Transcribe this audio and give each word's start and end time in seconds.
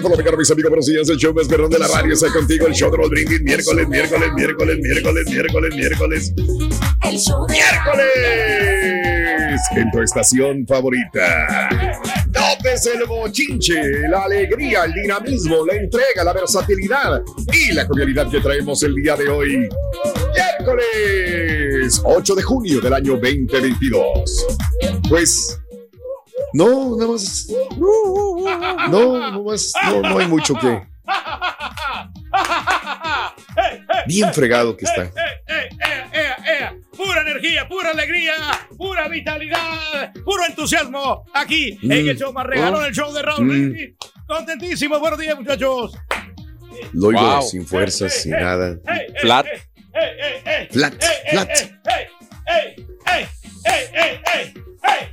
por 0.00 0.16
lo 0.16 0.16
que 0.16 0.36
mis 0.36 0.50
amigos, 0.50 0.70
buenos 0.70 0.86
días. 0.86 1.08
El 1.08 1.16
show 1.18 1.34
más 1.34 1.46
perrón 1.48 1.70
de 1.70 1.78
la 1.78 1.88
radio 1.88 2.14
está 2.14 2.32
contigo. 2.32 2.66
El 2.66 2.72
show 2.72 2.90
de 2.90 2.98
los 2.98 3.10
brindis. 3.10 3.42
Miércoles, 3.42 3.86
miércoles, 3.88 4.30
miércoles, 4.34 4.78
miércoles, 4.80 5.26
miércoles, 5.28 5.74
miércoles. 5.74 6.32
¡Miércoles! 7.48 8.12
En 9.76 9.90
tu 9.90 10.00
estación 10.00 10.66
favorita. 10.66 11.68
Notes 12.28 12.86
el 12.86 13.04
bochinche, 13.06 14.08
la 14.08 14.24
alegría, 14.24 14.84
el 14.84 14.92
dinamismo, 14.92 15.66
la 15.66 15.74
entrega, 15.74 16.24
la 16.24 16.32
versatilidad 16.32 17.22
y 17.52 17.72
la 17.72 17.84
jovialidad 17.86 18.30
que 18.30 18.40
traemos 18.40 18.82
el 18.82 18.94
día 18.94 19.16
de 19.16 19.28
hoy. 19.28 19.68
Miércoles 20.34 22.00
8 22.04 22.34
de 22.34 22.42
junio 22.42 22.80
del 22.80 22.94
año 22.94 23.12
2022. 23.12 24.46
Pues 25.08 25.61
no, 26.54 26.96
nada 26.96 27.12
más. 27.12 27.48
No, 28.90 29.30
no 29.30 29.42
más. 29.44 29.72
No, 29.84 30.00
no 30.02 30.18
hay 30.18 30.26
mucho 30.28 30.54
que. 30.54 30.82
Bien 34.06 34.32
fregado 34.32 34.76
que 34.76 34.84
está. 34.84 35.04
¡Eh, 35.04 35.10
eh, 35.48 35.68
eh, 36.12 36.30
eh! 36.46 36.80
Pura 36.96 37.22
energía, 37.22 37.66
pura 37.68 37.90
alegría, 37.90 38.34
pura 38.76 39.08
vitalidad, 39.08 40.12
puro 40.24 40.44
entusiasmo. 40.48 41.24
Aquí 41.34 41.78
en 41.82 42.08
el 42.08 42.18
show 42.18 42.32
más 42.32 42.46
regalón, 42.46 42.82
Oh. 42.82 42.86
el 42.86 42.94
show 42.94 43.12
de 43.12 43.22
Raúl. 43.22 43.44
Mm. 43.44 43.96
Contentísimo, 44.26 44.98
buenos 44.98 45.18
días, 45.18 45.36
muchachos. 45.38 45.92
Lo 46.92 47.08
oigo 47.08 47.20
Wow. 47.20 47.42
sin 47.42 47.66
fuerzas, 47.66 48.12
sin 48.14 48.32
nada. 48.32 48.76
Hey, 48.86 49.06
hey, 49.08 49.14
Flat. 49.20 49.46
Flat, 49.46 49.54
hey, 49.94 50.38
hey, 50.44 50.68
flat. 50.70 51.50
hey, 51.86 52.08
hey, 52.46 52.76
hey, 53.06 53.28
hey, 53.94 54.20
hey, 54.82 55.11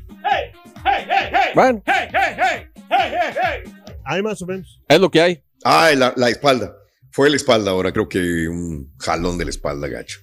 hey, 0.85 1.05
hey, 1.07 1.29
hey, 1.31 1.51
hey, 1.55 2.35
hey, 2.37 2.69
hey, 2.89 3.33
hey, 3.41 3.61
Bueno. 3.65 3.83
Hay 4.05 4.21
más 4.21 4.41
o 4.41 4.45
menos. 4.45 4.81
Es 4.87 4.99
lo 4.99 5.09
que 5.11 5.21
hay. 5.21 5.43
Ay, 5.63 5.95
la, 5.95 6.13
la 6.15 6.29
espalda. 6.29 6.75
Fue 7.11 7.29
la 7.29 7.35
espalda 7.35 7.71
ahora, 7.71 7.91
creo 7.91 8.07
que 8.07 8.47
un 8.47 8.93
jalón 8.99 9.37
de 9.37 9.45
la 9.45 9.49
espalda, 9.49 9.87
gacho. 9.87 10.19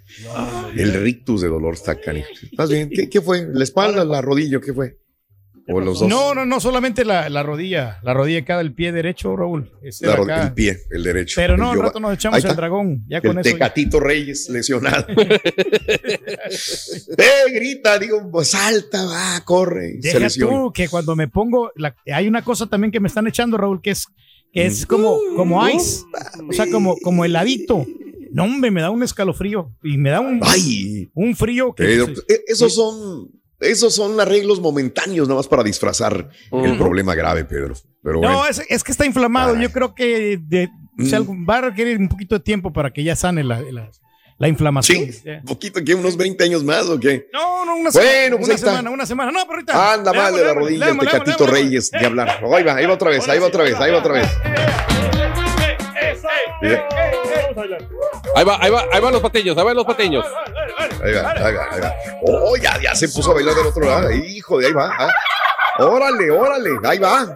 El 0.77 0.93
rictus 0.95 1.43
de 1.43 1.49
dolor 1.49 1.75
está 1.75 2.01
canijo. 2.01 2.29
Más 2.57 2.71
bien, 2.71 2.89
¿qué, 2.89 3.09
qué 3.09 3.21
fue? 3.21 3.47
¿La 3.53 3.65
espalda, 3.65 4.05
la 4.05 4.23
rodilla, 4.23 4.61
qué 4.61 4.73
fue? 4.73 4.97
O 5.69 5.81
los 5.81 5.99
dos. 5.99 6.09
No, 6.09 6.33
no, 6.33 6.47
no 6.47 6.61
solamente 6.61 7.05
la, 7.05 7.29
la 7.29 7.43
rodilla, 7.43 7.99
la 8.05 8.15
rodilla 8.15 8.45
cada 8.45 8.61
el 8.61 8.73
pie 8.73 8.93
derecho, 8.93 9.35
Raúl. 9.37 9.73
La 10.01 10.11
de 10.11 10.17
ro- 10.17 10.23
acá. 10.23 10.43
el 10.45 10.53
pie, 10.55 10.79
el 10.91 11.03
derecho. 11.03 11.35
Pero 11.37 11.57
no, 11.57 11.73
al 11.73 11.81
rato 11.81 11.99
nos 11.99 12.15
echamos 12.15 12.45
el 12.45 12.55
dragón. 12.55 13.05
Ya 13.09 13.21
con 13.21 13.33
el 13.33 13.39
eso. 13.39 13.51
ya. 13.51 13.55
Tecatito 13.55 13.99
Reyes 13.99 14.49
lesionado. 14.49 15.07
eh, 17.19 17.53
grita, 17.53 17.99
digo, 17.99 18.29
pues, 18.31 18.49
salta, 18.51 19.05
va, 19.07 19.41
corre. 19.45 19.95
se 20.01 20.09
Deja 20.09 20.19
lesiona. 20.21 20.53
tú 20.53 20.73
que 20.73 20.89
cuando 20.89 21.17
me 21.17 21.29
pongo, 21.29 21.73
la- 21.77 21.97
hay 22.13 22.29
una 22.29 22.43
cosa 22.43 22.67
también 22.67 22.91
que 22.93 23.01
me 23.01 23.09
están 23.09 23.27
echando, 23.27 23.57
Raúl, 23.57 23.81
que 23.83 23.91
es, 23.91 24.07
que 24.53 24.67
es 24.67 24.87
como, 24.87 25.19
como 25.37 25.67
ice, 25.69 26.03
o 26.49 26.53
sea, 26.53 26.67
como, 26.71 26.97
como 26.99 27.25
heladito. 27.25 27.85
No, 28.33 28.45
hombre, 28.45 28.71
me 28.71 28.83
da 28.83 28.91
un 28.91 29.03
escalofrío 29.03 29.73
y 29.83 29.97
me 29.97 30.11
da 30.11 30.21
un, 30.21 30.41
Ay, 30.43 31.09
un 31.15 31.35
frío 31.35 31.75
que 31.75 31.85
Pero, 31.85 32.07
dices, 32.07 32.25
eh, 32.29 32.43
esos 32.49 32.75
son, 32.75 33.31
esos 33.61 33.95
son 33.95 34.21
arreglos 34.21 34.61
momentáneos, 34.61 35.29
nada 35.29 35.39
más 35.39 35.49
para 35.49 35.63
disfrazar 35.63 36.29
el 36.53 36.77
problema 36.79 37.15
grave, 37.15 37.45
Pedro. 37.45 37.75
Pero 38.03 38.19
bueno, 38.19 38.35
No, 38.35 38.47
es, 38.47 38.63
es 38.69 38.85
que 38.85 38.93
está 38.93 39.05
inflamado. 39.07 39.55
Ay. 39.55 39.63
Yo 39.63 39.73
creo 39.73 39.95
que 39.95 40.39
de, 40.41 40.69
o 41.01 41.05
sea, 41.07 41.21
Mm. 41.21 41.47
va 41.49 41.57
a 41.59 41.61
requerir 41.63 41.99
un 41.99 42.09
poquito 42.09 42.35
de 42.37 42.41
tiempo 42.45 42.73
para 42.73 42.93
que 42.93 43.03
ya 43.05 43.17
sane 43.17 43.43
la, 43.45 43.61
la, 43.61 43.91
la 44.39 44.49
inflamación. 44.49 45.13
sí, 45.13 45.23
un 45.29 45.45
poquito, 45.45 45.81
¿qué? 45.85 45.95
¿Unos 45.95 46.17
20 46.17 46.45
años 46.45 46.63
más 46.63 46.85
o 46.87 47.01
qué? 47.01 47.29
No, 47.33 47.65
no, 47.65 47.77
una 47.77 47.91
Bueno, 47.91 47.93
semana. 47.93 48.37
pues 48.37 48.45
una 48.45 48.53
ahí 48.53 48.55
está. 48.57 48.67
semana, 48.71 48.91
una 48.91 49.07
semana. 49.07 49.33
No, 49.33 49.41
pero 49.47 49.55
ahorita. 49.55 49.93
Anda 49.95 50.13
mal 50.13 50.35
de 50.35 50.45
la 50.45 50.55
rodilla 50.55 50.89
el 50.91 50.99
Tecatito. 50.99 51.47
Reyes 51.47 51.91
de 51.91 52.07
hablar. 52.07 52.41
Ahí 52.55 52.63
va, 52.63 52.75
ahí 52.77 52.87
va 52.87 52.95
otra 52.95 53.11
vez, 53.11 53.29
ahí 53.29 53.39
va 53.39 53.47
otra 53.47 53.63
vez, 53.65 53.75
ahí 53.81 53.91
va 53.91 53.99
otra 53.99 54.13
vez. 54.15 54.29
Ahí 58.35 58.45
va, 58.45 58.59
ahí 58.61 58.71
va, 58.71 58.85
ahí 58.93 59.01
van 59.01 59.13
los 59.13 59.23
pateños, 59.23 59.57
ahí 59.57 59.65
van 59.65 59.77
los 59.77 59.85
pateños. 59.87 60.25
Ahí 61.05 61.13
va, 61.15 61.31
ahí 61.33 61.55
va, 61.55 61.67
ahí 61.73 61.81
va. 61.81 61.95
Oh, 62.23 62.57
ya, 62.57 62.81
ya 62.81 62.95
se 62.95 63.09
puso 63.09 63.31
a 63.31 63.35
bailar 63.35 63.55
del 63.55 63.67
otro 63.67 63.85
lado. 63.85 64.11
Hijo 64.11 64.59
de 64.59 64.67
ahí 64.67 64.73
va. 64.73 64.91
ah. 64.99 65.09
Órale, 65.79 66.31
órale, 66.31 66.71
ahí 66.85 66.99
va. 66.99 67.35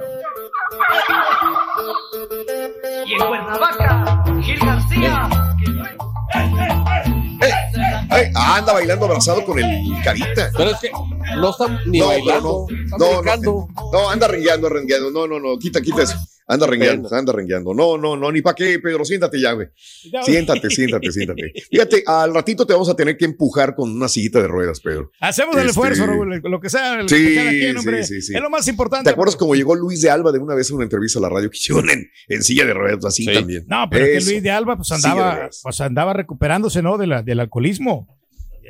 Y 3.06 3.12
en 3.14 3.19
Cuernavaca, 3.19 4.25
Gil 4.43 4.58
García. 4.58 5.29
Ay, 8.11 8.31
anda 8.35 8.73
bailando 8.73 9.06
abrazado 9.06 9.44
con 9.44 9.58
el 9.58 10.02
carita. 10.02 10.50
Pero 10.56 10.70
es 10.70 10.79
que 10.79 10.91
no 11.37 11.50
están 11.50 11.79
ni 11.87 11.99
No, 12.00 12.06
bailando, 12.08 12.67
no, 12.70 12.99
no, 12.99 13.20
brincando. 13.23 13.69
no, 13.76 13.91
no, 13.93 14.11
anda 14.11 14.29
rengueando, 14.29 14.69
rengueando. 14.69 15.11
No, 15.11 15.26
no, 15.26 15.38
no, 15.41 15.58
quita, 15.58 15.81
quita 15.81 16.02
eso. 16.02 16.17
Anda 16.52 16.67
rengueando, 16.67 17.08
anda 17.14 17.32
rengueando. 17.32 17.73
No, 17.75 17.97
no, 17.97 18.17
no, 18.17 18.32
ni 18.32 18.43
para 18.43 18.55
qué, 18.55 18.79
Pedro. 18.79 19.05
Siéntate 19.05 19.41
ya, 19.41 19.52
güey. 19.52 19.69
Siéntate, 20.25 20.69
siéntate, 20.70 21.12
siéntate. 21.12 21.52
Fíjate, 21.70 22.02
al 22.06 22.35
ratito 22.35 22.67
te 22.67 22.73
vamos 22.73 22.88
a 22.88 22.97
tener 22.97 23.17
que 23.17 23.25
empujar 23.25 23.75
con 23.75 23.91
una 23.91 24.08
sillita 24.08 24.41
de 24.41 24.49
ruedas, 24.49 24.81
Pedro. 24.81 25.11
Hacemos 25.20 25.55
el 25.55 25.61
Este- 25.61 25.70
esfuerzo, 25.70 26.06
Raúl, 26.06 26.41
lo 26.43 26.61
que 26.61 26.69
sea, 26.69 27.02
lo 27.02 27.08
Sí, 27.08 27.14
que 27.17 27.35
cada 27.37 27.50
quien, 27.50 27.76
hombre. 27.76 28.05
sí, 28.05 28.14
sí, 28.17 28.23
sí. 28.23 28.35
Es 28.35 28.41
lo 28.43 28.50
más 28.50 28.67
importante. 28.69 29.05
¿Te 29.05 29.11
acuerdas 29.11 29.37
cómo 29.37 29.55
llegó 29.55 29.75
Luis 29.75 30.00
de 30.02 30.11
Alba 30.11 30.32
de 30.32 30.38
una 30.38 30.55
vez 30.55 30.70
a 30.70 30.75
una 30.75 30.85
entrevista 30.85 31.19
a 31.19 31.23
la 31.23 31.29
radio 31.29 31.50
que 31.50 31.56
hicieron 31.56 31.88
en, 31.91 32.11
en 32.29 32.43
silla 32.43 32.64
de 32.67 32.75
ruedas? 32.75 33.05
Así 33.05 33.25
Sí. 33.25 33.32
también. 33.32 33.64
No, 33.69 33.87
pero 33.91 34.05
que 34.06 34.17
Eso. 34.17 34.31
Luis 34.31 34.43
de 34.43 34.50
Alba 34.50 34.76
pues 34.76 34.88
de 34.88 34.94
andaba, 34.97 35.49
pues 35.62 35.81
andaba 35.81 36.12
recuperándose, 36.14 36.82
¿no? 36.82 36.99
De 36.99 37.06
la, 37.06 37.23
del 37.23 37.41
alcoholismo. 37.41 38.20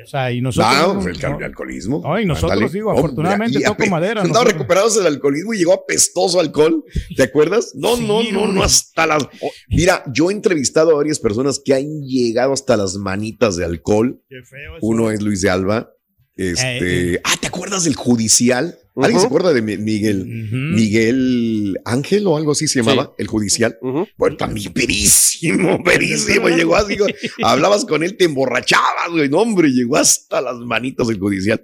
O 0.03 0.07
sea, 0.07 0.31
y 0.31 0.41
nosotros. 0.41 0.73
No, 0.75 0.93
no, 0.95 1.07
el, 1.07 1.19
no. 1.19 1.45
alcoholismo. 1.45 2.01
No, 2.03 2.19
y 2.19 2.25
nosotros, 2.25 2.71
digo, 2.71 2.91
afortunadamente 2.91 3.59
y 3.59 3.63
toco 3.63 3.85
madera, 3.87 4.23
recuperados 4.45 4.95
del 4.95 5.07
alcoholismo 5.07 5.53
y 5.53 5.59
llegó 5.59 5.73
apestoso 5.73 6.39
alcohol. 6.39 6.83
¿Te 7.15 7.23
acuerdas? 7.23 7.73
No, 7.75 7.95
Sí, 7.95 8.05
no, 8.05 8.23
no, 8.23 8.47
no, 8.51 8.63
hasta 8.63 9.05
las. 9.07 9.27
Mira, 9.67 10.03
yo 10.13 10.29
he 10.29 10.33
entrevistado 10.33 10.91
a 10.91 10.95
varias 10.95 11.19
personas 11.19 11.61
que 11.63 11.73
han 11.73 12.01
llegado 12.03 12.53
hasta 12.53 12.77
las 12.77 12.95
manitas 12.95 13.55
de 13.55 13.65
alcohol. 13.65 14.21
Qué 14.29 14.41
feo 14.43 14.77
eso. 14.77 14.85
Uno 14.85 15.11
es 15.11 15.21
Luis 15.21 15.41
de 15.41 15.49
Alba. 15.49 15.91
Este. 16.35 17.13
Eh, 17.15 17.21
Ah, 17.23 17.35
¿te 17.39 17.47
acuerdas 17.47 17.83
del 17.83 17.95
judicial? 17.95 18.77
¿Alguien 18.95 19.19
se 19.21 19.27
acuerda 19.27 19.53
de 19.53 19.61
Mi- 19.61 19.77
Miguel? 19.77 20.25
Miguel 20.25 21.79
Ángel 21.85 22.27
o 22.27 22.35
algo 22.37 22.51
así 22.51 22.67
se 22.67 22.79
llamaba, 22.83 23.13
el 23.17 23.27
judicial. 23.27 23.77
Ujú. 23.81 24.07
Bueno, 24.17 24.37
también 24.37 24.73
perísimo, 24.73 25.81
perísimo. 25.83 26.49
Llegó 26.49 26.75
así, 26.75 26.97
hablabas 27.43 27.85
con 27.85 28.03
él, 28.03 28.17
te 28.17 28.25
emborrachabas, 28.25 29.09
güey. 29.11 29.29
No, 29.29 29.39
hombre, 29.39 29.69
llegó 29.71 29.97
hasta 29.97 30.41
las 30.41 30.57
manitas 30.57 31.07
del 31.07 31.19
judicial. 31.19 31.63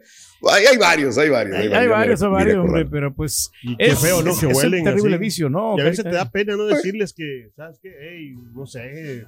Hay, 0.49 0.65
hay 0.65 0.77
varios, 0.77 1.17
hay 1.17 1.29
varios. 1.29 1.55
Hay, 1.57 1.67
varios, 1.67 2.21
hay 2.21 2.29
varios, 2.29 2.57
hombre, 2.57 2.85
pero 2.85 3.13
pues. 3.13 3.49
Y 3.63 3.75
qué 3.75 3.87
Es, 3.87 3.99
feo, 3.99 4.21
¿no? 4.21 4.31
es- 4.31 4.39
Que 4.39 4.45
es 4.45 4.51
un 4.51 4.57
huelen 4.63 4.83
terrible 4.83 5.15
así. 5.15 5.19
vicio, 5.23 5.49
¿no? 5.49 5.75
Y 5.77 5.81
a 5.81 5.83
veces 5.85 6.03
te 6.05 6.11
da 6.11 6.29
pena 6.31 6.55
no 6.55 6.65
decirles 6.65 7.11
que, 7.13 7.49
¿sabes 7.55 7.79
qué? 7.81 7.89
Ey, 7.89 8.35
no 8.53 8.65
sé. 8.67 9.25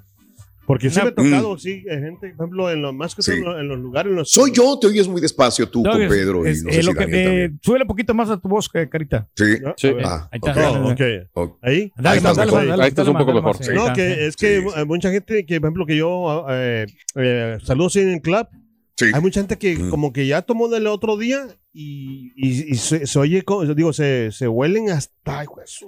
Porque 0.70 0.92
sí 0.92 1.00
me 1.02 1.08
ha 1.08 1.16
tocado, 1.16 1.58
sí, 1.58 1.84
hay 1.90 1.98
gente, 2.00 2.30
por 2.38 2.46
ejemplo, 2.46 2.70
en 2.72 2.84
los, 2.84 2.94
más 2.94 3.16
que 3.16 3.24
Sí. 3.24 3.32
en 3.32 3.44
los, 3.44 3.60
en 3.60 3.68
los 3.70 3.80
lugares. 3.80 4.12
En 4.12 4.18
los, 4.18 4.30
Soy 4.32 4.52
yo, 4.54 4.78
te 4.80 4.86
oyes 4.86 5.08
muy 5.08 5.20
despacio 5.20 5.68
tú 5.68 5.82
No, 5.82 5.94
con 5.94 6.02
es- 6.04 6.08
Pedro 6.10 6.46
es- 6.46 6.62
y 6.62 6.64
no 6.66 6.70
eh, 6.70 6.74
sé 6.74 6.84
lo 6.84 6.92
si 6.92 6.98
que, 7.00 7.04
Daniel 7.06 7.20
eh, 7.20 7.24
también. 7.26 7.60
súbele 7.64 7.84
un 7.86 7.88
poquito 7.88 8.14
más 8.14 8.30
a 8.30 8.38
tu 8.40 8.48
voz, 8.48 8.70
eh, 8.76 8.88
Carita. 8.88 9.28
Sí. 9.36 9.46
Ah, 10.04 10.30
Ahí 10.32 10.40
está, 10.40 10.52
ok. 10.52 10.56
dale, 10.58 10.78
Oh, 10.78 10.90
dale. 10.94 11.22
ok. 11.24 11.30
Ok. 11.34 11.58
Ahí. 11.64 11.92
Dale, 11.98 12.18
estás 12.18 12.38
dale, 12.38 12.52
mejor. 12.52 12.68
dale, 12.68 12.84
Ahí 12.84 12.90
estás 12.90 13.06
dale 13.08 13.18
un 13.20 13.26
poco 13.26 13.34
mejor. 13.34 13.58
Sí. 13.64 13.72
No, 13.74 13.88
ahí 13.88 13.94
que 13.94 14.12
está. 14.12 14.24
es 14.26 14.36
que 14.36 14.86
mucha 14.86 15.10
gente 15.12 15.44
que, 15.46 15.60
por 15.60 15.68
ejemplo, 15.70 15.86
que 15.88 15.98
yo 15.98 16.46
eh, 16.52 16.86
eh, 17.16 17.58
saludo 17.64 17.90
en 17.96 18.10
el 18.14 18.22
club. 18.22 18.48
Sí. 18.96 19.06
Hay 19.12 19.22
mucha 19.22 19.40
gente 19.40 19.58
que 19.58 19.76
Mm. 19.76 19.90
como 19.90 20.14
que 20.14 20.28
ya 20.28 20.42
tomó 20.44 20.68
del 20.68 20.86
otro 20.86 21.18
día 21.18 21.48
y, 21.74 22.32
y- 22.36 22.72
y 22.74 22.76
se, 22.76 23.08
se 23.08 23.18
oye, 23.18 23.44
digo, 23.76 23.94
se, 23.94 24.30
se 24.34 24.48
huelen 24.48 24.90
hasta 24.92 25.46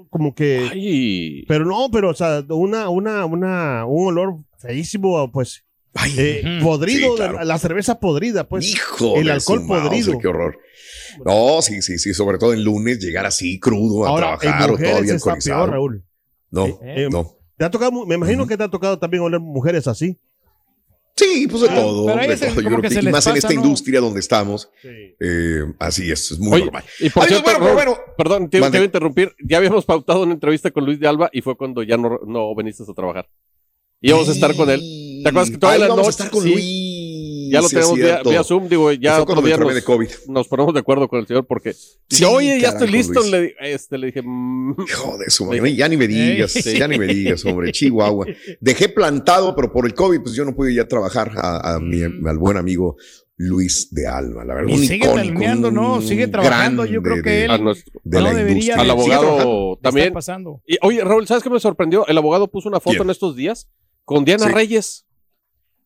como 0.09 0.33
que... 0.33 0.69
Ay. 0.71 1.43
Pero 1.47 1.65
no, 1.65 1.89
pero 1.91 2.09
o 2.11 2.13
sea, 2.13 2.41
una, 2.49 2.87
una, 2.89 3.25
una, 3.25 3.85
un 3.85 4.07
olor 4.07 4.37
feísimo, 4.61 5.31
pues, 5.31 5.65
Ay, 5.93 6.13
eh, 6.17 6.59
podrido, 6.63 7.11
Sí, 7.11 7.15
claro. 7.17 7.33
la, 7.33 7.43
la 7.45 7.57
cerveza 7.59 7.99
podrida, 7.99 8.47
pues. 8.47 8.65
hijo 8.65 9.17
el 9.17 9.29
alcohol 9.29 9.59
su 9.59 9.65
Mauser, 9.65 9.89
podrido. 9.89 10.19
Qué 10.19 10.27
horror. 10.29 10.57
No, 11.25 11.61
sí, 11.61 11.81
sí, 11.81 11.97
sí. 11.99 12.13
Sobre 12.13 12.37
todo 12.37 12.53
en 12.53 12.63
lunes, 12.63 12.99
llegar 12.99 13.25
así 13.25 13.59
crudo 13.59 14.05
a 14.05 14.09
Ahora, 14.09 14.37
trabajar 14.37 14.71
o 14.71 14.77
todavía 14.77 15.13
alcoholizado. 15.13 15.65
peor, 15.65 15.69
Raúl. 15.71 16.05
No, 16.49 16.79
Eh, 16.83 17.07
no. 17.11 17.35
Te 17.57 17.65
ha 17.65 17.69
tocado, 17.69 18.05
me 18.05 18.15
imagino 18.15 18.47
que 18.47 18.55
te 18.57 18.63
ha 18.63 18.69
tocado 18.69 18.97
también 18.99 19.21
oler 19.21 19.39
mujeres 19.41 19.85
así. 19.87 20.17
Sí, 21.15 21.45
pues 21.49 21.61
de 21.63 21.69
Ah, 21.69 21.75
todo. 21.75 22.05
pero 22.07 22.17
de 22.19 22.33
el- 22.33 22.39
todo. 22.39 22.61
Yo 22.61 22.67
creo 22.69 22.81
que 22.81 22.87
que, 22.87 22.93
se 22.95 22.99
y 23.01 23.03
les 23.03 23.11
más 23.11 23.27
en 23.27 23.35
esta 23.35 23.49
¿no? 23.49 23.53
industria 23.55 23.99
donde 23.99 24.19
estamos, 24.21 24.69
Sí. 24.81 24.87
eh, 25.19 25.63
así 25.77 26.09
es, 26.11 26.31
es 26.31 26.39
muy 26.39 26.53
Oye, 26.53 26.63
normal. 26.65 26.83
y 26.99 27.09
por 27.09 27.25
cierto, 27.25 27.43
bueno, 27.43 27.59
Raúl, 27.59 27.73
bueno. 27.75 27.97
perdón, 28.17 28.49
te, 28.49 28.59
te 28.61 28.69
voy 28.69 28.77
a 28.77 28.83
interrumpir. 28.85 29.35
Ya 29.45 29.57
habíamos 29.57 29.85
pautado 29.85 30.23
una 30.23 30.33
entrevista 30.33 30.71
con 30.71 30.85
Luis 30.85 30.99
de 30.99 31.07
Alba 31.07 31.29
y 31.33 31.41
fue 31.41 31.55
cuando 31.57 31.83
ya 31.83 31.97
no, 31.97 32.17
no 32.25 32.55
viniste 32.55 32.83
a 32.89 32.93
trabajar. 32.93 33.27
Íbamos 34.01 34.29
a 34.29 34.31
estar 34.31 34.55
con 34.55 34.69
él. 34.69 34.81
¿Te 35.23 35.29
acuerdas 35.29 35.51
que 35.51 35.57
toda 35.57 35.77
la 35.77 35.87
vamos 35.87 35.99
a 35.99 36.03
noche? 36.03 36.09
estar 36.09 36.29
con 36.31 36.43
Sí. 36.43 36.49
Luis. 36.51 36.91
Ya 37.51 37.59
lo 37.61 37.67
sí, 37.67 37.75
tenemos 37.75 37.95
vía, 37.95 38.21
vía 38.23 38.43
Zoom, 38.45 38.69
digo, 38.69 38.91
ya 38.93 39.15
otro 39.15 39.25
cuando 39.25 39.41
me 39.41 39.47
día 39.49 39.57
nos, 39.57 39.75
de 39.75 39.83
COVID. 39.83 40.07
nos 40.29 40.47
ponemos 40.47 40.73
de 40.73 40.79
acuerdo 40.79 41.09
con 41.09 41.19
el 41.19 41.27
señor 41.27 41.45
porque 41.45 41.73
Sí, 41.73 41.97
dice, 42.09 42.25
oye, 42.25 42.59
ya 42.61 42.69
estoy 42.69 42.87
listo. 42.87 43.21
Le, 43.23 43.53
este, 43.59 43.97
le 43.97 44.07
dije, 44.07 44.21
mm, 44.23 44.75
Hijo 44.87 45.17
de 45.17 45.29
su 45.29 45.45
madre, 45.45 45.75
ya 45.75 45.89
ni 45.89 45.97
me 45.97 46.07
digas, 46.07 46.53
ya 46.79 46.87
ni 46.87 46.97
me 46.97 47.07
digas, 47.07 47.43
hombre, 47.45 47.73
Chihuahua. 47.73 48.25
Dejé 48.61 48.87
plantado, 48.87 49.53
pero 49.53 49.69
por 49.73 49.85
el 49.85 49.93
COVID, 49.93 50.21
pues 50.21 50.33
yo 50.33 50.45
no 50.45 50.55
pude 50.55 50.73
ya 50.73 50.87
trabajar 50.87 51.33
a, 51.35 51.75
a 51.75 51.79
mi, 51.81 52.01
al 52.03 52.37
buen 52.37 52.55
amigo 52.55 52.95
Luis 53.35 53.89
de 53.91 54.07
Alba, 54.07 54.45
la 54.45 54.53
verdad. 54.55 54.69
Y 54.69 54.79
un 54.79 54.87
sigue 54.87 55.05
talemeando, 55.07 55.71
¿no? 55.71 56.01
Sigue 56.01 56.27
trabajando, 56.29 56.85
yo 56.85 57.01
creo 57.01 57.21
que 57.21 57.29
de- 57.31 57.45
él- 57.45 57.51
a 57.51 57.57
nuestro- 57.57 57.99
de 58.01 58.17
no 58.17 58.23
la 58.23 58.33
debería 58.33 58.53
industria. 58.75 58.81
al 58.81 58.89
abogado 58.91 59.75
¿Qué 59.75 59.81
también. 59.83 60.13
Y, 60.67 60.77
oye, 60.83 61.03
Raúl, 61.03 61.27
¿sabes 61.27 61.43
qué 61.43 61.49
me 61.49 61.59
sorprendió? 61.59 62.07
El 62.07 62.17
abogado 62.17 62.47
puso 62.49 62.69
una 62.69 62.79
foto 62.79 62.91
¿Quién? 62.95 63.03
en 63.07 63.09
estos 63.09 63.35
días 63.35 63.67
con 64.05 64.25
Diana 64.25 64.47
Sí. 64.47 64.51
Reyes, 64.51 65.05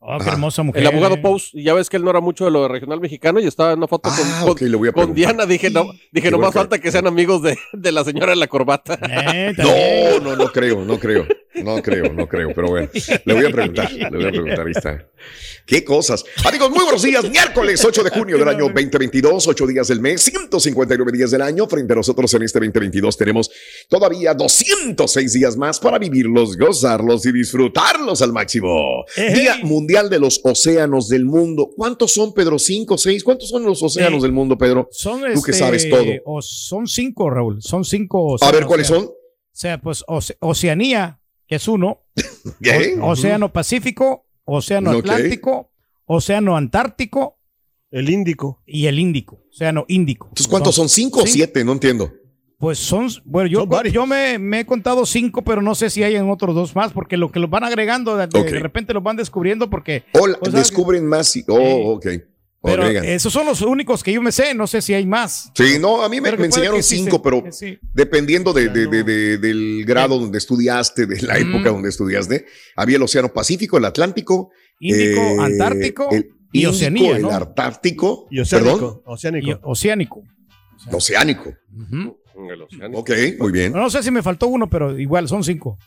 Oh, 0.07 0.19
qué 0.19 0.29
hermosa 0.29 0.61
mujer. 0.61 0.81
el 0.81 0.87
abogado 0.87 1.15
eh. 1.15 1.19
Post. 1.21 1.55
Ya 1.55 1.73
ves 1.73 1.89
que 1.89 1.97
él 1.97 2.03
no 2.03 2.11
era 2.11 2.19
mucho 2.19 2.45
de 2.45 2.51
lo 2.51 2.67
regional 2.67 3.01
mexicano 3.01 3.39
y 3.39 3.47
estaba 3.47 3.71
en 3.71 3.79
una 3.79 3.87
foto 3.87 4.09
Ah, 4.11 4.41
con, 4.43 4.51
ok, 4.51 4.61
le 4.61 4.77
voy 4.77 4.89
a 4.89 4.91
con, 4.91 5.05
con. 5.07 5.15
Diana. 5.15 5.47
Dije, 5.47 5.71
no, 5.71 5.87
dije, 6.11 6.29
no 6.29 6.37
más 6.37 6.53
falta 6.53 6.79
que 6.79 6.91
sean 6.91 7.07
amigos 7.07 7.41
de, 7.41 7.57
de 7.73 7.91
la 7.91 8.03
señora 8.03 8.31
de 8.31 8.35
la 8.35 8.47
corbata. 8.47 8.99
Eh. 9.35 9.53
No, 9.57 10.19
no, 10.19 10.35
no 10.35 10.51
creo, 10.51 10.83
no 10.83 10.99
creo, 10.99 11.25
no 11.55 11.81
creo, 11.81 12.11
no 12.13 12.27
creo, 12.27 12.49
pero 12.53 12.69
bueno, 12.69 12.89
le 13.25 13.33
voy 13.33 13.45
a 13.45 13.49
preguntar, 13.49 13.91
le 13.91 14.09
voy 14.09 14.25
a 14.25 14.31
preguntar, 14.31 14.65
ahí 14.65 14.71
está. 14.75 15.07
¿Qué 15.65 15.83
cosas? 15.83 16.23
Amigos, 16.45 16.69
muy 16.69 16.83
buenos 16.83 17.01
días, 17.01 17.27
miércoles 17.29 17.83
8 17.83 18.03
de 18.03 18.09
junio 18.11 18.37
del 18.37 18.47
año 18.47 18.65
2022, 18.65 19.47
8 19.47 19.67
días 19.67 19.87
del 19.87 19.99
mes, 19.99 20.21
159 20.21 21.11
días 21.11 21.31
del 21.31 21.41
año, 21.41 21.67
frente 21.67 21.93
a 21.93 21.95
nosotros 21.95 22.33
en 22.33 22.43
este 22.43 22.59
2022 22.59 23.17
tenemos 23.17 23.49
todavía 23.89 24.33
206 24.33 25.33
días 25.33 25.57
más 25.57 25.79
para 25.79 25.97
vivirlos, 25.97 26.57
gozarlos 26.57 27.25
y 27.25 27.31
disfrutarlos 27.31 28.21
al 28.21 28.33
máximo. 28.33 29.05
Día 29.15 29.57
Mundial 29.63 29.94
de 30.03 30.19
los 30.19 30.41
Océanos 30.43 31.07
del 31.07 31.25
Mundo. 31.25 31.71
¿Cuántos 31.75 32.13
son, 32.13 32.33
Pedro? 32.33 32.59
¿Cinco, 32.59 32.97
seis? 32.97 33.23
¿Cuántos 33.23 33.49
son 33.49 33.63
los 33.63 33.81
océanos 33.81 34.19
Eh, 34.19 34.23
del 34.23 34.31
mundo, 34.33 34.57
Pedro? 34.57 34.87
Son 34.91 35.19
Tú 35.21 35.41
que 35.41 35.51
este, 35.51 35.53
sabes 35.53 35.89
todo. 35.89 36.03
o 36.25 36.41
son 36.41 36.85
cinco, 36.87 37.29
Raúl. 37.29 37.61
Son 37.61 37.83
cinco. 37.85 38.35
A 38.41 38.45
ver, 38.47 38.63
océanos, 38.63 38.67
¿cuáles 38.67 38.87
son? 38.87 39.05
O 39.05 39.13
sea, 39.51 39.79
pues 39.81 40.03
Oce- 40.07 40.37
Oceanía, 40.41 41.19
que 41.47 41.55
es 41.55 41.67
uno. 41.67 42.01
¿Qué? 42.61 42.97
O- 43.01 43.07
Océano 43.11 43.51
Pacífico, 43.53 44.25
Océano. 44.43 44.91
Atlántico, 44.91 45.71
Océano 46.05 46.55
Antártico 46.57 47.39
El 47.89 48.09
Índico. 48.09 48.61
y 48.65 48.85
el 48.87 48.99
Índico. 48.99 49.41
Océano 49.49 49.85
Índico. 49.87 50.27
Entonces, 50.27 50.47
¿cuántos 50.47 50.75
son? 50.75 50.89
¿Cinco 50.89 51.21
o 51.23 51.25
siete? 51.27 51.63
No 51.63 51.71
entiendo. 51.71 52.11
Pues 52.65 52.79
son, 52.79 53.07
bueno, 53.25 53.47
yo, 53.47 53.67
Son 53.69 53.83
yo 53.91 54.07
me, 54.07 54.39
me 54.39 54.61
he 54.61 54.65
contado 54.65 55.05
cinco, 55.05 55.43
pero 55.43 55.61
no 55.61 55.75
sé 55.75 55.91
si 55.91 56.01
hay 56.01 56.15
en 56.15 56.27
otros 56.31 56.55
dos 56.55 56.75
más, 56.75 56.91
porque 56.93 57.15
lo 57.15 57.31
que 57.31 57.39
los 57.39 57.47
van 57.47 57.63
agregando, 57.63 58.17
de, 58.17 58.25
repente 58.59 58.91
los 58.91 59.03
van 59.03 59.15
descubriendo, 59.17 59.69
porque. 59.69 60.03
Hola, 60.13 60.35
o 60.41 60.49
sea, 60.49 60.57
descubren 60.61 61.05
más. 61.05 61.35
y- 61.35 61.45
oh, 61.47 61.59
Eh, 61.59 61.83
ok. 61.85 62.05
Pero 62.63 62.87
esos 62.87 63.31
son 63.31 63.45
los 63.45 63.61
únicos 63.61 64.01
que 64.01 64.11
yo 64.13 64.19
me 64.19 64.31
sé, 64.31 64.55
no 64.55 64.65
sé 64.65 64.81
si 64.81 64.95
hay 64.95 65.05
más. 65.05 65.51
Sí, 65.53 65.77
no, 65.79 66.01
a 66.01 66.09
mí 66.09 66.19
me, 66.19 66.29
enseñaron 66.29 66.81
cinco, 66.81 67.21
pero 67.21 67.43
sí. 67.51 67.77
dependiendo 67.93 68.51
de, 68.51 68.65
Ya 68.65 68.73
de- 68.73 68.85
no. 68.85 68.89
de- 68.89 69.03
de- 69.03 69.37
del 69.37 69.85
grado 69.85 70.17
donde 70.17 70.39
estudiaste, 70.39 71.05
de 71.05 71.21
la 71.21 71.37
época 71.37 71.69
Mm. 71.69 71.73
donde 71.73 71.89
estudiaste, 71.89 72.47
había 72.75 72.95
el 72.97 73.03
Océano 73.03 73.31
Pacífico, 73.31 73.77
el 73.77 73.85
Atlántico, 73.85 74.49
Índico, 74.79 75.21
eh, 75.21 75.37
Antártico 75.39 76.09
el 76.09 76.31
y 76.51 76.61
Índico, 76.63 76.71
Oceanía, 76.71 77.15
el 77.17 77.21
¿no? 77.21 77.29
Antártico, 77.29 78.25
Y 78.31 78.39
Oceánico. 78.39 78.73
perdón, 78.79 79.01
Oceánico. 79.05 79.47
Y 79.51 79.55
oceánico. 79.61 80.23
Oceánico. 80.91 81.53
En 82.37 82.49
el 82.49 82.61
océano. 82.61 82.97
Ok, 82.97 83.11
muy 83.39 83.51
bien. 83.51 83.71
No 83.73 83.89
sé 83.89 84.03
si 84.03 84.11
me 84.11 84.21
faltó 84.21 84.47
uno, 84.47 84.69
pero 84.69 84.97
igual 84.99 85.27
son 85.27 85.43
cinco. 85.43 85.77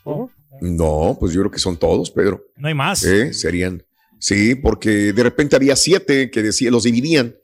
No, 0.61 1.17
pues 1.19 1.33
yo 1.33 1.41
creo 1.41 1.51
que 1.51 1.59
son 1.59 1.77
todos, 1.77 2.11
Pedro. 2.11 2.43
No 2.57 2.67
hay 2.67 2.73
más. 2.73 3.03
Eh, 3.03 3.33
serían. 3.33 3.83
Sí, 4.19 4.55
porque 4.55 5.13
de 5.13 5.23
repente 5.23 5.55
había 5.55 5.75
siete 5.75 6.29
que 6.29 6.41
decía, 6.41 6.71
los 6.71 6.83
dividían. 6.83 7.35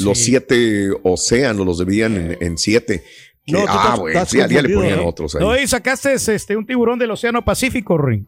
Los 0.00 0.18
siete 0.18 0.90
océanos 1.02 1.64
los 1.66 1.78
dividían 1.78 2.16
en, 2.16 2.38
en 2.40 2.58
siete. 2.58 3.02
Que- 3.44 3.52
No, 3.52 3.60
tú 3.60 3.66
ah, 3.68 3.96
bueno, 3.98 4.26
sí, 4.26 4.40
al 4.40 4.48
día 4.48 4.62
le 4.62 4.74
ponían 4.74 4.98
¿eh? 5.00 5.04
otros 5.04 5.34
ahí. 5.34 5.40
No, 5.40 5.58
y 5.58 5.66
sacaste 5.66 6.12
este, 6.14 6.56
un 6.56 6.66
tiburón 6.66 6.98
del 6.98 7.10
Océano 7.10 7.44
Pacífico, 7.44 7.96
Ring. 7.96 8.26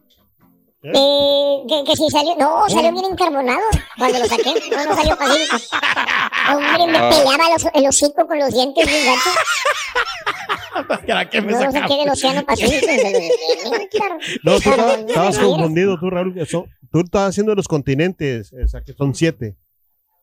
Eh, 0.83 1.63
que, 1.67 1.83
que 1.83 1.95
si 1.95 2.09
salió, 2.09 2.35
no, 2.37 2.67
salió 2.67 2.91
bien 2.91 3.05
encarbonado 3.11 3.61
cuando 3.97 4.17
lo 4.17 4.25
saqué, 4.25 4.53
no, 4.71 4.85
no 4.85 4.95
salió 4.95 5.15
pacífico. 5.15 5.57
Hombre, 6.49 6.87
me 6.87 6.99
peleaba 7.09 7.49
los, 7.53 7.67
el 7.73 7.87
hocico 7.87 8.25
con 8.27 8.39
los 8.39 8.51
dientes 8.51 8.85
gacho. 8.85 9.29
¿Para 11.05 11.29
qué 11.29 11.41
me 11.41 11.51
No 11.51 11.65
lo 11.65 11.71
saqué 11.71 11.95
del 11.97 12.09
océano 12.09 12.45
Pacífico. 12.45 12.87
No, 14.43 14.59
tú 14.59 14.69
estabas, 14.71 15.37
confundido, 15.37 15.99
tú, 15.99 16.09
Raúl. 16.09 16.33
tú 16.91 16.99
estabas 16.99 17.29
haciendo 17.29 17.53
los 17.53 17.67
continentes, 17.67 18.51
o 18.53 18.67
sea, 18.67 18.81
que 18.81 18.93
son 18.93 19.13
siete. 19.13 19.57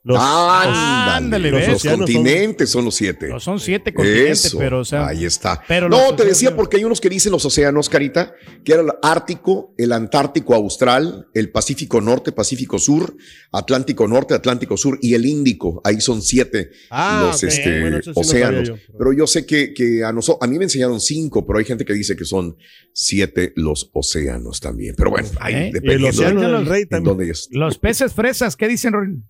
Los, 0.04 0.16
Ándale, 0.20 1.50
los 1.50 1.66
los 1.66 1.76
océanos 1.76 1.82
son- 1.82 2.14
continentes 2.14 2.70
son, 2.70 2.84
los 2.84 2.94
siete. 2.94 3.28
No 3.28 3.40
son 3.40 3.58
siete 3.60 3.92
continentes, 3.92 4.46
Eso, 4.46 4.58
pero 4.58 4.80
o 4.80 4.84
sea, 4.84 5.06
ahí 5.08 5.24
está. 5.24 5.60
pero 5.66 5.88
no, 5.88 6.14
te 6.14 6.24
decía 6.24 6.54
porque 6.56 6.76
hay 6.78 6.84
unos 6.84 7.00
que 7.00 7.08
dicen 7.10 7.32
los 7.32 7.44
océanos, 7.44 7.88
Carita, 7.88 8.32
que 8.64 8.72
era 8.72 8.82
el 8.82 8.88
Ártico, 9.02 9.74
el 9.76 9.92
Antártico 9.92 10.54
Austral, 10.54 11.26
el 11.34 11.50
Pacífico 11.50 12.00
Norte, 12.00 12.32
Pacífico 12.32 12.78
Sur, 12.78 13.16
Atlántico 13.52 14.06
Norte, 14.08 14.34
Atlántico 14.34 14.76
Sur 14.76 14.98
y 15.02 15.14
el 15.14 15.26
Índico. 15.26 15.80
Ahí 15.84 16.00
son 16.00 16.22
siete 16.22 16.70
Ah, 16.90 17.24
los 17.30 17.42
este, 17.42 17.80
Bueno, 17.80 18.00
sí 18.02 18.12
océanos. 18.14 18.68
yo. 18.68 18.76
pero 18.96 19.12
yo 19.12 19.26
sé 19.26 19.44
que, 19.44 19.74
que 19.74 20.04
a 20.04 20.12
nosotros, 20.12 20.46
a 20.48 20.50
mí 20.50 20.58
me 20.58 20.64
enseñaron 20.64 21.00
cinco, 21.00 21.46
pero 21.46 21.58
hay 21.58 21.64
gente 21.64 21.84
que 21.84 21.92
dice 21.92 22.16
que 22.16 22.24
son 22.24 22.56
siete 22.92 23.52
los 23.56 23.90
océanos 23.92 24.60
también. 24.60 24.94
Pero 24.96 25.10
bueno, 25.10 25.28
ahí 25.40 25.54
¿Eh? 25.54 25.70
dependiendo 25.72 26.06
Y 26.06 26.08
el 26.08 26.14
océano 26.14 26.40
de- 26.40 26.52
del 26.56 26.66
rey 26.66 26.86
también. 26.86 27.32
Los 27.50 27.78
peces 27.78 28.12
fresas, 28.14 28.56
¿qué 28.56 28.68
dicen, 28.68 28.92
Rorín? 28.92 29.28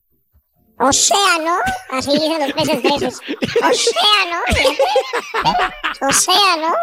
Océano, 0.81 1.57
así 1.91 2.13
dicen 2.13 2.39
los 2.41 2.53
peces 2.53 2.81
fresas. 2.81 3.21
Océano, 3.71 4.39
fíjate. 4.47 4.79
Océano. 6.07 6.75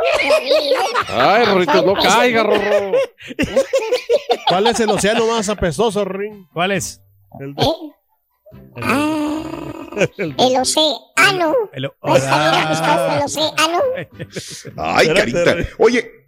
Ay, 1.08 1.46
Rorrito, 1.46 1.82
no 1.82 1.94
caiga, 1.96 2.44
Rorro. 2.44 2.92
¿Cuál 4.48 4.68
es 4.68 4.80
el 4.82 4.90
océano 4.90 5.26
más 5.28 5.48
apestoso, 5.50 6.04
Ring? 6.04 6.46
¿Cuál 6.54 6.72
es? 6.74 7.02
El, 7.40 7.52
¿Eh? 7.52 7.74
Ah, 8.82 9.44
el 10.18 10.58
océano. 10.58 11.56
El- 11.74 11.92
Ah. 12.02 13.22
océano. 13.26 13.80
Ay, 14.78 15.08
carita. 15.14 15.56
Oye, 15.80 16.25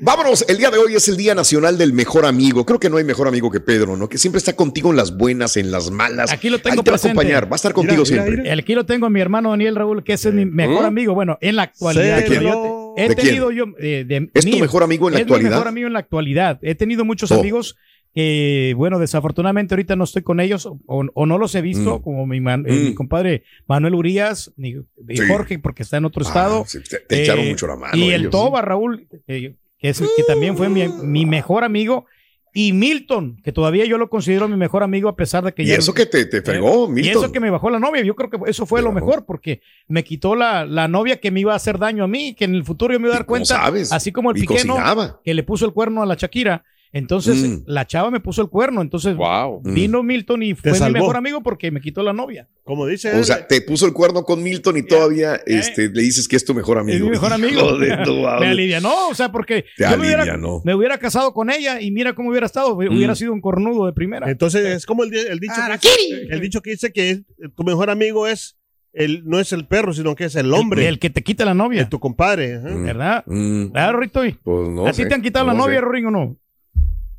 vámonos. 0.00 0.44
El 0.48 0.58
día 0.58 0.70
de 0.70 0.78
hoy 0.78 0.94
es 0.94 1.08
el 1.08 1.16
Día 1.16 1.34
Nacional 1.34 1.78
del 1.78 1.92
Mejor 1.92 2.26
Amigo. 2.26 2.64
Creo 2.66 2.78
que 2.80 2.90
no 2.90 2.96
hay 2.96 3.04
mejor 3.04 3.28
amigo 3.28 3.50
que 3.50 3.60
Pedro, 3.60 3.96
¿no? 3.96 4.08
Que 4.08 4.18
siempre 4.18 4.38
está 4.38 4.54
contigo 4.54 4.90
en 4.90 4.96
las 4.96 5.16
buenas, 5.16 5.56
en 5.56 5.70
las 5.70 5.90
malas. 5.90 6.32
Aquí 6.32 6.50
lo 6.50 6.58
tengo 6.58 6.80
Ahí 6.80 6.84
te 6.84 6.90
va 6.90 6.96
a 6.96 7.00
acompañar. 7.00 7.46
Va 7.50 7.52
a 7.52 7.56
estar 7.56 7.72
contigo 7.72 8.02
Mira, 8.02 8.10
mira, 8.10 8.24
siempre. 8.24 8.42
mira. 8.50 8.62
Aquí 8.62 8.74
lo 8.74 8.86
tengo 8.86 9.06
a 9.06 9.10
mi 9.10 9.20
hermano 9.20 9.50
Daniel 9.50 9.76
Raúl, 9.76 10.04
que 10.04 10.14
ese 10.14 10.28
es 10.30 10.34
mi 10.34 10.44
mejor 10.46 10.82
¿Mm? 10.82 10.86
amigo. 10.86 11.14
Bueno, 11.14 11.38
en 11.40 11.56
la 11.56 11.62
actualidad. 11.62 12.16
¿De 12.18 12.24
quién? 12.24 12.42
yo 12.42 12.92
te- 12.96 13.02
he 13.04 13.08
¿De 13.08 13.14
quién? 13.14 13.26
tenido 13.28 13.50
yo. 13.50 13.64
eh, 13.78 14.04
de- 14.06 14.30
¿Es 14.34 14.44
tu 14.50 14.58
mejor 14.58 14.82
amigo 14.82 15.08
en 15.08 15.14
la 15.14 15.18
es 15.20 15.22
actualidad? 15.24 15.48
mi 15.50 15.54
mejor 15.54 15.68
amigo 15.68 15.86
en 15.86 15.92
la 15.92 15.98
actualidad. 15.98 16.58
He 16.62 16.74
tenido 16.74 17.04
muchos 17.04 17.30
Oh. 17.32 17.40
amigos 17.40 17.76
que, 18.14 18.72
bueno, 18.78 18.98
desafortunadamente 18.98 19.74
ahorita 19.74 19.94
no 19.94 20.04
estoy 20.04 20.22
con 20.22 20.40
ellos 20.40 20.64
o, 20.64 20.78
o 20.86 21.26
no 21.26 21.36
los 21.36 21.54
he 21.54 21.60
visto, 21.60 21.98
Mm. 21.98 22.02
como 22.02 22.26
mi, 22.26 22.40
man- 22.40 22.64
eh, 22.66 22.72
Mm. 22.72 22.84
mi 22.84 22.94
compadre 22.94 23.42
Manuel 23.68 23.94
Urias, 23.94 24.52
ni, 24.56 24.70
y 24.70 25.16
Sí. 25.18 25.22
Jorge, 25.28 25.58
porque 25.58 25.82
está 25.82 25.98
en 25.98 26.06
otro 26.06 26.24
Ah, 26.24 26.28
estado. 26.28 26.64
sí, 26.66 26.78
te, 26.80 27.00
te 27.00 27.22
echaron 27.22 27.44
Eh, 27.44 27.50
mucho 27.50 27.66
la 27.66 27.76
mano. 27.76 27.94
y 27.94 28.10
el. 28.12 28.30
Toba, 28.30 28.62
Raúl, 28.62 29.06
eh, 29.28 29.54
es, 29.88 29.98
que 30.16 30.22
también 30.24 30.56
fue 30.56 30.68
mi, 30.68 30.86
mi 30.88 31.26
mejor 31.26 31.64
amigo. 31.64 32.06
Y 32.54 32.72
Milton, 32.72 33.38
que 33.44 33.52
todavía 33.52 33.84
yo 33.84 33.98
lo 33.98 34.08
considero 34.08 34.48
mi 34.48 34.56
mejor 34.56 34.82
amigo 34.82 35.10
a 35.10 35.14
pesar 35.16 35.44
de 35.44 35.52
que 35.52 35.62
Y 35.62 35.66
ya... 35.66 35.74
eso 35.74 35.92
que 35.92 36.06
te, 36.06 36.24
te 36.24 36.40
fregó, 36.40 36.86
Y 36.88 36.92
Milton. 36.92 37.24
eso 37.24 37.32
que 37.32 37.38
me 37.38 37.50
bajó 37.50 37.68
la 37.68 37.78
novia, 37.78 38.02
yo 38.02 38.16
creo 38.16 38.30
que 38.30 38.38
eso 38.50 38.64
fue 38.64 38.80
Te 38.80 38.84
lo 38.84 38.92
bajó. 38.92 39.06
mejor, 39.06 39.24
porque 39.26 39.60
me 39.88 40.02
quitó 40.04 40.34
la, 40.34 40.64
la 40.64 40.88
novia 40.88 41.20
que 41.20 41.30
me 41.30 41.40
iba 41.40 41.52
a 41.52 41.56
hacer 41.56 41.78
daño 41.78 42.04
a 42.04 42.08
mí, 42.08 42.34
que 42.34 42.46
en 42.46 42.54
el 42.54 42.64
futuro 42.64 42.94
yo 42.94 43.00
me 43.00 43.08
iba 43.08 43.14
a 43.14 43.18
dar 43.18 43.24
¿Y 43.24 43.28
cuenta, 43.28 43.56
sabes? 43.56 43.92
así 43.92 44.10
como 44.10 44.30
el 44.30 44.38
Y 44.38 44.40
Piqué, 44.46 44.64
¿no? 44.64 44.76
que 45.22 45.34
le 45.34 45.42
puso 45.42 45.66
el 45.66 45.72
cuerno 45.74 46.02
a 46.02 46.06
la 46.06 46.14
Shakira. 46.14 46.64
Entonces, 46.92 47.36
Mm. 47.36 47.62
la 47.66 47.86
chava 47.86 48.10
me 48.10 48.20
puso 48.20 48.40
el 48.42 48.48
cuerno. 48.48 48.80
Entonces, 48.80 49.16
Wow. 49.16 49.60
Vino 49.64 50.02
Milton 50.02 50.42
y 50.42 50.54
fue 50.54 50.72
mi 50.72 50.90
mejor 50.92 51.16
amigo 51.16 51.42
porque 51.42 51.70
me 51.70 51.80
quitó 51.80 52.02
la 52.02 52.12
novia. 52.12 52.48
Como 52.64 52.86
dice 52.86 53.10
O 53.12 53.18
él, 53.18 53.24
sea, 53.24 53.46
te 53.46 53.60
puso 53.60 53.86
el 53.86 53.92
cuerno 53.92 54.22
con 54.24 54.42
Milton 54.42 54.76
y 54.78 54.82
todavía 54.82 55.40
este, 55.46 55.88
le 55.88 56.02
dices 56.02 56.26
que 56.28 56.36
es 56.36 56.44
tu 56.44 56.54
mejor 56.54 56.78
amigo. 56.78 56.96
Es 56.96 57.02
mi 57.02 57.10
mejor 57.10 57.32
amigo. 57.72 57.76
De 57.78 57.96
tu 58.04 58.14
me 58.40 58.46
alivianó, 58.48 59.08
o 59.08 59.14
sea, 59.14 59.30
porque 59.30 59.64
Te 59.76 59.84
yo 59.84 59.90
me 59.90 60.06
hubiera, 60.06 60.22
alivianó. 60.22 60.62
me 60.64 60.74
hubiera 60.74 60.98
casado 60.98 61.32
con 61.34 61.50
ella 61.50 61.80
y 61.80 61.90
mira 61.90 62.14
cómo 62.14 62.30
hubiera 62.30 62.46
estado. 62.46 62.74
Hubiera 62.74 63.12
Mm. 63.12 63.16
sido 63.16 63.32
un 63.32 63.40
cornudo 63.40 63.86
de 63.86 63.92
primera. 63.92 64.30
entonces 64.30 64.64
es 64.66 64.86
como 64.86 65.04
el, 65.04 65.14
el 65.14 65.38
dicho 65.38 65.54
que 65.80 65.88
dice, 65.88 66.26
el 66.30 66.40
dicho 66.40 66.62
que 66.62 66.70
dice 66.70 66.92
que 66.92 67.10
es- 67.10 67.22
tu 67.54 67.64
mejor 67.64 67.90
amigo 67.90 68.26
es 68.26 68.56
el 68.92 69.24
no 69.26 69.38
es 69.40 69.52
el 69.52 69.66
perro, 69.66 69.92
sino 69.92 70.14
que 70.14 70.24
es 70.24 70.36
el 70.36 70.52
hombre, 70.54 70.82
El, 70.82 70.94
el 70.94 70.98
que 70.98 71.10
te 71.10 71.22
quita 71.22 71.44
la 71.44 71.52
novia. 71.54 71.82
el 71.82 71.88
tu 71.90 72.00
compadre. 72.00 72.58
Mm. 72.58 72.84
¿Verdad? 72.84 73.24
Mm, 73.26 73.72
¿Verdad, 73.72 73.92
Rito? 73.94 74.20
pues 74.42 74.68
no 74.70 74.86
¿A 74.86 74.90
ti 74.92 75.02
sé, 75.02 75.06
te 75.06 75.14
han 75.14 75.20
quitado 75.22 75.44
la 75.46 75.52
no 75.52 75.66
novia. 75.66 75.80
Rorín, 75.82 76.06
o 76.06 76.10
no? 76.10 76.36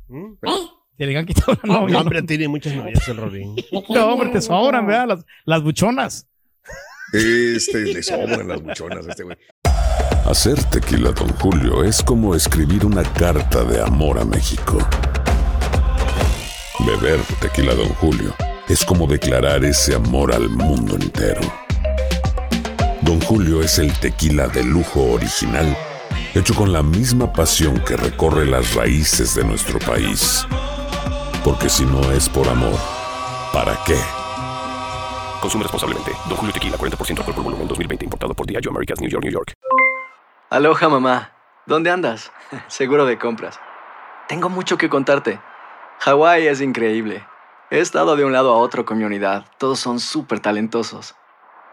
¿Mm? 0.08 0.34
Te 0.96 1.06
le 1.06 1.16
han 1.16 1.26
quitado 1.26 1.56
la 1.62 1.74
novia. 1.74 1.92
No, 1.94 2.00
hombre, 2.00 2.22
tiene 2.22 2.48
muchas 2.48 2.74
novias 2.74 3.06
el 3.08 3.16
Rorín. 3.16 3.56
No, 3.88 4.06
hombre, 4.06 4.30
te 4.30 4.40
sobran, 4.40 4.86
¿verdad? 4.86 5.08
Las, 5.08 5.24
las 5.44 5.62
buchonas. 5.62 6.26
Este, 7.12 7.84
le 7.84 8.02
sobran 8.02 8.48
las 8.48 8.60
buchonas 8.60 9.06
a 9.06 9.10
este 9.10 9.22
güey. 9.22 9.36
Hacer 10.26 10.62
tequila, 10.64 11.12
Don 11.12 11.28
Julio, 11.38 11.84
es 11.84 12.02
como 12.02 12.34
escribir 12.34 12.84
una 12.84 13.02
carta 13.02 13.64
de 13.64 13.80
amor 13.80 14.18
a 14.18 14.24
México. 14.24 14.78
Beber 16.84 17.20
tequila, 17.40 17.74
Don 17.74 17.88
Julio, 17.94 18.34
es 18.68 18.84
como 18.84 19.06
declarar 19.06 19.64
ese 19.64 19.94
amor 19.94 20.34
al 20.34 20.48
mundo 20.48 20.96
entero. 20.96 21.40
Don 23.02 23.20
Julio 23.20 23.62
es 23.62 23.78
el 23.78 23.92
tequila 24.00 24.48
de 24.48 24.64
lujo 24.64 25.12
original, 25.12 25.74
hecho 26.34 26.54
con 26.54 26.72
la 26.72 26.82
misma 26.82 27.32
pasión 27.32 27.78
que 27.80 27.96
recorre 27.96 28.46
las 28.46 28.74
raíces 28.74 29.34
de 29.34 29.44
nuestro 29.44 29.78
país. 29.78 30.46
Porque 31.44 31.68
si 31.68 31.84
no 31.84 32.12
es 32.12 32.28
por 32.28 32.48
amor, 32.48 32.78
¿para 33.52 33.78
qué? 33.86 33.98
Consume 35.40 35.64
responsablemente. 35.64 36.12
Don 36.28 36.36
Julio 36.36 36.52
Tequila, 36.52 36.76
40% 36.76 37.18
alcohol 37.18 37.34
por 37.34 37.44
volumen, 37.44 37.68
2020. 37.68 38.04
Importado 38.04 38.34
por 38.34 38.46
Diageo 38.46 38.70
Americas, 38.70 39.00
New 39.00 39.10
York, 39.10 39.24
New 39.24 39.32
York. 39.32 39.52
Aloha 40.50 40.88
mamá, 40.88 41.32
¿dónde 41.66 41.90
andas? 41.90 42.32
Seguro 42.68 43.04
de 43.06 43.18
compras. 43.18 43.60
Tengo 44.28 44.48
mucho 44.48 44.76
que 44.76 44.88
contarte. 44.88 45.40
Hawái 46.00 46.46
es 46.46 46.60
increíble. 46.60 47.26
He 47.70 47.80
estado 47.80 48.16
de 48.16 48.24
un 48.24 48.32
lado 48.32 48.52
a 48.52 48.56
otro 48.56 48.84
con 48.84 48.98
mi 48.98 49.04
unidad. 49.04 49.44
Todos 49.58 49.78
son 49.78 50.00
súper 50.00 50.40
talentosos. 50.40 51.14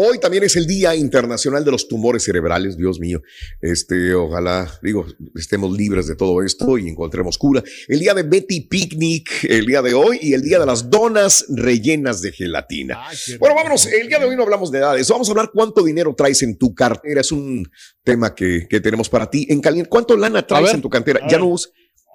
Hoy 0.00 0.20
también 0.20 0.44
es 0.44 0.54
el 0.54 0.64
Día 0.64 0.94
Internacional 0.94 1.64
de 1.64 1.72
los 1.72 1.88
Tumores 1.88 2.22
Cerebrales, 2.22 2.76
Dios 2.76 3.00
mío. 3.00 3.20
Este, 3.60 4.14
ojalá, 4.14 4.72
digo, 4.80 5.04
estemos 5.34 5.76
libres 5.76 6.06
de 6.06 6.14
todo 6.14 6.40
esto 6.44 6.78
y 6.78 6.88
encontremos 6.88 7.36
cura. 7.36 7.64
El 7.88 7.98
día 7.98 8.14
de 8.14 8.22
Betty 8.22 8.60
Picnic, 8.60 9.42
el 9.42 9.66
día 9.66 9.82
de 9.82 9.94
hoy, 9.94 10.20
y 10.22 10.34
el 10.34 10.42
día 10.42 10.60
de 10.60 10.66
las 10.66 10.88
donas 10.88 11.46
rellenas 11.48 12.22
de 12.22 12.30
gelatina. 12.30 13.00
Bueno, 13.40 13.56
vámonos. 13.56 13.86
El 13.86 14.06
día 14.06 14.20
de 14.20 14.26
hoy 14.26 14.36
no 14.36 14.44
hablamos 14.44 14.70
de 14.70 14.78
edades. 14.78 15.08
Vamos 15.08 15.26
a 15.26 15.32
hablar 15.32 15.50
cuánto 15.52 15.82
dinero 15.82 16.14
traes 16.16 16.44
en 16.44 16.56
tu 16.56 16.76
cartera. 16.76 17.20
Es 17.20 17.32
un 17.32 17.68
tema 18.04 18.36
que, 18.36 18.68
que 18.70 18.78
tenemos 18.78 19.08
para 19.08 19.28
ti. 19.28 19.48
En 19.50 19.60
caliente, 19.60 19.90
¿cuánto 19.90 20.16
lana 20.16 20.46
traes 20.46 20.74
en 20.74 20.80
tu 20.80 20.88
cartera? 20.88 21.26
¿Ya 21.28 21.38
no 21.38 21.56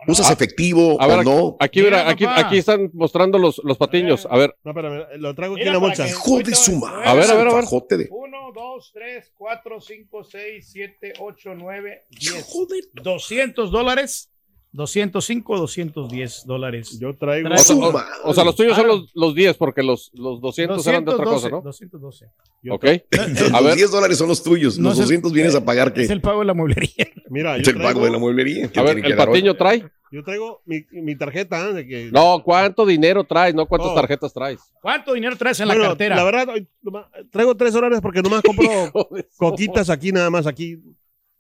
usas 0.07 0.29
A- 0.29 0.33
efectivo 0.33 0.97
A 1.01 1.07
ver, 1.07 1.17
o 1.17 1.19
aquí- 1.21 1.29
no? 1.29 1.57
aquí, 1.59 1.81
mira, 1.81 2.09
aquí, 2.09 2.25
aquí 2.25 2.57
están 2.57 2.89
mostrando 2.93 3.37
los, 3.37 3.61
los 3.63 3.77
patiños. 3.77 4.27
A 4.29 4.37
ver. 4.37 4.55
No, 4.63 4.71
espérame, 4.71 5.05
lo 5.17 5.33
traigo 5.35 5.55
aquí 5.55 5.63
en 5.65 5.73
la 5.73 5.79
bolsa. 5.79 6.07
Hijo 6.07 6.39
de 6.39 6.55
su 6.55 6.75
madre. 6.77 7.07
A 7.07 7.13
ver, 7.13 7.29
a 7.29 7.35
ver, 7.35 7.47
a 7.47 7.53
ver. 7.53 7.63
Fajote 7.63 7.97
de- 7.97 8.07
1, 8.11 8.51
2, 8.53 8.91
3, 8.93 9.31
4, 9.37 9.79
5, 9.81 10.23
6, 10.23 10.69
7, 10.71 11.13
8, 11.19 11.53
9, 11.55 12.05
10. 12.09 12.47
200 12.93 13.71
dólares. 13.71 14.29
205, 14.73 15.57
210 15.57 16.45
dólares. 16.45 16.97
Yo 16.99 17.15
traigo. 17.15 17.47
O 17.53 17.57
sea, 17.57 17.75
o- 17.75 17.93
o 18.23 18.33
sea, 18.33 18.43
los 18.43 18.55
tuyos 18.55 18.75
son 18.75 18.87
los, 18.87 19.11
los 19.13 19.35
10 19.35 19.55
porque 19.57 19.83
los, 19.83 20.11
los 20.13 20.41
200 20.41 20.85
eran 20.87 21.05
de 21.05 21.11
otra 21.11 21.25
cosa, 21.25 21.49
212, 21.49 21.51
¿no? 21.51 21.61
212. 21.61 22.25
Ok. 22.69 22.85
Los 23.51 23.53
A 23.53 23.61
ver. 23.61 23.75
10 23.75 23.91
dólares 23.91 24.17
son 24.17 24.27
los 24.29 24.41
tuyos. 24.41 24.77
No 24.79 24.89
los 24.89 24.93
es 24.97 24.99
el- 25.01 25.05
200 25.05 25.31
vienes 25.33 25.53
a 25.55 25.63
pagar 25.63 25.93
que 25.93 26.01
Es 26.03 26.09
el 26.09 26.21
pago 26.21 26.39
de 26.39 26.45
la 26.45 26.53
mueblería. 26.53 27.07
Mira, 27.29 27.57
es 27.57 27.63
yo 27.63 27.71
el 27.71 27.81
pago 27.81 28.03
de 28.05 28.11
la 28.11 28.17
mueblería. 28.17 28.69
A 28.75 28.81
ver, 28.81 28.97
¿el 29.05 29.15
patiño 29.15 29.55
trae? 29.55 29.85
yo 30.11 30.23
traigo 30.23 30.61
mi, 30.65 30.85
mi 30.91 31.15
tarjeta 31.17 31.69
¿eh? 31.69 31.73
de 31.73 31.87
que. 31.87 32.09
No, 32.11 32.41
¿cuánto 32.43 32.85
dinero 32.85 33.23
traes? 33.23 33.53
No, 33.55 33.65
¿cuántas 33.67 33.91
Oh. 33.91 33.95
tarjetas 33.95 34.31
traes? 34.33 34.59
¿Cuánto 34.81 35.13
dinero 35.13 35.35
traes 35.35 35.59
en 35.59 35.67
la 35.67 35.73
Bueno, 35.75 35.89
cartera? 35.89 36.15
La 36.15 36.23
verdad, 36.23 36.47
traigo 37.31 37.55
tres 37.55 37.73
dólares 37.73 37.99
porque 38.01 38.21
nomás 38.21 38.41
compro 38.45 38.69
coquitas 39.37 39.89
aquí 39.89 40.11
nada 40.11 40.29
más, 40.29 40.47
aquí. 40.47 40.77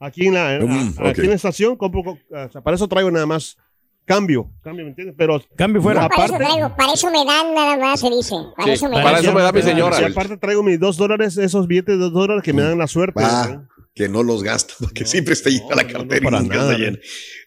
Aquí 0.05 0.27
en 0.27 0.33
la, 0.33 0.59
Mm, 0.61 0.99
a- 0.99 1.09
aquí 1.09 1.21
en 1.21 1.29
la 1.29 1.35
estación 1.35 1.75
compro, 1.77 2.03
co- 2.03 2.19
o 2.29 2.49
sea, 2.49 2.61
para 2.61 2.75
eso 2.75 2.87
traigo 2.87 3.09
nada 3.11 3.25
más 3.25 3.57
cambio. 4.05 4.49
Cambio, 4.63 4.83
¿me 4.85 4.89
entiendes? 4.91 5.15
Pero. 5.17 5.41
Cambio 5.55 5.81
No, 5.81 6.09
para 6.09 6.25
eso 6.25 6.35
traigo, 6.37 6.75
para 6.75 6.93
eso 6.93 7.11
me 7.11 7.25
dan 7.25 7.53
nada 7.53 7.77
más, 7.77 7.99
se 7.99 8.09
dice. 8.09 8.35
Para 8.55 8.73
eso 8.73 8.87
me 8.89 8.97
dan. 9.41 10.01
Y 10.01 10.03
aparte 10.11 10.37
traigo 10.37 10.63
mis 10.63 10.79
dos 10.79 10.97
dólares, 10.97 11.37
esos 11.37 11.67
billetes 11.67 11.95
de 11.95 12.01
dos 12.03 12.13
dólares 12.13 12.43
que 12.43 12.53
me 12.53 12.61
dan 12.61 12.77
la 12.77 12.87
suerte. 12.87 13.21
Ah, 13.23 13.67
que 13.95 14.09
no 14.09 14.23
los 14.23 14.41
gasta, 14.41 14.73
porque 14.79 15.05
siempre 15.05 15.33
está 15.33 15.51
llena 15.51 15.75
la 15.75 15.85
cartera. 15.85 16.17
y 16.17 16.21
para 16.21 16.39
nunca 16.39 16.55
nada, 16.55 16.71
está 16.71 16.83
llena. 16.83 16.97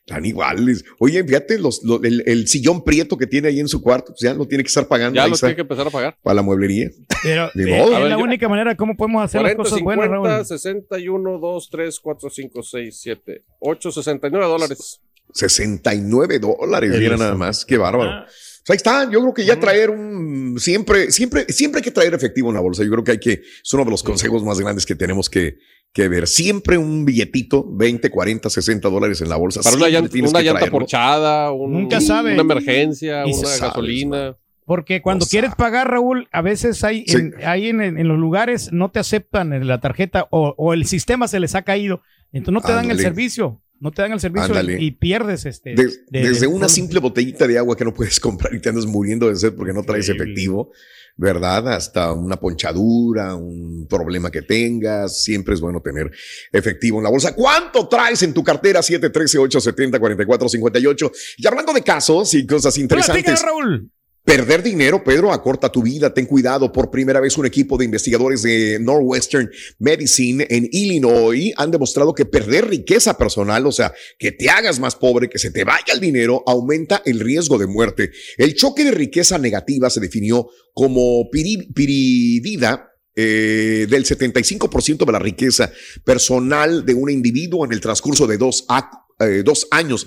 Están 0.06 0.25
iguales. 0.25 0.84
Oye, 1.00 1.25
fíjate, 1.25 1.58
los, 1.58 1.82
lo- 1.82 2.00
el, 2.04 2.22
el 2.26 2.46
sillón 2.46 2.84
prieto 2.84 3.16
que 3.16 3.26
tiene 3.26 3.48
ahí 3.48 3.58
en 3.58 3.66
su 3.66 3.82
cuarto, 3.82 4.12
pues 4.12 4.20
ya 4.20 4.32
lo 4.32 4.46
tiene 4.46 4.62
que 4.62 4.68
estar 4.68 4.86
pagando. 4.86 5.16
Ya 5.16 5.25
ahí 5.25 5.28
lo 5.30 5.34
está, 5.34 5.48
tiene 5.48 5.56
que 5.56 5.62
empezar 5.62 5.88
a 5.88 5.90
pagar. 5.90 6.16
Para 6.22 6.34
la 6.34 6.42
mueblería. 6.42 6.88
Pero 7.25 7.50
Ni 7.56 7.72
eh, 7.72 7.78
modo. 7.80 7.96
es 7.98 8.08
la 8.10 8.16
yo- 8.16 8.22
única 8.22 8.48
manera 8.48 8.76
cómo 8.76 8.96
podemos 8.96 9.25
hacer 9.25 9.40
40, 9.40 9.58
las 9.58 9.64
cosas 9.64 9.78
50, 9.80 10.06
buenas, 10.18 10.28
Raúl. 10.36 10.46
61, 10.46 11.38
2, 11.40 11.68
3, 11.72 11.98
4, 12.00 12.30
5, 12.30 12.62
6, 12.62 12.98
7, 13.02 13.44
8, 13.58 13.90
69 13.90 14.46
dólares. 14.46 15.00
69 15.33 16.38
dólares, 16.38 16.92
mira 16.99 17.16
nada 17.16 17.35
más, 17.35 17.64
qué 17.64 17.76
bárbaro. 17.76 18.11
Ah. 18.11 18.26
Ahí 18.68 18.75
está, 18.76 19.04
yo 19.09 19.21
creo 19.21 19.33
que 19.35 19.45
ya 19.45 19.61
traer 19.61 19.90
un 19.90 20.56
siempre, 20.59 21.12
siempre, 21.12 21.47
siempre 21.52 21.78
hay 21.78 21.85
que 21.85 21.92
traer 21.92 22.14
efectivo 22.14 22.49
en 22.49 22.56
la 22.56 22.61
bolsa. 22.61 22.83
Yo 22.83 22.90
creo 22.90 23.04
que 23.04 23.12
hay 23.12 23.18
que, 23.21 23.33
es 23.62 23.73
uno 23.75 23.85
de 23.85 23.90
los 23.92 24.02
consejos 24.02 24.42
más 24.42 24.59
grandes 24.59 24.85
que 24.85 24.97
tenemos 24.97 25.30
que, 25.30 25.59
que 25.92 26.09
ver. 26.09 26.26
Siempre 26.26 26.76
un 26.76 27.04
billetito, 27.04 27.64
20, 27.64 28.11
40, 28.11 28.50
60 28.50 28.88
dólares 28.88 29.21
en 29.21 29.28
la 29.28 29.37
bolsa. 29.37 29.61
Para 29.62 29.76
una 29.76 29.88
llanta, 29.88 30.18
una 30.18 30.40
llanta 30.42 30.66
porchada, 30.68 31.52
un- 31.52 31.73
Nunca 31.75 32.00
sabe. 32.00 32.33
una 32.33 32.42
emergencia, 32.42 33.25
Y 33.25 33.33
una 33.35 33.56
gasolina. 33.56 34.37
Porque 34.64 35.00
cuando 35.00 35.26
quieres 35.26 35.54
pagar, 35.54 35.88
Raúl, 35.88 36.28
a 36.33 36.42
veces 36.42 36.83
hay, 36.83 37.04
en, 37.06 37.35
hay 37.45 37.68
en, 37.68 37.80
en 37.80 38.09
los 38.09 38.18
lugares 38.18 38.73
no 38.73 38.90
te 38.90 38.99
aceptan 38.99 39.52
en 39.52 39.68
la 39.68 39.80
tarjeta 39.80 40.26
o, 40.33 40.56
o 40.59 40.73
el 40.75 40.87
sistema 40.87 41.28
se 41.28 41.38
les 41.38 41.54
ha 41.54 41.62
caído. 41.62 42.02
Entonces 42.33 42.52
no 42.52 42.61
te 42.62 42.73
dan 42.73 42.90
el 42.90 42.99
servicio. 42.99 43.62
No 43.80 43.90
te 43.90 44.02
dan 44.02 44.12
el 44.12 44.21
servicio 44.21 44.45
Ándale. 44.47 44.80
y, 44.80 44.92
pierdes 44.92 45.45
este. 45.47 45.75
Des- 45.75 46.00
de- 46.11 46.28
desde 46.28 46.47
una 46.47 46.68
simple 46.68 47.00
botellita 47.00 47.47
de 47.47 47.59
agua 47.59 47.76
que 47.76 47.85
no 47.85 47.92
puedes 47.92 48.18
comprar 48.21 48.54
y 48.54 48.61
te 48.61 48.68
andas 48.71 48.87
muriendo 48.87 49.28
de 49.28 49.37
sed 49.37 49.52
porque 49.54 49.73
no 49.73 49.83
traes 49.83 50.09
efectivo, 50.09 50.71
¿verdad? 51.16 51.68
Hasta 51.73 52.12
una 52.12 52.37
ponchadura, 52.37 53.35
un 53.35 53.87
problema 53.88 54.30
que 54.30 54.42
tengas, 54.42 55.23
siempre 55.23 55.54
es 55.54 55.61
bueno 55.61 55.80
tener 55.83 56.11
efectivo 56.52 56.99
en 56.99 57.04
la 57.04 57.11
bolsa. 57.11 57.35
¿Cuánto 57.35 57.88
traes 57.88 58.23
en 58.23 58.33
tu 58.33 58.42
cartera? 58.42 58.80
713-870-4458. 58.80 61.11
Y 61.38 61.47
hablando 61.47 61.73
de 61.73 61.83
casos 61.83 62.33
y 62.35 62.47
cosas 62.47 62.76
interesantes. 62.78 63.42
Raúl. 63.42 63.90
Perder 64.26 64.61
dinero, 64.64 65.04
Pedro, 65.04 65.33
acorta 65.33 65.71
tu 65.71 65.85
vida. 65.85 66.12
Ten 66.12 66.26
cuidado. 66.26 66.73
Por 66.73 66.90
primera 66.90 67.21
vez, 67.21 67.38
un 67.38 67.47
equipo 67.47 67.78
de 67.78 67.85
investigadores 67.85 68.42
de 68.42 68.76
Northwestern 68.80 69.49
Medicine 69.78 70.45
en 70.50 70.68
Illinois 70.73 71.52
han 71.56 71.71
demostrado 71.71 72.12
que 72.12 72.25
perder 72.25 72.68
riqueza 72.68 73.16
personal, 73.16 73.64
o 73.68 73.71
sea, 73.71 73.95
que 74.18 74.33
te 74.33 74.50
hagas 74.50 74.80
más 74.80 74.97
pobre, 74.97 75.28
que 75.30 75.38
se 75.38 75.52
te 75.52 75.62
vaya 75.62 75.95
el 75.95 76.00
dinero, 76.00 76.42
aumenta 76.45 77.02
el 77.04 77.21
riesgo 77.21 77.56
de 77.56 77.68
muerte. 77.68 78.11
El 78.37 78.56
choque 78.56 78.83
de 78.83 78.90
riqueza 78.90 79.38
negativa 79.38 79.90
se 79.90 80.00
definió 80.00 80.49
como 80.75 81.30
piri- 81.30 81.73
piridida 81.73 82.90
eh, 83.14 83.87
del 83.88 84.04
75% 84.04 85.06
de 85.06 85.12
la 85.12 85.21
riqueza 85.21 85.71
personal 86.04 86.85
de 86.85 86.95
un 86.95 87.11
individuo 87.11 87.64
en 87.64 87.71
el 87.73 87.80
transcurso 87.80 88.26
de 88.26 88.38
dos, 88.38 88.66
eh, 89.21 89.42
dos 89.45 89.68
años. 89.71 90.04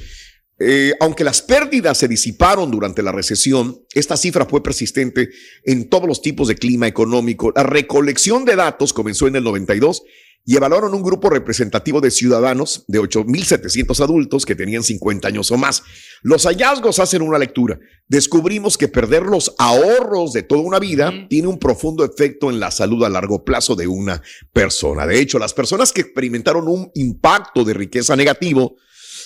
Eh, 0.60 0.94
aunque 1.00 1.24
las 1.24 1.42
pérdidas 1.42 1.98
se 1.98 2.08
disiparon 2.08 2.70
durante 2.70 3.02
la 3.02 3.14
recesión, 3.14 3.82
esta 3.94 4.18
cifra 4.18 4.46
fue 4.46 4.62
persistente 4.62 5.30
en 5.64 5.90
todos 5.90 6.08
los 6.08 6.22
tipos 6.22 6.50
de 6.50 6.56
clima 6.56 6.88
económico. 6.88 7.54
La 7.56 7.64
recolección 7.64 8.44
de 8.44 8.58
datos 8.58 8.92
comenzó 8.92 9.28
en 9.28 9.38
el 9.38 9.44
92 9.44 10.04
y 10.46 10.56
evaluaron 10.56 10.94
un 10.96 11.04
grupo 11.04 11.30
representativo 11.30 12.02
de 12.02 12.12
ciudadanos 12.12 12.84
de 12.88 13.00
8.700 13.00 14.02
adultos 14.02 14.46
que 14.46 14.56
tenían 14.56 14.84
50 14.84 15.28
años 15.28 15.52
o 15.52 15.58
más. 15.58 15.84
Los 16.24 16.46
hallazgos 16.46 17.00
hacen 17.00 17.22
una 17.22 17.38
lectura. 17.38 17.80
Descubrimos 18.08 18.78
que 18.78 18.88
perder 18.88 19.24
los 19.24 19.54
ahorros 19.60 20.34
de 20.34 20.44
toda 20.44 20.62
una 20.62 20.80
vida 20.80 21.14
tiene 21.30 21.48
un 21.48 21.60
profundo 21.60 22.04
efecto 22.04 22.50
en 22.50 22.60
la 22.60 22.72
salud 22.72 23.04
a 23.04 23.10
largo 23.10 23.46
plazo 23.46 23.76
de 23.76 23.88
una 23.88 24.24
persona. 24.52 25.06
De 25.06 25.20
hecho, 25.20 25.40
las 25.40 25.54
personas 25.54 25.94
que 25.94 26.02
experimentaron 26.02 26.68
un 26.68 26.90
impacto 26.96 27.64
de 27.64 27.76
riqueza 27.76 28.16
negativo 28.16 28.76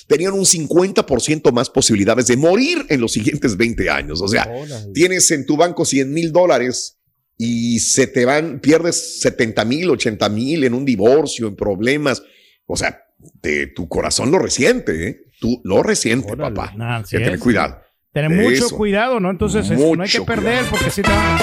tenían 0.07 0.33
un 0.33 0.45
50% 0.45 1.51
más 1.51 1.69
posibilidades 1.69 2.27
de 2.27 2.37
morir 2.37 2.85
en 2.89 3.01
los 3.01 3.11
siguientes 3.13 3.55
20 3.57 3.89
años. 3.89 4.21
O 4.21 4.27
sea, 4.27 4.47
tienes 4.93 5.29
en 5.31 5.45
tu 5.45 5.57
banco 5.57 5.85
100 5.85 6.11
mil 6.13 6.31
dólares 6.31 6.99
y 7.37 7.79
se 7.79 8.07
te 8.07 8.25
van, 8.25 8.59
pierdes 8.59 9.21
70 9.21 9.65
mil, 9.65 9.89
80 9.89 10.29
mil 10.29 10.63
en 10.63 10.73
un 10.73 10.85
divorcio, 10.85 11.47
en 11.47 11.55
problemas. 11.55 12.21
O 12.65 12.75
sea, 12.77 12.99
de 13.41 13.67
tu 13.67 13.87
corazón 13.87 14.31
lo 14.31 14.39
resiente, 14.39 15.07
¿eh? 15.07 15.19
Tú 15.39 15.61
lo 15.63 15.83
resiente, 15.83 16.35
papá. 16.37 16.73
Nah, 16.75 16.97
así 16.97 17.15
Hay 17.15 17.21
que 17.21 17.25
tener 17.25 17.39
cuidado. 17.39 17.79
Tener 18.13 18.29
mucho 18.29 18.67
Eso. 18.67 18.77
cuidado, 18.77 19.19
¿no? 19.19 19.31
Entonces 19.31 19.69
este, 19.69 19.95
no 19.95 20.03
hay 20.03 20.09
que 20.09 20.21
perder 20.21 20.63
porque 20.69 20.89
si 20.91 21.01
te 21.01 21.09
van- 21.09 21.39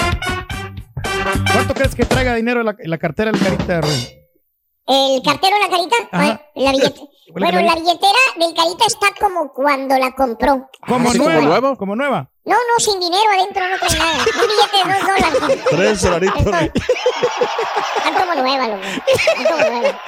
¿Cuánto 1.53 1.73
crees 1.73 1.93
que 1.95 2.05
traiga 2.05 2.35
dinero 2.35 2.63
la, 2.63 2.75
la 2.83 2.97
cartera 2.97 3.31
del 3.31 3.41
carita? 3.41 3.81
¿El 4.87 5.21
cartero 5.23 5.55
en 5.55 5.61
la 5.71 5.77
carita? 5.77 5.95
Ajá. 6.11 6.45
La 6.55 6.71
billetera. 6.71 6.95
Bueno, 7.33 7.61
la 7.61 7.75
billetera 7.75 8.19
del 8.37 8.53
carita 8.53 8.85
está 8.87 9.07
como 9.19 9.53
cuando 9.53 9.97
la 9.97 10.11
compró. 10.13 10.69
Como 10.87 11.13
nueva, 11.13 11.75
como 11.75 11.95
nueva. 11.95 12.29
No, 12.43 12.55
no, 12.55 12.79
sin 12.79 12.99
dinero 12.99 13.29
adentro 13.37 13.63
no 13.67 13.77
trae 13.77 13.99
nada. 13.99 14.17
Un 14.17 14.47
billete 14.47 14.77
de 14.77 14.93
dos 14.93 15.01
dólares. 15.01 15.65
Tres 15.69 16.01
dolaritos. 16.01 16.71
Están 17.97 18.13
como 18.15 18.41
nueva, 18.41 18.67
loco. 18.67 18.81
Están 19.07 19.45
como 19.45 19.69
nueva. 19.69 20.01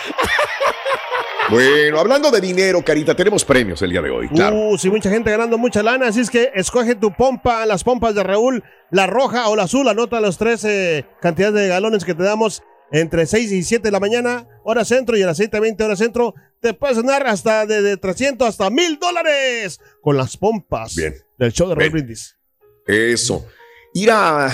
Bueno, 1.50 2.00
hablando 2.00 2.32
de 2.32 2.42
dinero, 2.42 2.82
Carita, 2.84 3.16
tenemos 3.16 3.44
premios 3.44 3.82
el 3.82 3.92
día 3.92 4.02
de 4.02 4.10
hoy, 4.10 4.30
claro. 4.30 4.56
Uh, 4.56 4.78
sí, 4.78 4.90
mucha 4.90 5.10
gente 5.10 5.30
ganando 5.30 5.58
mucha 5.58 5.84
lana, 5.84 6.08
así 6.08 6.22
es 6.22 6.30
que 6.30 6.52
escoge 6.56 6.96
tu 6.96 7.14
pompa, 7.14 7.66
las 7.66 7.84
pompas 7.84 8.16
de 8.16 8.24
Raúl, 8.24 8.64
la 8.92 9.08
roja 9.08 9.50
o 9.50 9.56
la 9.56 9.64
azul, 9.64 9.88
anota 9.88 10.22
los 10.22 10.38
tres 10.38 10.64
eh, 10.64 11.06
cantidades 11.22 11.56
de 11.56 11.68
galones 11.68 12.06
que 12.06 12.16
te 12.16 12.24
damos 12.24 12.64
entre 12.92 13.26
6 13.26 13.52
y 13.52 13.64
7 13.64 13.84
de 13.84 13.92
la 13.92 14.00
mañana, 14.00 14.48
hora 14.64 14.86
centro, 14.86 15.18
y 15.18 15.24
a 15.24 15.26
las 15.26 15.38
7 15.38 15.60
20 15.60 15.84
hora 15.84 15.96
centro, 15.96 16.34
te 16.64 16.74
puedes 16.74 16.96
ganar 16.96 17.28
hasta 17.28 17.66
de, 17.66 17.82
de 17.82 17.98
300 17.98 18.48
hasta 18.48 18.70
mil 18.70 18.98
dólares 18.98 19.80
con 20.02 20.16
las 20.16 20.38
pompas 20.38 20.96
Bien. 20.96 21.14
del 21.38 21.52
show 21.52 21.68
de 21.68 21.76
Raúl. 21.76 21.92
Brindis. 21.92 22.38
Eso. 22.88 23.46
Ir 23.94 24.10
a 24.10 24.50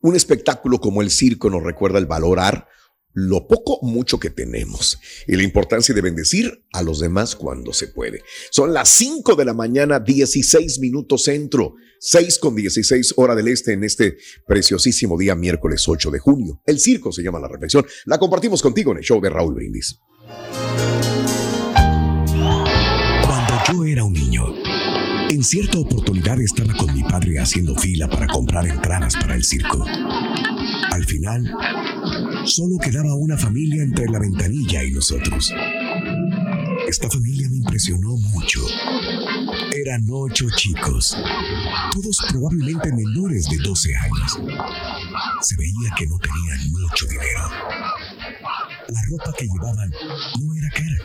un 0.00 0.16
espectáculo 0.16 0.80
como 0.80 1.02
el 1.02 1.10
circo 1.10 1.50
nos 1.50 1.62
recuerda 1.62 1.98
el 1.98 2.06
valorar 2.06 2.66
lo 3.12 3.46
poco 3.46 3.80
mucho 3.82 4.18
que 4.18 4.30
tenemos 4.30 4.98
y 5.26 5.36
la 5.36 5.42
importancia 5.42 5.94
de 5.94 6.00
bendecir 6.00 6.64
a 6.72 6.82
los 6.82 7.00
demás 7.00 7.36
cuando 7.36 7.72
se 7.72 7.88
puede. 7.88 8.22
Son 8.50 8.72
las 8.72 8.88
5 8.88 9.34
de 9.34 9.44
la 9.44 9.52
mañana, 9.52 10.00
16 10.00 10.78
minutos 10.78 11.24
centro, 11.24 11.74
6 11.98 12.38
con 12.38 12.54
16 12.54 13.14
hora 13.16 13.34
del 13.34 13.48
este 13.48 13.74
en 13.74 13.84
este 13.84 14.16
preciosísimo 14.46 15.18
día 15.18 15.34
miércoles 15.34 15.86
8 15.86 16.10
de 16.10 16.20
junio. 16.20 16.62
El 16.64 16.78
circo 16.78 17.12
se 17.12 17.22
llama 17.22 17.40
La 17.40 17.48
Reflexión. 17.48 17.84
La 18.06 18.18
compartimos 18.18 18.62
contigo 18.62 18.92
en 18.92 18.98
el 18.98 19.04
show 19.04 19.20
de 19.20 19.28
Raúl 19.28 19.54
Brindis. 19.54 19.98
En 25.30 25.44
cierta 25.44 25.78
oportunidad 25.78 26.40
estaba 26.40 26.74
con 26.74 26.92
mi 26.92 27.04
padre 27.04 27.38
haciendo 27.38 27.76
fila 27.76 28.08
para 28.10 28.26
comprar 28.26 28.66
entradas 28.66 29.14
para 29.14 29.36
el 29.36 29.44
circo. 29.44 29.84
Al 30.90 31.04
final, 31.04 31.54
solo 32.46 32.78
quedaba 32.78 33.14
una 33.14 33.36
familia 33.36 33.84
entre 33.84 34.06
la 34.08 34.18
ventanilla 34.18 34.82
y 34.82 34.90
nosotros. 34.90 35.54
Esta 36.88 37.08
familia 37.08 37.48
me 37.48 37.58
impresionó 37.58 38.16
mucho. 38.16 38.60
Eran 39.68 40.06
ocho 40.10 40.46
chicos, 40.56 41.16
todos 41.92 42.18
probablemente 42.28 42.92
menores 42.92 43.48
de 43.48 43.58
12 43.58 43.94
años. 43.94 44.38
Se 45.42 45.56
veía 45.56 45.94
que 45.96 46.06
no 46.06 46.18
tenían 46.18 46.70
mucho 46.70 47.06
dinero. 47.06 47.50
La 48.88 49.00
ropa 49.10 49.32
que 49.36 49.46
llevaban 49.46 49.90
no 50.40 50.54
era 50.54 50.68
cara, 50.70 50.96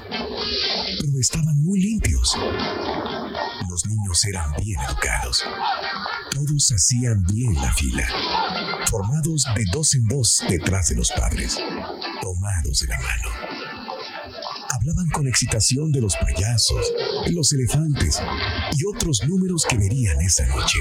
pero 1.01 1.19
estaban 1.19 1.63
muy 1.63 1.81
limpios. 1.81 2.35
Los 3.69 3.85
niños 3.85 4.25
eran 4.25 4.51
bien 4.63 4.79
educados. 4.81 5.43
Todos 6.31 6.71
hacían 6.71 7.23
bien 7.25 7.53
la 7.55 7.73
fila, 7.73 8.07
formados 8.89 9.45
de 9.55 9.65
dos 9.73 9.95
en 9.95 10.05
dos 10.07 10.43
detrás 10.49 10.89
de 10.89 10.95
los 10.95 11.11
padres, 11.11 11.59
tomados 12.21 12.79
de 12.79 12.87
la 12.87 12.99
mano. 12.99 13.54
Hablaban 14.85 15.09
con 15.09 15.27
excitación 15.27 15.91
de 15.91 15.99
los 15.99 16.15
payasos, 16.15 16.93
los 17.31 17.51
elefantes 17.53 18.21
y 18.77 18.85
otros 18.85 19.19
números 19.27 19.65
que 19.67 19.79
verían 19.79 20.21
esa 20.21 20.45
noche. 20.45 20.77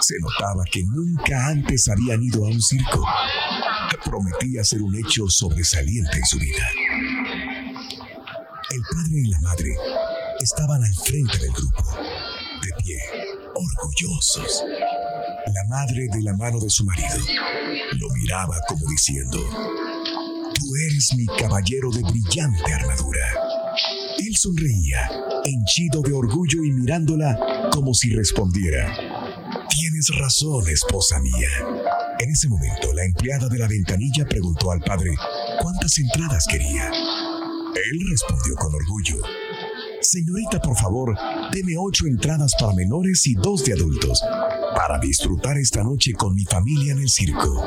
Se 0.00 0.14
notaba 0.18 0.64
que 0.72 0.82
nunca 0.82 1.48
antes 1.48 1.88
habían 1.88 2.22
ido 2.22 2.46
a 2.46 2.48
un 2.48 2.62
circo. 2.62 3.04
Prometía 4.02 4.64
ser 4.64 4.80
un 4.80 4.96
hecho 4.96 5.28
sobresaliente 5.28 6.16
en 6.16 6.24
su 6.24 6.38
vida. 6.38 6.66
El 8.70 8.80
padre 8.90 9.20
y 9.22 9.28
la 9.28 9.40
madre 9.40 9.76
estaban 10.40 10.82
al 10.82 10.94
frente 10.94 11.36
del 11.36 11.52
grupo, 11.52 11.84
de 12.62 12.82
pie, 12.82 12.98
orgullosos. 13.54 14.64
La 15.52 15.64
madre 15.68 16.08
de 16.10 16.22
la 16.22 16.34
mano 16.34 16.58
de 16.60 16.70
su 16.70 16.82
marido 16.86 17.18
lo 17.98 18.08
miraba 18.14 18.58
como 18.66 18.88
diciendo, 18.88 19.38
Tú 20.56 20.74
eres 20.88 21.14
mi 21.14 21.26
caballero 21.26 21.90
de 21.90 22.02
brillante 22.02 22.72
armadura. 22.72 23.20
Él 24.18 24.34
sonreía, 24.36 25.10
henchido 25.44 26.00
de 26.00 26.14
orgullo 26.14 26.64
y 26.64 26.72
mirándola 26.72 27.68
como 27.70 27.92
si 27.92 28.10
respondiera, 28.14 28.96
Tienes 29.68 30.08
razón, 30.18 30.66
esposa 30.68 31.20
mía. 31.20 31.48
En 32.18 32.30
ese 32.30 32.48
momento, 32.48 32.92
la 32.94 33.04
empleada 33.04 33.48
de 33.48 33.58
la 33.58 33.68
ventanilla 33.68 34.26
preguntó 34.26 34.70
al 34.70 34.80
padre 34.80 35.10
cuántas 35.60 35.98
entradas 35.98 36.46
quería. 36.48 36.90
Él 36.90 38.06
respondió 38.08 38.54
con 38.56 38.74
orgullo, 38.74 39.22
Señorita, 40.00 40.60
por 40.60 40.76
favor, 40.76 41.16
deme 41.52 41.74
ocho 41.76 42.06
entradas 42.06 42.54
para 42.58 42.74
menores 42.74 43.26
y 43.26 43.34
dos 43.34 43.64
de 43.64 43.72
adultos, 43.72 44.22
para 44.74 44.98
disfrutar 45.00 45.58
esta 45.58 45.82
noche 45.82 46.12
con 46.12 46.34
mi 46.34 46.44
familia 46.44 46.92
en 46.92 47.00
el 47.00 47.10
circo. 47.10 47.62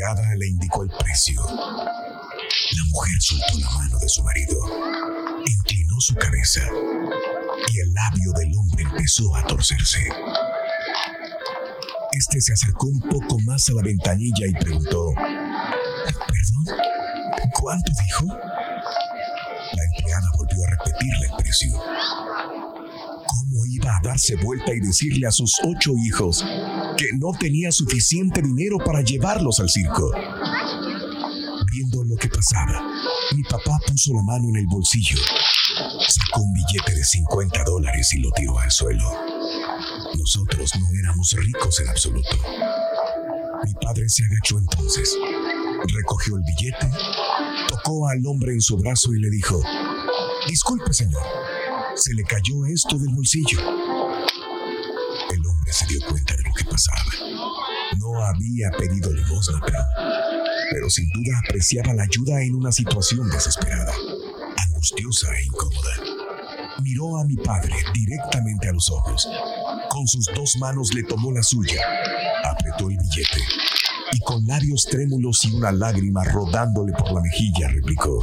Le 0.00 0.46
indicó 0.46 0.82
el 0.82 0.88
precio. 0.88 1.42
La 1.42 2.84
mujer 2.88 3.20
soltó 3.20 3.58
la 3.58 3.70
mano 3.70 3.98
de 3.98 4.08
su 4.08 4.22
marido, 4.22 4.56
inclinó 5.44 6.00
su 6.00 6.14
cabeza 6.14 6.62
y 7.70 7.80
el 7.80 7.92
labio 7.92 8.32
del 8.32 8.50
hombre 8.56 8.84
empezó 8.84 9.36
a 9.36 9.46
torcerse. 9.46 10.08
Este 12.12 12.40
se 12.40 12.54
acercó 12.54 12.86
un 12.86 13.00
poco 13.10 13.38
más 13.44 13.68
a 13.68 13.74
la 13.74 13.82
ventanilla 13.82 14.46
y 14.46 14.52
preguntó, 14.54 15.12
¿Perdón? 15.14 16.80
¿Cuánto 17.60 17.92
dijo? 18.02 18.24
La 18.24 19.84
empleada 19.84 20.30
volvió 20.38 20.64
a 20.64 20.70
repetirle 20.70 21.26
el 21.26 21.36
precio. 21.36 21.74
¿Cómo 23.26 23.66
iba 23.66 23.94
a 23.94 24.00
darse 24.02 24.34
vuelta 24.36 24.72
y 24.72 24.80
decirle 24.80 25.26
a 25.26 25.30
sus 25.30 25.60
ocho 25.62 25.92
hijos 25.98 26.42
que 27.00 27.16
no 27.16 27.32
tenía 27.32 27.72
suficiente 27.72 28.42
dinero 28.42 28.76
para 28.76 29.00
llevarlos 29.00 29.58
al 29.58 29.70
circo? 29.70 30.12
Viendo 31.72 32.04
lo 32.04 32.14
que 32.16 32.28
pasaba, 32.28 32.86
mi 33.34 33.42
papá 33.44 33.78
puso 33.86 34.12
la 34.12 34.22
mano 34.22 34.50
en 34.50 34.56
el 34.56 34.66
bolsillo, 34.66 35.16
sacó 36.06 36.42
un 36.42 36.52
billete 36.52 36.94
de 36.94 37.02
50 37.02 37.64
dólares 37.64 38.12
y 38.12 38.18
lo 38.18 38.30
tiró 38.32 38.58
al 38.58 38.70
suelo. 38.70 39.10
Nosotros 40.14 40.72
no 40.78 40.86
éramos 40.98 41.32
ricos 41.32 41.80
en 41.80 41.88
absoluto. 41.88 42.36
Mi 43.64 43.72
padre 43.80 44.06
se 44.06 44.22
agachó 44.26 44.58
entonces, 44.58 45.16
recogió 45.96 46.36
el 46.36 46.42
billete, 46.42 46.90
tocó 47.68 48.08
al 48.08 48.26
hombre 48.26 48.52
en 48.52 48.60
su 48.60 48.76
brazo 48.76 49.14
y 49.14 49.20
le 49.20 49.30
dijo, 49.30 49.62
Disculpe 50.48 50.92
señor, 50.92 51.22
se 51.94 52.12
le 52.12 52.24
cayó 52.24 52.66
esto 52.66 52.98
del 52.98 53.14
bolsillo. 53.14 53.58
El 55.30 55.46
hombre 55.46 55.72
se 55.72 55.86
dio 55.86 56.00
cuenta 56.06 56.36
de 56.36 56.49
pasaba. 56.70 57.02
No 57.98 58.24
había 58.24 58.70
pedido 58.78 59.12
limosna, 59.12 59.60
pero, 59.64 59.78
pero 60.70 60.90
sin 60.90 61.08
duda 61.10 61.38
apreciaba 61.44 61.92
la 61.92 62.04
ayuda 62.04 62.42
en 62.42 62.54
una 62.54 62.72
situación 62.72 63.28
desesperada, 63.28 63.92
angustiosa 64.68 65.28
e 65.36 65.44
incómoda. 65.44 65.90
Miró 66.82 67.18
a 67.18 67.24
mi 67.24 67.36
padre 67.36 67.74
directamente 67.92 68.68
a 68.68 68.72
los 68.72 68.88
ojos. 68.90 69.28
Con 69.90 70.06
sus 70.06 70.26
dos 70.34 70.56
manos 70.58 70.94
le 70.94 71.02
tomó 71.02 71.32
la 71.32 71.42
suya, 71.42 71.82
apretó 72.44 72.88
el 72.88 72.96
billete 72.96 73.40
y 74.12 74.18
con 74.20 74.44
labios 74.46 74.86
trémulos 74.90 75.44
y 75.44 75.52
una 75.52 75.72
lágrima 75.72 76.24
rodándole 76.24 76.92
por 76.92 77.12
la 77.12 77.20
mejilla 77.20 77.68
replicó, 77.68 78.20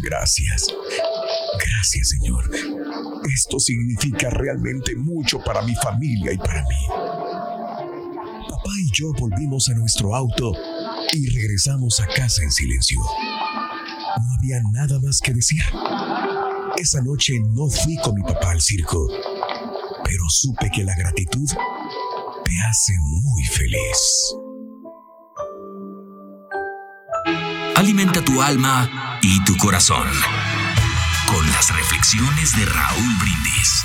Gracias, 0.00 0.66
gracias 1.58 2.08
Señor. 2.08 2.50
Esto 3.32 3.58
significa 3.60 4.30
realmente 4.30 4.96
mucho 4.96 5.38
para 5.44 5.62
mi 5.62 5.74
familia 5.76 6.32
y 6.32 6.38
para 6.38 6.62
mí. 6.62 7.01
Y 8.78 8.90
yo 8.92 9.12
volvimos 9.12 9.68
a 9.68 9.74
nuestro 9.74 10.14
auto 10.14 10.52
y 11.12 11.28
regresamos 11.28 12.00
a 12.00 12.06
casa 12.06 12.42
en 12.42 12.50
silencio. 12.50 12.98
No 13.00 14.34
había 14.38 14.60
nada 14.72 14.98
más 15.00 15.20
que 15.20 15.34
decir. 15.34 15.62
Esa 16.76 17.02
noche 17.02 17.38
no 17.50 17.68
fui 17.68 17.96
con 18.02 18.14
mi 18.14 18.22
papá 18.22 18.52
al 18.52 18.60
circo, 18.60 19.06
pero 20.04 20.24
supe 20.28 20.70
que 20.74 20.84
la 20.84 20.96
gratitud 20.96 21.48
te 22.44 22.52
hace 22.68 22.92
muy 23.22 23.44
feliz. 23.44 24.36
Alimenta 27.76 28.24
tu 28.24 28.40
alma 28.40 29.18
y 29.22 29.44
tu 29.44 29.56
corazón 29.58 30.08
con 31.26 31.46
las 31.50 31.74
reflexiones 31.74 32.56
de 32.56 32.64
Raúl 32.64 33.18
Brindis. 33.20 33.84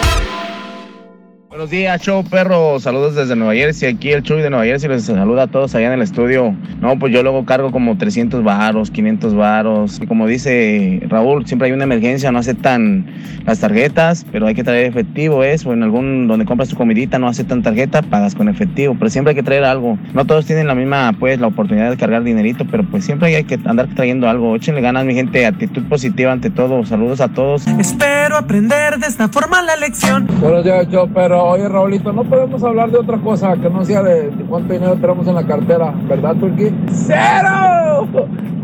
Buenos 1.61 1.69
días, 1.69 2.01
show 2.01 2.23
perro. 2.23 2.79
Saludos 2.79 3.13
desde 3.13 3.35
Nueva 3.35 3.53
Jersey. 3.53 3.93
Aquí 3.93 4.11
el 4.11 4.23
show 4.23 4.39
de 4.39 4.49
Nueva 4.49 4.65
Jersey 4.65 4.89
les 4.89 5.03
saluda 5.03 5.43
a 5.43 5.47
todos 5.47 5.75
allá 5.75 5.85
en 5.85 5.93
el 5.93 6.01
estudio. 6.01 6.55
No, 6.79 6.97
pues 6.97 7.13
yo 7.13 7.21
luego 7.21 7.45
cargo 7.45 7.71
como 7.71 7.99
300 7.99 8.43
varos, 8.43 8.89
500 8.89 9.35
varos. 9.35 9.99
Y 10.01 10.07
como 10.07 10.25
dice 10.25 11.03
Raúl, 11.07 11.45
siempre 11.45 11.67
hay 11.67 11.73
una 11.73 11.83
emergencia, 11.83 12.31
no 12.31 12.39
aceptan 12.39 13.05
las 13.45 13.59
tarjetas, 13.59 14.25
pero 14.31 14.47
hay 14.47 14.55
que 14.55 14.63
traer 14.63 14.87
efectivo, 14.87 15.43
es. 15.43 15.63
O 15.63 15.73
en 15.73 15.83
algún 15.83 16.27
donde 16.27 16.45
compras 16.45 16.67
tu 16.67 16.75
comidita 16.75 17.19
no 17.19 17.27
aceptan 17.27 17.61
tarjeta, 17.61 18.01
pagas 18.01 18.33
con 18.33 18.49
efectivo. 18.49 18.95
Pero 18.97 19.11
siempre 19.11 19.29
hay 19.29 19.35
que 19.35 19.43
traer 19.43 19.63
algo. 19.63 19.99
No 20.15 20.25
todos 20.25 20.47
tienen 20.47 20.65
la 20.65 20.73
misma, 20.73 21.15
pues, 21.19 21.39
la 21.39 21.45
oportunidad 21.45 21.91
de 21.91 21.97
cargar 21.97 22.23
dinerito, 22.23 22.65
pero 22.71 22.89
pues 22.89 23.05
siempre 23.05 23.35
hay 23.35 23.43
que 23.43 23.59
andar 23.65 23.87
trayendo 23.93 24.27
algo. 24.27 24.55
Échenle 24.55 24.81
ganas, 24.81 25.05
mi 25.05 25.13
gente. 25.13 25.45
Actitud 25.45 25.83
positiva 25.83 26.31
ante 26.31 26.49
todo. 26.49 26.83
Saludos 26.87 27.21
a 27.21 27.27
todos. 27.27 27.67
Espero 27.67 28.35
aprender 28.35 28.97
de 28.97 29.05
esta 29.05 29.27
forma 29.27 29.61
la 29.61 29.75
lección. 29.75 30.25
Buenos 30.39 30.63
días, 30.63 30.87
yo, 30.89 31.07
pero 31.13 31.50
oye, 31.51 31.67
Raulito, 31.67 32.13
no 32.13 32.23
podemos 32.23 32.63
hablar 32.63 32.91
de 32.91 32.97
otra 32.97 33.17
cosa 33.17 33.55
que 33.55 33.69
no 33.69 33.83
sea 33.83 34.01
de, 34.03 34.29
de 34.29 34.43
cuánto 34.45 34.73
dinero 34.73 34.95
tenemos 34.95 35.27
en 35.27 35.35
la 35.35 35.45
cartera, 35.45 35.93
¿verdad, 36.07 36.35
Turquí? 36.35 36.73
¡Cero! 36.87 38.07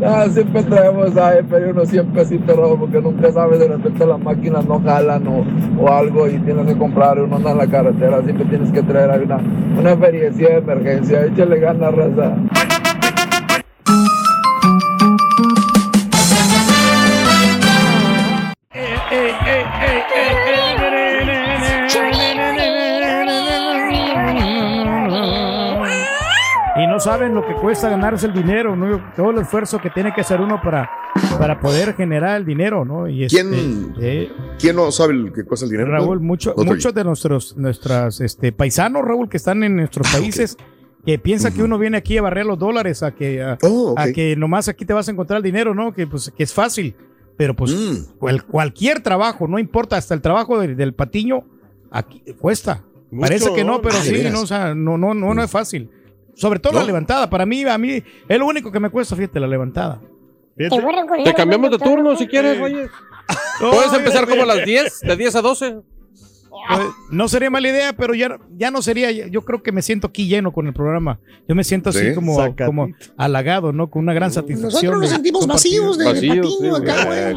Ah, 0.05 0.27
siempre 0.29 0.61
traemos 0.63 1.17
ahí, 1.17 1.39
pero 1.49 1.71
unos 1.71 1.89
100 1.89 2.07
pesitos, 2.07 2.55
Raúl, 2.55 2.79
porque 2.79 3.01
nunca 3.01 3.31
sabes, 3.31 3.59
de 3.59 3.67
repente 3.67 4.05
las 4.05 4.19
máquinas 4.19 4.65
no 4.65 4.79
jalan 4.81 5.27
o, 5.27 5.43
o 5.81 5.89
algo 5.91 6.27
y 6.27 6.37
tienes 6.39 6.67
que 6.67 6.77
comprar 6.77 7.19
uno 7.19 7.35
anda 7.35 7.51
en 7.51 7.57
la 7.57 7.67
carretera, 7.67 8.21
siempre 8.21 8.45
tienes 8.45 8.71
que 8.71 8.83
traer 8.83 9.21
una, 9.23 9.39
una 9.79 9.91
experiencia 9.91 10.49
de 10.49 10.55
emergencia. 10.57 11.25
Échale 11.25 11.59
ganas, 11.59 11.93
raza. 11.93 12.35
No 26.97 27.03
saben 27.03 27.35
lo 27.35 27.45
que 27.45 27.53
cuesta 27.53 27.89
ganarse 27.89 28.25
el 28.25 28.33
dinero, 28.33 28.75
¿no? 28.75 28.99
todo 29.15 29.29
el 29.29 29.37
esfuerzo 29.37 29.79
que 29.79 29.91
tiene 29.91 30.11
que 30.15 30.21
hacer 30.21 30.41
uno 30.41 30.59
para, 30.63 30.89
para 31.37 31.59
poder 31.59 31.93
generar 31.95 32.37
el 32.37 32.43
dinero, 32.45 32.85
¿no? 32.85 33.07
Y 33.07 33.25
este, 33.25 33.39
¿Quién, 33.41 33.93
eh, 34.01 34.31
¿Quién 34.59 34.75
no 34.75 34.91
sabe 34.91 35.13
el 35.13 35.31
que 35.31 35.43
cuesta 35.43 35.67
el 35.67 35.71
dinero? 35.71 35.91
Raúl, 35.91 36.19
mucho- 36.19 36.55
No, 36.57 36.63
muchos 36.63 36.95
de 36.95 37.03
nuestros 37.03 37.55
nuestras, 37.55 38.19
este, 38.19 38.51
paisanos, 38.51 39.03
Raúl, 39.05 39.29
que 39.29 39.37
están 39.37 39.63
en 39.63 39.75
nuestros 39.75 40.11
países, 40.11 40.57
que 41.05 41.19
piensan 41.19 41.53
que 41.53 41.61
uno 41.61 41.77
viene 41.77 41.97
aquí 41.97 42.17
a 42.17 42.23
barrer 42.23 42.47
los 42.47 42.57
dólares, 42.57 43.03
a 43.03 43.11
que, 43.13 43.43
a, 43.43 43.59
Oh, 43.61 43.91
ok. 43.91 43.99
a 43.99 44.11
que 44.11 44.35
nomás 44.35 44.67
aquí 44.67 44.83
te 44.83 44.93
vas 44.93 45.07
a 45.07 45.11
encontrar 45.11 45.37
el 45.37 45.43
dinero, 45.43 45.75
¿no? 45.75 45.93
Que, 45.93 46.07
pues, 46.07 46.33
que 46.35 46.41
es 46.41 46.51
fácil. 46.51 46.95
Pero 47.37 47.55
pues 47.55 47.75
cual- 48.17 48.43
cualquier 48.43 49.01
trabajo, 49.01 49.47
no 49.47 49.59
importa, 49.59 49.97
hasta 49.97 50.15
el 50.15 50.21
trabajo 50.21 50.59
del, 50.59 50.75
del 50.75 50.95
patiño, 50.95 51.43
aquí 51.91 52.23
cuesta. 52.39 52.83
Mucho, 53.11 53.21
Parece 53.21 53.53
que 53.53 53.63
no, 53.63 53.83
pero 53.83 53.97
Ah, 53.99 54.03
¿de 54.03 54.23
sí, 54.23 54.29
no, 54.31 54.41
o 54.41 54.47
sea, 54.47 54.73
no, 54.73 54.97
no, 54.97 55.13
no, 55.13 55.35
no 55.35 55.43
es 55.43 55.51
fácil. 55.51 55.91
Sobre 56.37 56.59
todo 56.59 56.73
la 56.73 56.81
¿No? 56.81 56.85
levantada. 56.87 57.29
Para 57.29 57.45
mí, 57.45 57.63
a 57.63 57.77
mí, 57.77 58.03
es 58.29 58.39
lo 58.39 58.45
único 58.45 58.71
que 58.71 58.79
me 58.79 58.89
cuesta, 58.89 59.15
fíjate, 59.15 59.39
la 59.39 59.47
levantada. 59.47 59.99
Te 60.55 61.33
cambiamos 61.35 61.71
de 61.71 61.77
turno 61.77 62.15
si 62.15 62.27
quieres, 62.27 62.59
oye. 62.61 62.87
Puedes 63.59 63.93
empezar 63.93 64.27
como 64.27 64.43
a 64.43 64.45
las 64.45 64.65
10, 64.65 65.01
de 65.01 65.15
10 65.15 65.35
a 65.35 65.41
12. 65.41 65.77
Pues, 66.69 66.87
no 67.11 67.27
sería 67.27 67.49
mala 67.49 67.69
idea, 67.69 67.93
pero 67.93 68.13
ya, 68.15 68.39
ya 68.57 68.71
no 68.71 68.81
sería. 68.81 69.11
Yo 69.27 69.41
creo 69.43 69.61
que 69.61 69.71
me 69.71 69.81
siento 69.81 70.07
aquí 70.07 70.27
lleno 70.27 70.51
con 70.51 70.65
el 70.67 70.73
programa. 70.73 71.19
Yo 71.47 71.53
me 71.55 71.63
siento 71.63 71.89
así 71.91 72.09
Sí. 72.09 72.15
como, 72.15 72.35
Sacatito. 72.35 72.65
como 72.65 72.89
halagado, 73.15 73.71
¿no? 73.73 73.89
Con 73.89 74.01
una 74.03 74.13
gran 74.13 74.31
satisfacción. 74.31 74.71
Nosotros 74.73 74.99
nos 75.01 75.09
sentimos 75.09 75.45
vacíos 75.47 75.97
de 75.97 76.05
patiño 76.05 76.75
acá, 76.75 77.05
güey. 77.05 77.35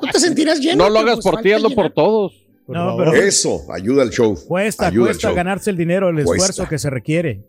Tú 0.00 0.06
te 0.12 0.20
sentirás 0.20 0.60
lleno. 0.60 0.84
No 0.84 0.90
lo 0.90 1.00
hagas 1.00 1.16
pues, 1.20 1.24
por 1.26 1.42
ti, 1.42 1.52
hazlo 1.52 1.70
por 1.70 1.90
todos. 1.90 2.46
No, 2.68 2.96
pero- 2.96 3.12
Eso, 3.14 3.62
ayuda 3.72 4.02
al 4.02 4.10
show. 4.10 4.38
Cuesta, 4.46 4.86
ayuda 4.86 5.06
cuesta 5.06 5.26
show. 5.28 5.34
ganarse 5.34 5.70
el 5.70 5.76
dinero, 5.76 6.08
el 6.08 6.14
Cuesta. 6.24 6.34
esfuerzo 6.36 6.68
que 6.68 6.78
se 6.78 6.88
requiere. 6.88 7.42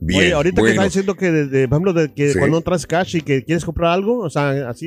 Bien, 0.00 0.20
Oye, 0.20 0.32
ahorita 0.32 0.56
que 0.56 0.60
bueno. 0.60 0.72
está 0.74 0.84
diciendo 0.84 1.14
que, 1.14 1.30
de, 1.30 1.46
de- 1.46 1.68
por 1.68 1.76
ejemplo, 1.76 1.92
de 1.92 2.12
que 2.12 2.32
Sí. 2.32 2.38
cuando 2.38 2.60
traes 2.62 2.86
cash 2.86 3.16
y 3.16 3.20
que 3.20 3.44
quieres 3.44 3.64
comprar 3.64 3.92
algo, 3.92 4.18
o 4.20 4.30
sea, 4.30 4.68
así, 4.70 4.86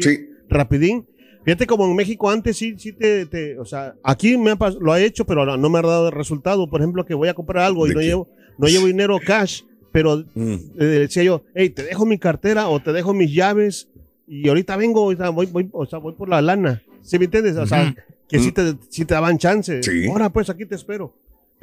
rapidín. 0.49 1.06
Fíjate 1.45 1.67
como 1.67 1.86
en 1.86 1.95
México 1.95 2.30
antes 2.30 2.58
sí, 2.58 2.76
sí 2.78 2.93
te, 2.93 3.26
te- 3.26 3.60
o 3.60 3.65
sea, 3.65 3.95
aquí 4.04 4.38
me 4.38 4.52
ha 4.52 4.58
lo 4.80 4.95
he 4.95 5.06
hecho, 5.06 5.26
pero 5.26 5.58
no 5.58 5.69
me 5.69 5.80
ha 5.80 5.82
dado 5.82 6.10
resultado. 6.10 6.69
Por 6.69 6.82
ejemplo, 6.82 7.06
que 7.06 7.13
voy 7.13 7.28
a 7.28 7.34
comprar 7.34 7.65
algo 7.65 7.86
y 7.86 7.89
¿De 7.89 7.95
no 7.95 7.99
qué? 8.02 8.06
llevo, 8.08 8.30
no 8.58 8.67
llevo 8.67 8.88
dinero 8.88 9.19
cash, 9.26 9.62
pero 9.91 10.23
Mm. 10.34 10.54
eh, 10.80 10.86
decía 10.86 11.23
yo, 11.23 11.43
hey, 11.54 11.69
te 11.69 11.84
dejo 11.84 12.06
mi 12.06 12.17
cartera 12.17 12.67
o 12.69 12.80
te 12.82 12.91
dejo 12.93 13.13
mis 13.13 13.32
llaves 13.34 13.89
y 14.26 14.47
ahorita 14.47 14.78
vengo, 14.78 15.02
ahorita 15.02 15.30
voy, 15.30 15.45
voy, 15.47 15.69
o 15.73 15.86
sea, 15.86 15.99
voy 15.99 16.13
por 16.13 16.30
la 16.30 16.41
lana. 16.41 16.82
¿Sí 17.02 17.19
me 17.19 17.26
entiendes? 17.26 17.58
O 17.58 17.67
sea, 17.67 17.84
Ujú. 17.84 17.95
que 18.30 18.39
sí 18.39 18.49
Mm. 18.49 18.54
te, 18.54 18.73
sí 18.89 19.06
te 19.06 19.13
daban 19.13 19.38
chance. 19.38 19.84
Sí. 19.84 20.08
Ahora 20.08 20.30
pues 20.30 20.49
aquí 20.49 20.65
te 20.65 20.76
espero. 20.76 21.13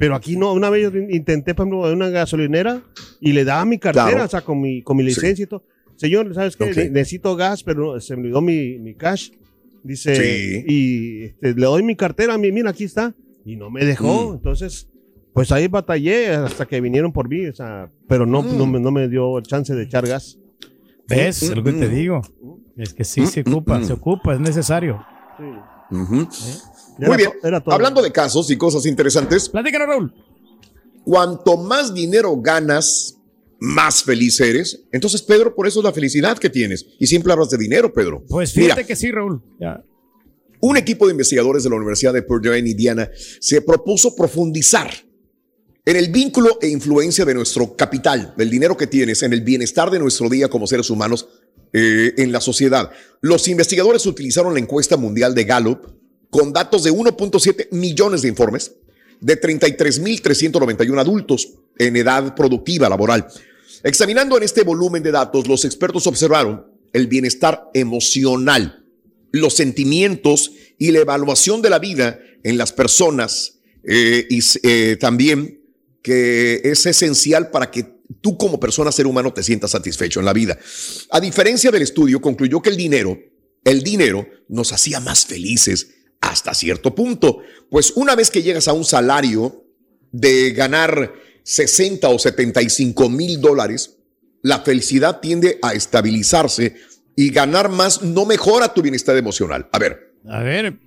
Pero 0.01 0.15
aquí 0.15 0.35
no, 0.35 0.51
una 0.53 0.71
vez 0.71 0.91
yo 0.91 0.99
intenté, 0.99 1.53
por 1.53 1.67
ejemplo, 1.67 1.93
una 1.93 2.09
gasolinera 2.09 2.81
y 3.19 3.33
le 3.33 3.45
daba 3.45 3.65
mi 3.65 3.77
cartera, 3.77 4.07
Claro. 4.09 4.25
o 4.25 4.27
sea, 4.27 4.41
con 4.41 4.59
mi, 4.59 4.81
con 4.81 4.97
mi 4.97 5.03
licencia 5.03 5.43
y 5.43 5.45
todo. 5.45 5.63
Señor, 5.95 6.33
¿sabes 6.33 6.57
qué? 6.57 6.63
Ok. 6.63 6.75
Ne- 6.77 6.89
Necesito 6.89 7.35
gas, 7.35 7.61
pero 7.63 7.99
se 8.01 8.15
me 8.15 8.23
olvidó 8.23 8.41
mi, 8.41 8.79
mi 8.79 8.95
cash. 8.95 9.29
Dice, 9.83 10.15
Sí. 10.15 10.65
y 10.67 11.23
este, 11.25 11.53
le 11.53 11.65
doy 11.67 11.83
mi 11.83 11.95
cartera, 11.95 12.35
mi- 12.39 12.51
mira, 12.51 12.71
aquí 12.71 12.85
está. 12.85 13.13
Y 13.45 13.55
no 13.57 13.69
me 13.69 13.85
dejó. 13.85 14.31
Mm. 14.31 14.33
Entonces, 14.37 14.89
pues 15.33 15.51
ahí 15.51 15.67
batallé 15.67 16.29
hasta 16.29 16.65
que 16.65 16.81
vinieron 16.81 17.11
por 17.13 17.29
mí, 17.29 17.45
o 17.45 17.53
sea, 17.53 17.91
pero 18.07 18.25
no, 18.25 18.41
Mm. 18.41 18.57
no, 18.57 18.65
me, 18.65 18.79
no 18.79 18.89
me 18.89 19.07
dio 19.07 19.39
chance 19.41 19.75
de 19.75 19.83
echar 19.83 20.07
gas. 20.07 20.39
¿Ves? 21.07 21.47
Mm, 21.51 21.53
lo 21.57 21.63
que 21.63 21.73
te 21.73 21.87
mm. 21.87 21.93
digo. 21.93 22.21
Es 22.75 22.91
que 22.95 23.03
sí 23.03 23.27
se 23.27 23.41
ocupa, 23.41 23.77
mm. 23.77 23.83
se 23.83 23.93
ocupa, 23.93 24.33
es 24.33 24.39
necesario. 24.39 25.05
Ujú. 25.91 26.15
Era 26.21 26.27
Muy 26.97 27.17
bien. 27.17 27.31
to- 27.41 27.47
era 27.47 27.61
todo. 27.61 27.73
Hablando 27.75 28.01
de 28.01 28.11
casos 28.11 28.49
y 28.51 28.57
cosas 28.57 28.85
interesantes. 28.85 29.49
Platícanos, 29.49 29.87
Raúl. 29.87 30.13
Cuanto 31.03 31.57
más 31.57 31.93
dinero 31.93 32.35
ganas, 32.41 33.17
más 33.59 34.03
feliz 34.03 34.39
eres. 34.39 34.83
Entonces, 34.91 35.21
Pedro, 35.21 35.55
por 35.55 35.67
eso 35.67 35.79
es 35.79 35.83
la 35.83 35.93
felicidad 35.93 36.37
que 36.37 36.49
tienes. 36.49 36.85
Y 36.99 37.07
siempre 37.07 37.31
hablas 37.33 37.49
de 37.49 37.57
dinero, 37.57 37.91
Pedro. 37.93 38.23
Pues 38.27 38.55
Mira, 38.55 38.75
fíjate 38.75 38.87
que 38.87 38.95
sí, 38.95 39.11
Raúl. 39.11 39.41
Ya. 39.59 39.83
un 40.63 40.77
equipo 40.77 41.07
de 41.07 41.11
investigadores 41.13 41.63
de 41.63 41.69
la 41.71 41.75
Universidad 41.77 42.13
de 42.13 42.21
Purdue 42.21 42.55
en 42.57 42.67
Indiana 42.67 43.09
se 43.39 43.61
propuso 43.61 44.15
profundizar 44.15 44.91
en 45.83 45.95
el 45.95 46.11
vínculo 46.11 46.59
e 46.61 46.67
influencia 46.69 47.25
de 47.25 47.33
nuestro 47.33 47.75
capital, 47.75 48.35
del 48.37 48.51
dinero 48.51 48.77
que 48.77 48.85
tienes, 48.85 49.23
en 49.23 49.33
el 49.33 49.41
bienestar 49.41 49.89
de 49.89 49.97
nuestro 49.97 50.29
día 50.29 50.47
como 50.49 50.67
seres 50.67 50.91
humanos 50.91 51.27
eh, 51.73 52.13
en 52.17 52.31
la 52.31 52.39
sociedad. 52.41 52.91
Los 53.21 53.47
investigadores 53.47 54.05
utilizaron 54.05 54.53
la 54.53 54.59
encuesta 54.59 54.97
mundial 54.97 55.33
de 55.33 55.45
Gallup 55.45 55.87
con 56.31 56.53
datos 56.53 56.83
de 56.83 56.91
1.7 56.91 57.67
millones 57.71 58.23
de 58.23 58.29
informes 58.29 58.71
de 59.19 59.39
33.391 59.39 60.99
adultos 60.99 61.49
en 61.77 61.95
edad 61.97 62.33
productiva 62.33 62.89
laboral. 62.89 63.27
Examinando 63.83 64.37
en 64.37 64.43
este 64.43 64.63
volumen 64.63 65.03
de 65.03 65.11
datos, 65.11 65.47
los 65.47 65.65
expertos 65.65 66.07
observaron 66.07 66.65
el 66.93 67.07
bienestar 67.07 67.69
emocional, 67.73 68.85
los 69.31 69.53
sentimientos 69.53 70.53
y 70.79 70.91
la 70.91 70.99
evaluación 70.99 71.61
de 71.61 71.69
la 71.69 71.79
vida 71.79 72.19
en 72.43 72.57
las 72.57 72.71
personas 72.71 73.59
eh, 73.83 74.25
y 74.29 74.39
eh, 74.63 74.97
también 74.99 75.61
que 76.01 76.61
es 76.63 76.85
esencial 76.85 77.51
para 77.51 77.69
que 77.69 78.01
tú 78.21 78.37
como 78.37 78.59
persona, 78.59 78.91
ser 78.91 79.05
humano, 79.05 79.33
te 79.33 79.43
sientas 79.43 79.71
satisfecho 79.71 80.19
en 80.19 80.25
la 80.25 80.33
vida. 80.33 80.57
A 81.11 81.19
diferencia 81.19 81.71
del 81.71 81.81
estudio, 81.83 82.21
concluyó 82.21 82.61
que 82.61 82.69
el 82.69 82.77
dinero, 82.77 83.19
el 83.63 83.83
dinero 83.83 84.27
nos 84.47 84.73
hacía 84.73 84.99
más 84.99 85.25
felices 85.25 86.00
hasta 86.21 86.53
cierto 86.53 86.95
punto, 86.95 87.39
pues 87.69 87.91
una 87.95 88.15
vez 88.15 88.29
que 88.29 88.43
llegas 88.43 88.67
a 88.67 88.73
un 88.73 88.85
salario 88.85 89.65
de 90.11 90.51
ganar 90.51 91.13
60 91.43 92.07
o 92.07 92.19
75 92.19 93.09
mil 93.09 93.41
dólares, 93.41 93.97
la 94.41 94.59
felicidad 94.59 95.19
tiende 95.19 95.59
a 95.61 95.73
estabilizarse 95.73 96.75
y 97.15 97.29
ganar 97.29 97.69
más 97.69 98.01
no 98.01 98.25
mejora 98.25 98.73
tu 98.73 98.81
bienestar 98.81 99.17
emocional. 99.17 99.67
A 99.71 99.79
ver, 99.79 100.15
A 100.27 100.41
ver. 100.41 100.79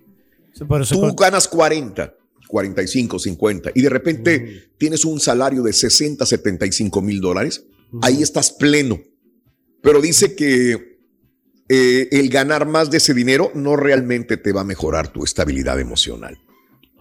Tú 0.88 1.14
ganas 1.16 1.48
40, 1.48 2.14
45, 2.48 3.18
50 3.18 3.70
y 3.74 3.82
de 3.82 3.88
repente 3.88 4.68
tienes 4.78 5.04
un 5.04 5.18
salario 5.18 5.62
de 5.62 5.72
60, 5.72 6.24
75 6.24 7.02
mil 7.02 7.20
dólares, 7.20 7.64
ahí 8.02 8.22
estás 8.22 8.52
pleno. 8.52 9.00
Pero 9.82 10.00
dice 10.00 10.34
que 10.36 10.93
eh, 11.68 12.08
el 12.12 12.28
ganar 12.28 12.66
más 12.66 12.90
de 12.90 12.98
ese 12.98 13.14
dinero 13.14 13.50
no 13.54 13.76
realmente 13.76 14.36
te 14.36 14.52
va 14.52 14.62
a 14.62 14.64
mejorar 14.64 15.08
tu 15.08 15.24
estabilidad 15.24 15.80
emocional. 15.80 16.38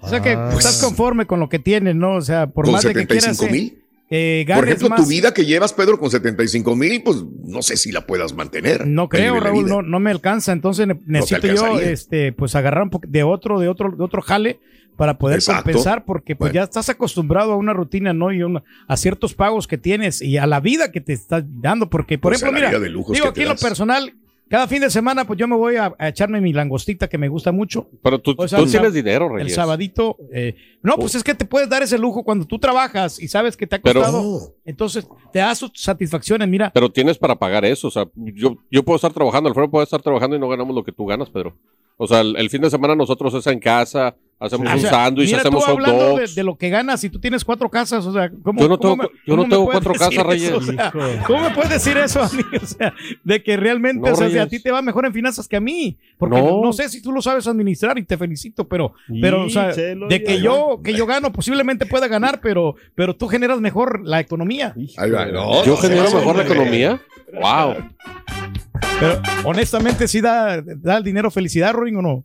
O 0.01 0.09
sea 0.09 0.21
que 0.21 0.31
Ah. 0.31 0.49
estás 0.57 0.81
conforme 0.81 1.25
con 1.25 1.39
lo 1.39 1.49
que 1.49 1.59
tienes, 1.59 1.95
¿no? 1.95 2.15
O 2.15 2.21
sea, 2.21 2.47
por 2.47 2.65
¿Con 2.65 2.73
más 2.73 2.83
de 2.83 2.93
que 2.93 3.05
quieras 3.07 3.37
75 3.37 3.79
eh, 4.15 4.45
Por 4.53 4.65
ejemplo, 4.65 4.89
más. 4.89 5.01
tu 5.01 5.07
vida 5.07 5.33
que 5.33 5.45
llevas, 5.45 5.73
Pedro, 5.73 5.97
con 5.97 6.11
75 6.11 6.75
mil, 6.75 7.01
pues 7.03 7.23
no 7.45 7.61
sé 7.63 7.77
si 7.77 7.91
la 7.91 8.05
puedas 8.05 8.33
mantener. 8.33 8.85
No 8.85 9.09
creo, 9.09 9.39
Raúl, 9.39 9.67
no, 9.67 9.81
no 9.81 9.99
me 9.99 10.11
alcanza. 10.11 10.51
Entonces 10.51 10.85
ne- 10.87 10.99
necesito 11.07 11.47
yo, 11.47 11.63
alcanzaría. 11.63 11.89
este, 11.91 12.31
pues 12.33 12.53
agarrar 12.55 12.83
un 12.83 12.89
poco 12.91 13.07
de 13.09 13.23
otro, 13.23 13.59
de 13.59 13.69
otro, 13.69 13.91
de 13.95 14.03
otro 14.03 14.21
jale 14.21 14.59
para 14.97 15.17
poder 15.17 15.37
Exacto. 15.39 15.63
compensar, 15.63 16.05
porque 16.05 16.35
pues 16.35 16.53
ya 16.53 16.61
estás 16.63 16.89
acostumbrado 16.89 17.53
a 17.53 17.55
una 17.55 17.73
rutina, 17.73 18.13
¿no? 18.13 18.31
Y 18.31 18.41
a 18.41 18.45
una- 18.45 18.63
a 18.87 18.97
ciertos 18.97 19.33
pagos 19.33 19.65
que 19.67 19.79
tienes 19.79 20.21
y 20.21 20.37
a 20.37 20.45
la 20.45 20.59
vida 20.59 20.91
que 20.91 21.01
te 21.01 21.13
estás 21.13 21.43
dando, 21.61 21.89
porque 21.89 22.19
por 22.19 22.33
Pues 22.33 22.41
ejemplo, 22.43 22.59
mira, 22.59 22.69
vida 22.69 22.79
de 22.81 22.89
lujos 22.89 23.13
digo 23.15 23.29
aquí 23.29 23.41
en 23.41 23.47
lo 23.49 23.55
personal, 23.55 24.13
cada 24.53 24.67
fin 24.67 24.81
de 24.81 24.91
semana, 24.91 25.25
pues 25.25 25.39
yo 25.39 25.47
me 25.47 25.55
voy 25.55 25.77
a, 25.77 25.95
a 25.97 26.09
echarme 26.09 26.39
mi 26.39 26.53
langostita 26.53 27.07
que 27.07 27.17
me 27.17 27.27
gusta 27.27 27.51
mucho. 27.51 27.89
Pero 28.03 28.21
tú, 28.21 28.35
O 28.37 28.47
sea, 28.47 28.59
tú 28.59 28.65
el 28.65 28.69
tienes 28.71 28.93
dinero, 28.93 29.25
El 29.25 29.33
Reyes. 29.45 29.55
sabadito. 29.55 30.15
eh, 30.31 30.53
no, 30.83 30.95
pues 30.97 31.15
es 31.15 31.23
que 31.23 31.33
te 31.33 31.43
puedes 31.45 31.67
dar 31.69 31.81
ese 31.81 31.97
lujo 31.97 32.23
cuando 32.23 32.45
tú 32.45 32.59
trabajas 32.59 33.19
y 33.19 33.27
sabes 33.29 33.57
que 33.57 33.65
te 33.65 33.77
ha 33.77 33.81
Pero- 33.81 34.01
costado. 34.01 34.53
Entonces 34.63 35.07
te 35.31 35.39
da 35.39 35.55
sus 35.55 35.71
satisfacciones. 35.73 36.47
Mira, 36.47 36.69
Pero 36.71 36.91
tienes 36.91 37.17
para 37.17 37.35
pagar 37.39 37.65
eso. 37.65 37.87
O 37.87 37.91
sea, 37.91 38.05
yo, 38.15 38.57
yo 38.69 38.83
puedo 38.83 38.97
estar 38.97 39.11
trabajando, 39.11 39.49
Alfredo 39.49 39.71
puede 39.71 39.85
estar 39.85 40.03
trabajando 40.03 40.35
y 40.35 40.39
no 40.39 40.47
ganamos 40.47 40.75
lo 40.75 40.83
que 40.83 40.91
tú 40.91 41.07
ganas, 41.07 41.31
Pedro. 41.31 41.55
O 41.97 42.07
sea, 42.07 42.21
el, 42.21 42.35
el 42.37 42.49
fin 42.49 42.61
de 42.61 42.69
semana 42.69 42.95
nosotros 42.95 43.33
es 43.35 43.45
en 43.47 43.59
casa, 43.59 44.15
hacemos 44.39 44.67
O 44.67 44.73
un 44.73 44.79
sea, 44.81 44.89
sándwich, 44.89 45.31
hacemos 45.33 45.63
hot 45.63 45.73
hablando 45.75 46.03
de, 46.03 46.09
dogs. 46.21 46.35
de 46.35 46.43
lo 46.43 46.57
que 46.57 46.69
ganas 46.69 47.01
y 47.03 47.09
tú 47.09 47.19
tienes 47.19 47.45
cuatro 47.45 47.69
casas, 47.69 48.05
o 48.05 48.11
sea, 48.11 48.29
¿cómo, 48.41 48.59
Yo 48.59 48.67
no 48.67 48.77
cómo 48.79 49.03
tengo- 49.03 49.11
yo 49.25 49.35
no 49.37 49.43
tengo 49.47 49.65
cuatro 49.65 49.93
casas? 49.93 50.25
Reyes. 50.25 50.51
O 50.51 50.59
sea, 50.61 50.91
¿Cómo 51.27 51.43
me 51.43 51.51
puedes 51.51 51.69
decir 51.69 51.95
eso 51.97 52.21
a 52.23 52.29
mí? 52.29 52.43
O 52.61 52.65
sea, 52.65 52.93
de 53.23 53.43
que 53.43 53.55
realmente, 53.57 54.05
No, 54.09 54.13
o 54.13 54.17
sea, 54.17 54.29
si 54.29 54.37
a 54.39 54.47
ti 54.47 54.59
te 54.59 54.71
va 54.71 54.81
mejor 54.81 55.05
en 55.05 55.13
finanzas 55.13 55.47
que 55.47 55.55
a 55.55 55.61
mí, 55.61 55.97
porque 56.17 56.35
no, 56.41 56.61
No. 56.63 56.73
sé 56.73 56.89
si 56.89 57.01
tú 57.01 57.11
lo 57.11 57.21
sabes 57.21 57.45
administrar 57.47 57.97
y 57.99 58.03
te 58.03 58.17
felicito, 58.17 58.67
pero, 58.67 58.93
pero 59.21 59.45
o 59.45 59.49
sea, 59.49 59.67
de 59.71 60.23
que 60.25 60.41
yo, 60.41 60.81
que 60.83 60.93
yo 60.93 61.05
gano, 61.05 61.31
posiblemente 61.31 61.85
pueda 61.85 62.07
ganar, 62.07 62.41
pero, 62.41 62.75
pero 62.95 63.15
tú 63.15 63.27
generas 63.27 63.61
mejor 63.61 64.01
la 64.03 64.19
economía. 64.19 64.73
Ahí 64.97 65.11
va, 65.11 65.27
no, 65.27 65.63
¿Yo 65.63 65.73
no, 65.75 65.77
genero 65.77 66.11
mejor 66.11 66.35
la 66.35 66.43
economía? 66.43 67.01
¡Wow! 67.39 67.75
Pero 68.99 69.21
honestamente, 69.45 70.07
¿sí 70.07 70.21
da, 70.21 70.61
da 70.61 70.97
el 70.97 71.03
dinero 71.03 71.29
felicidad, 71.31 71.73
Rorin, 71.73 71.97
o 71.97 72.01
no? 72.01 72.23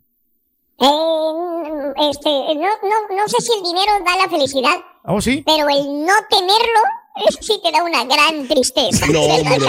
Eh, 0.81 1.93
este, 2.09 2.29
no, 2.29 2.53
no, 2.53 2.69
no 3.15 3.27
sé 3.27 3.41
si 3.41 3.51
el 3.57 3.63
dinero 3.63 3.91
da 4.05 4.15
la 4.15 4.29
felicidad, 4.29 4.75
¿Oh, 5.03 5.19
sí? 5.19 5.43
pero 5.45 5.67
el 5.69 6.05
no 6.05 6.13
tenerlo, 6.29 6.79
eso 7.27 7.39
sí 7.41 7.59
te 7.61 7.69
da 7.71 7.83
una 7.83 8.05
gran 8.05 8.47
tristeza. 8.47 9.05
No, 9.07 9.19
hombre. 9.21 9.57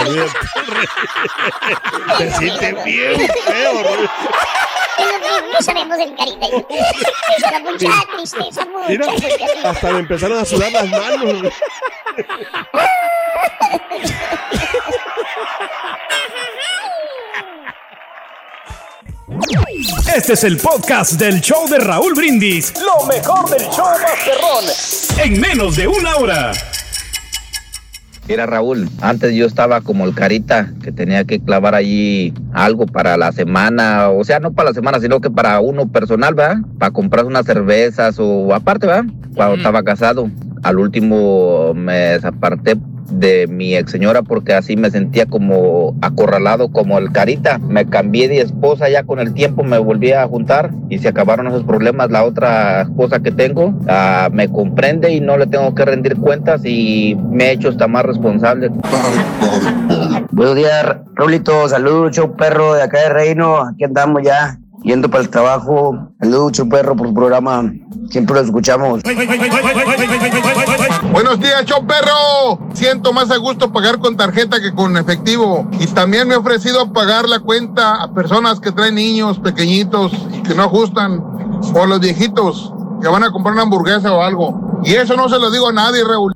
Te 2.17 2.31
sientes 2.37 2.83
bien 2.85 3.17
que 3.17 3.27
no 5.53 5.61
sabemos 5.61 5.97
del 5.97 6.15
carita. 6.15 6.47
Eso 6.47 7.51
da 7.51 7.59
mucha 7.59 7.89
tristeza, 8.15 8.65
mucha, 8.65 8.87
Mira, 8.87 9.07
mucha 9.07 9.69
hasta 9.69 9.91
me 9.91 9.99
empezaron 9.99 10.37
a 10.39 10.45
sudar 10.45 10.71
las 10.71 10.89
manos. 10.89 11.53
Este 20.15 20.33
es 20.33 20.43
el 20.43 20.57
podcast 20.57 21.13
del 21.13 21.39
show 21.39 21.69
de 21.69 21.79
Raúl 21.79 22.13
Brindis. 22.13 22.73
Lo 22.75 23.07
mejor 23.07 23.49
del 23.49 23.61
show 23.69 23.85
Masterrón. 24.01 25.23
En 25.23 25.39
menos 25.39 25.77
de 25.77 25.87
una 25.87 26.17
hora. 26.17 26.51
Mira 28.27 28.45
Raúl, 28.45 28.89
antes 28.99 29.33
yo 29.33 29.45
estaba 29.45 29.79
como 29.79 30.03
el 30.03 30.13
carita 30.13 30.73
que 30.83 30.91
tenía 30.91 31.23
que 31.23 31.39
clavar 31.39 31.75
allí 31.75 32.33
algo 32.51 32.87
para 32.87 33.15
la 33.15 33.31
semana, 33.31 34.09
o 34.09 34.25
sea, 34.25 34.41
no 34.41 34.51
para 34.51 34.69
la 34.69 34.75
semana, 34.75 34.99
sino 34.99 35.21
que 35.21 35.29
para 35.29 35.61
uno 35.61 35.89
personal, 35.89 36.33
¿verdad? 36.33 36.57
Para 36.77 36.91
comprar 36.91 37.23
unas 37.23 37.45
cervezas 37.45 38.17
o 38.19 38.53
aparte, 38.53 38.87
¿verdad? 38.87 39.05
Cuando 39.33 39.55
estaba 39.55 39.81
casado. 39.81 40.29
Al 40.63 40.79
último 40.79 41.73
me 41.73 41.93
desaparté 41.93 42.77
de 43.11 43.47
mi 43.47 43.75
ex 43.75 43.91
señora 43.91 44.21
porque 44.21 44.53
así 44.53 44.77
me 44.77 44.89
sentía 44.89 45.25
como 45.25 45.95
acorralado 46.01 46.71
como 46.71 46.97
el 46.97 47.11
carita. 47.11 47.57
Me 47.59 47.85
cambié 47.85 48.27
de 48.27 48.41
esposa 48.41 48.89
ya 48.89 49.03
con 49.03 49.19
el 49.19 49.33
tiempo, 49.33 49.63
me 49.63 49.77
volví 49.77 50.11
a 50.11 50.27
juntar 50.27 50.71
y 50.89 50.99
se 50.99 51.09
acabaron 51.09 51.47
esos 51.47 51.63
problemas. 51.63 52.11
La 52.11 52.23
otra 52.23 52.83
esposa 52.83 53.19
que 53.19 53.31
tengo 53.31 53.73
ah, 53.87 54.29
me 54.31 54.49
comprende 54.49 55.11
y 55.11 55.19
no 55.19 55.37
le 55.37 55.47
tengo 55.47 55.73
que 55.75 55.85
rendir 55.85 56.17
cuentas 56.17 56.61
y 56.65 57.17
me 57.29 57.45
he 57.45 57.51
hecho 57.51 57.69
hasta 57.69 57.87
más 57.87 58.05
responsable. 58.05 58.69
Buenos 60.31 60.55
días, 60.55 60.97
Raulito. 61.15 61.67
Saludos, 61.67 62.15
show 62.15 62.35
perro 62.35 62.73
de 62.73 62.83
acá 62.83 62.99
de 63.01 63.09
Reino. 63.09 63.57
Aquí 63.57 63.83
andamos 63.83 64.21
ya, 64.23 64.60
yendo 64.83 65.09
para 65.09 65.23
el 65.23 65.29
trabajo. 65.29 66.09
Show 66.51 66.69
perro, 66.69 66.95
por 66.95 67.13
programa. 67.13 67.71
Siempre 68.09 68.35
lo 68.35 68.41
escuchamos. 68.41 69.01
Buenos 71.11 71.39
días, 71.39 71.65
show 71.65 71.85
perro. 71.85 72.59
Siento 72.73 73.13
más 73.13 73.31
a 73.31 73.37
gusto 73.37 73.71
pagar 73.71 73.99
con 73.99 74.17
tarjeta 74.17 74.59
que 74.61 74.73
con 74.73 74.97
efectivo. 74.97 75.67
Y 75.79 75.87
también 75.87 76.27
me 76.27 76.33
he 76.33 76.37
ofrecido 76.37 76.91
pagar 76.91 77.29
la 77.29 77.39
cuenta 77.39 78.01
a 78.01 78.13
personas 78.13 78.59
que 78.59 78.71
traen 78.71 78.95
niños 78.95 79.39
pequeñitos 79.39 80.11
y 80.33 80.41
que 80.43 80.55
no 80.55 80.63
ajustan. 80.63 81.23
O 81.73 81.85
los 81.85 81.99
viejitos 81.99 82.73
que 83.01 83.07
van 83.07 83.23
a 83.23 83.31
comprar 83.31 83.53
una 83.53 83.63
hamburguesa 83.63 84.13
o 84.13 84.21
algo. 84.21 84.81
Y 84.83 84.93
eso 84.93 85.15
no 85.15 85.29
se 85.29 85.39
lo 85.39 85.51
digo 85.51 85.69
a 85.69 85.73
nadie, 85.73 86.03
Raúl. 86.03 86.33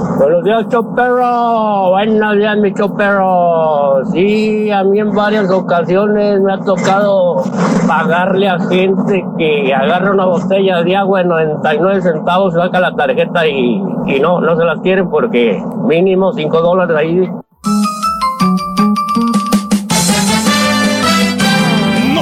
Buenos 0.00 0.44
días, 0.44 0.66
Choperro. 0.68 1.90
Buenos 1.90 2.36
días, 2.36 2.56
mi 2.56 2.72
Choperro. 2.72 4.04
Sí, 4.12 4.70
a 4.70 4.82
mí 4.82 4.98
en 4.98 5.14
varias 5.14 5.50
ocasiones 5.50 6.40
me 6.40 6.54
ha 6.54 6.58
tocado 6.58 7.44
pagarle 7.86 8.48
a 8.48 8.58
gente 8.60 9.24
que 9.36 9.74
agarra 9.74 10.12
una 10.12 10.24
botella 10.24 10.82
de 10.82 10.96
agua 10.96 11.20
en 11.20 11.28
99 11.28 12.00
centavos, 12.00 12.54
saca 12.54 12.80
la 12.80 12.94
tarjeta 12.94 13.46
y, 13.46 13.82
y 14.06 14.20
no, 14.20 14.40
no 14.40 14.56
se 14.56 14.64
las 14.64 14.80
quieren 14.80 15.10
porque 15.10 15.62
mínimo 15.84 16.32
5 16.32 16.60
dólares 16.62 16.96
ahí. 16.96 17.30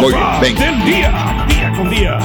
Muy 0.00 0.12
bien, 0.12 0.24
venga. 0.40 0.60
Del 0.64 0.84
día, 0.84 1.10
día 1.48 1.72
con 1.76 1.90
día. 1.90 2.18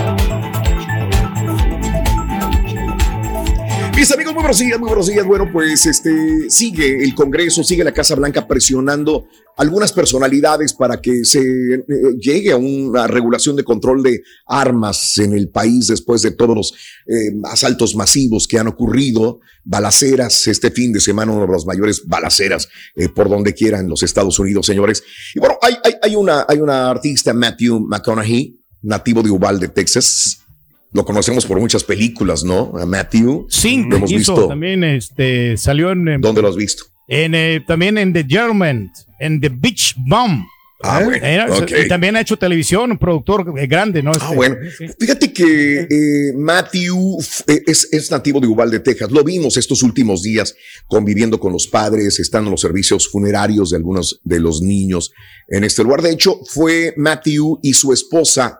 Amigos, 4.11 4.33
muy 4.33 4.41
buenos 4.41 4.59
días, 4.59 4.79
muy 4.79 4.87
buenos 4.89 5.07
días. 5.07 5.25
Bueno, 5.25 5.49
pues 5.51 5.85
este 5.85 6.49
sigue 6.49 7.05
el 7.05 7.15
Congreso, 7.15 7.63
sigue 7.63 7.85
la 7.85 7.93
Casa 7.93 8.15
Blanca 8.15 8.45
presionando 8.45 9.27
algunas 9.55 9.93
personalidades 9.93 10.73
para 10.73 10.99
que 10.99 11.23
se 11.23 11.39
eh, 11.39 11.83
llegue 12.19 12.51
a 12.51 12.57
una 12.57 13.07
regulación 13.07 13.55
de 13.55 13.63
control 13.63 14.03
de 14.03 14.21
armas 14.45 15.17
en 15.19 15.31
el 15.31 15.47
país 15.47 15.87
después 15.87 16.21
de 16.21 16.31
todos 16.31 16.53
los 16.53 16.73
eh, 17.07 17.33
asaltos 17.45 17.95
masivos 17.95 18.45
que 18.45 18.59
han 18.59 18.67
ocurrido, 18.67 19.39
balaceras 19.63 20.47
este 20.47 20.69
fin 20.69 20.91
de 20.91 20.99
semana, 20.99 21.31
una 21.31 21.45
de 21.45 21.53
las 21.53 21.65
mayores 21.65 22.05
balaceras 22.05 22.67
eh, 22.95 23.07
por 23.07 23.29
donde 23.29 23.53
quiera 23.53 23.79
en 23.79 23.87
los 23.87 24.03
Estados 24.03 24.37
Unidos, 24.37 24.65
señores. 24.65 25.01
Y 25.33 25.39
bueno, 25.39 25.57
hay, 25.61 25.77
hay, 25.81 25.93
hay 26.01 26.15
una, 26.17 26.45
hay 26.49 26.59
una 26.59 26.89
artista, 26.89 27.33
Matthew 27.33 27.79
McConaughey, 27.87 28.59
nativo 28.81 29.23
de 29.23 29.31
Uvalde, 29.31 29.69
Texas. 29.69 30.42
Lo 30.93 31.05
conocemos 31.05 31.45
por 31.45 31.59
muchas 31.59 31.83
películas, 31.83 32.43
¿no? 32.43 32.73
A 32.77 32.85
Matthew. 32.85 33.47
Sí, 33.49 33.83
lo 33.89 33.97
hemos 33.97 34.11
hizo 34.11 34.33
visto. 34.35 34.47
también 34.47 34.83
este, 34.83 35.57
salió 35.57 35.91
en... 35.91 36.21
¿Dónde 36.21 36.41
lo 36.41 36.49
has 36.49 36.55
visto? 36.55 36.85
en, 37.07 37.35
eh, 37.35 37.63
también 37.67 37.97
en 37.97 38.13
The 38.13 38.25
German, 38.27 38.91
en 39.19 39.41
The 39.41 39.49
Beach 39.49 39.95
Bomb. 39.97 40.45
Ah, 40.85 40.99
¿Eh? 41.01 41.05
bueno, 41.05 41.25
Era- 41.25 41.53
ok. 41.53 41.71
Y 41.85 41.87
también 41.87 42.15
ha 42.15 42.21
hecho 42.21 42.35
televisión, 42.37 42.91
un 42.91 42.97
productor 42.97 43.53
eh, 43.57 43.67
grande, 43.67 44.03
¿no? 44.03 44.11
Ah, 44.11 44.17
Este, 44.21 44.35
bueno. 44.35 44.55
sí. 44.77 44.85
Fíjate 44.99 45.31
que 45.31 45.79
eh, 45.89 46.33
Matthew 46.35 47.17
eh, 47.47 47.61
es, 47.67 47.87
es 47.91 48.11
nativo 48.11 48.39
de 48.41 48.47
Uvalde, 48.47 48.79
Texas. 48.79 49.09
Lo 49.11 49.23
vimos 49.23 49.55
estos 49.57 49.81
últimos 49.83 50.23
días 50.23 50.55
conviviendo 50.87 51.39
con 51.39 51.53
los 51.53 51.67
padres, 51.67 52.19
estando 52.19 52.49
en 52.49 52.51
los 52.51 52.61
servicios 52.61 53.07
funerarios 53.09 53.69
de 53.71 53.77
algunos 53.77 54.19
de 54.23 54.39
los 54.41 54.61
niños 54.61 55.11
en 55.49 55.63
este 55.63 55.83
lugar. 55.83 56.01
De 56.01 56.11
hecho, 56.11 56.39
fue 56.45 56.93
Matthew 56.97 57.59
y 57.63 57.73
su 57.73 57.93
esposa 57.93 58.59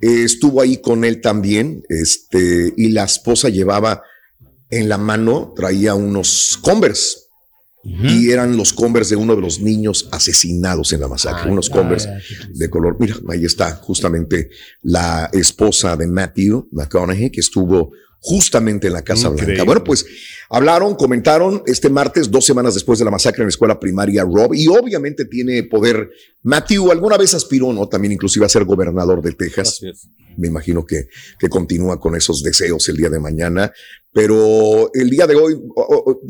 eh, 0.00 0.24
estuvo 0.24 0.60
ahí 0.60 0.78
con 0.78 1.04
él 1.04 1.20
también. 1.20 1.82
Este, 1.88 2.72
y 2.76 2.88
la 2.88 3.04
esposa 3.04 3.48
llevaba 3.48 4.02
en 4.70 4.88
la 4.88 4.98
mano, 4.98 5.52
traía 5.56 5.94
unos 5.94 6.58
Converse. 6.60 7.18
Y 8.02 8.30
eran 8.30 8.56
los 8.56 8.72
Converse 8.72 9.14
de 9.14 9.22
uno 9.22 9.36
de 9.36 9.42
los 9.42 9.60
niños 9.60 10.08
asesinados 10.10 10.92
en 10.92 11.00
la 11.00 11.06
masacre, 11.06 11.52
unos 11.52 11.70
Converse 11.70 12.10
de 12.52 12.68
color. 12.68 12.96
Mira, 12.98 13.14
ahí 13.28 13.44
está 13.44 13.76
justamente 13.76 14.50
la 14.82 15.30
esposa 15.32 15.96
de 15.96 16.08
Matthew 16.08 16.68
McConaughey, 16.72 17.30
que 17.30 17.38
estuvo 17.38 17.92
justamente 18.26 18.88
en 18.88 18.92
la 18.92 19.02
Casa 19.02 19.28
Increíble. 19.28 19.54
Blanca. 19.54 19.64
Bueno, 19.64 19.84
pues 19.84 20.04
hablaron, 20.50 20.96
comentaron 20.96 21.62
este 21.66 21.88
martes, 21.88 22.28
dos 22.28 22.44
semanas 22.44 22.74
después 22.74 22.98
de 22.98 23.04
la 23.04 23.12
masacre 23.12 23.42
en 23.42 23.46
la 23.46 23.50
escuela 23.50 23.78
primaria 23.78 24.24
Rob, 24.24 24.52
y 24.52 24.66
obviamente 24.66 25.26
tiene 25.26 25.62
poder. 25.62 26.10
Matthew 26.42 26.90
alguna 26.90 27.16
vez 27.16 27.34
aspiró, 27.34 27.72
¿no? 27.72 27.88
También 27.88 28.12
inclusive 28.12 28.44
a 28.44 28.48
ser 28.48 28.64
gobernador 28.64 29.22
de 29.22 29.32
Texas. 29.32 29.80
Me 30.36 30.48
imagino 30.48 30.84
que, 30.84 31.06
que 31.38 31.48
continúa 31.48 32.00
con 32.00 32.16
esos 32.16 32.42
deseos 32.42 32.88
el 32.88 32.96
día 32.96 33.08
de 33.08 33.20
mañana, 33.20 33.72
pero 34.12 34.90
el 34.94 35.10
día 35.10 35.26
de 35.26 35.34
hoy 35.34 35.60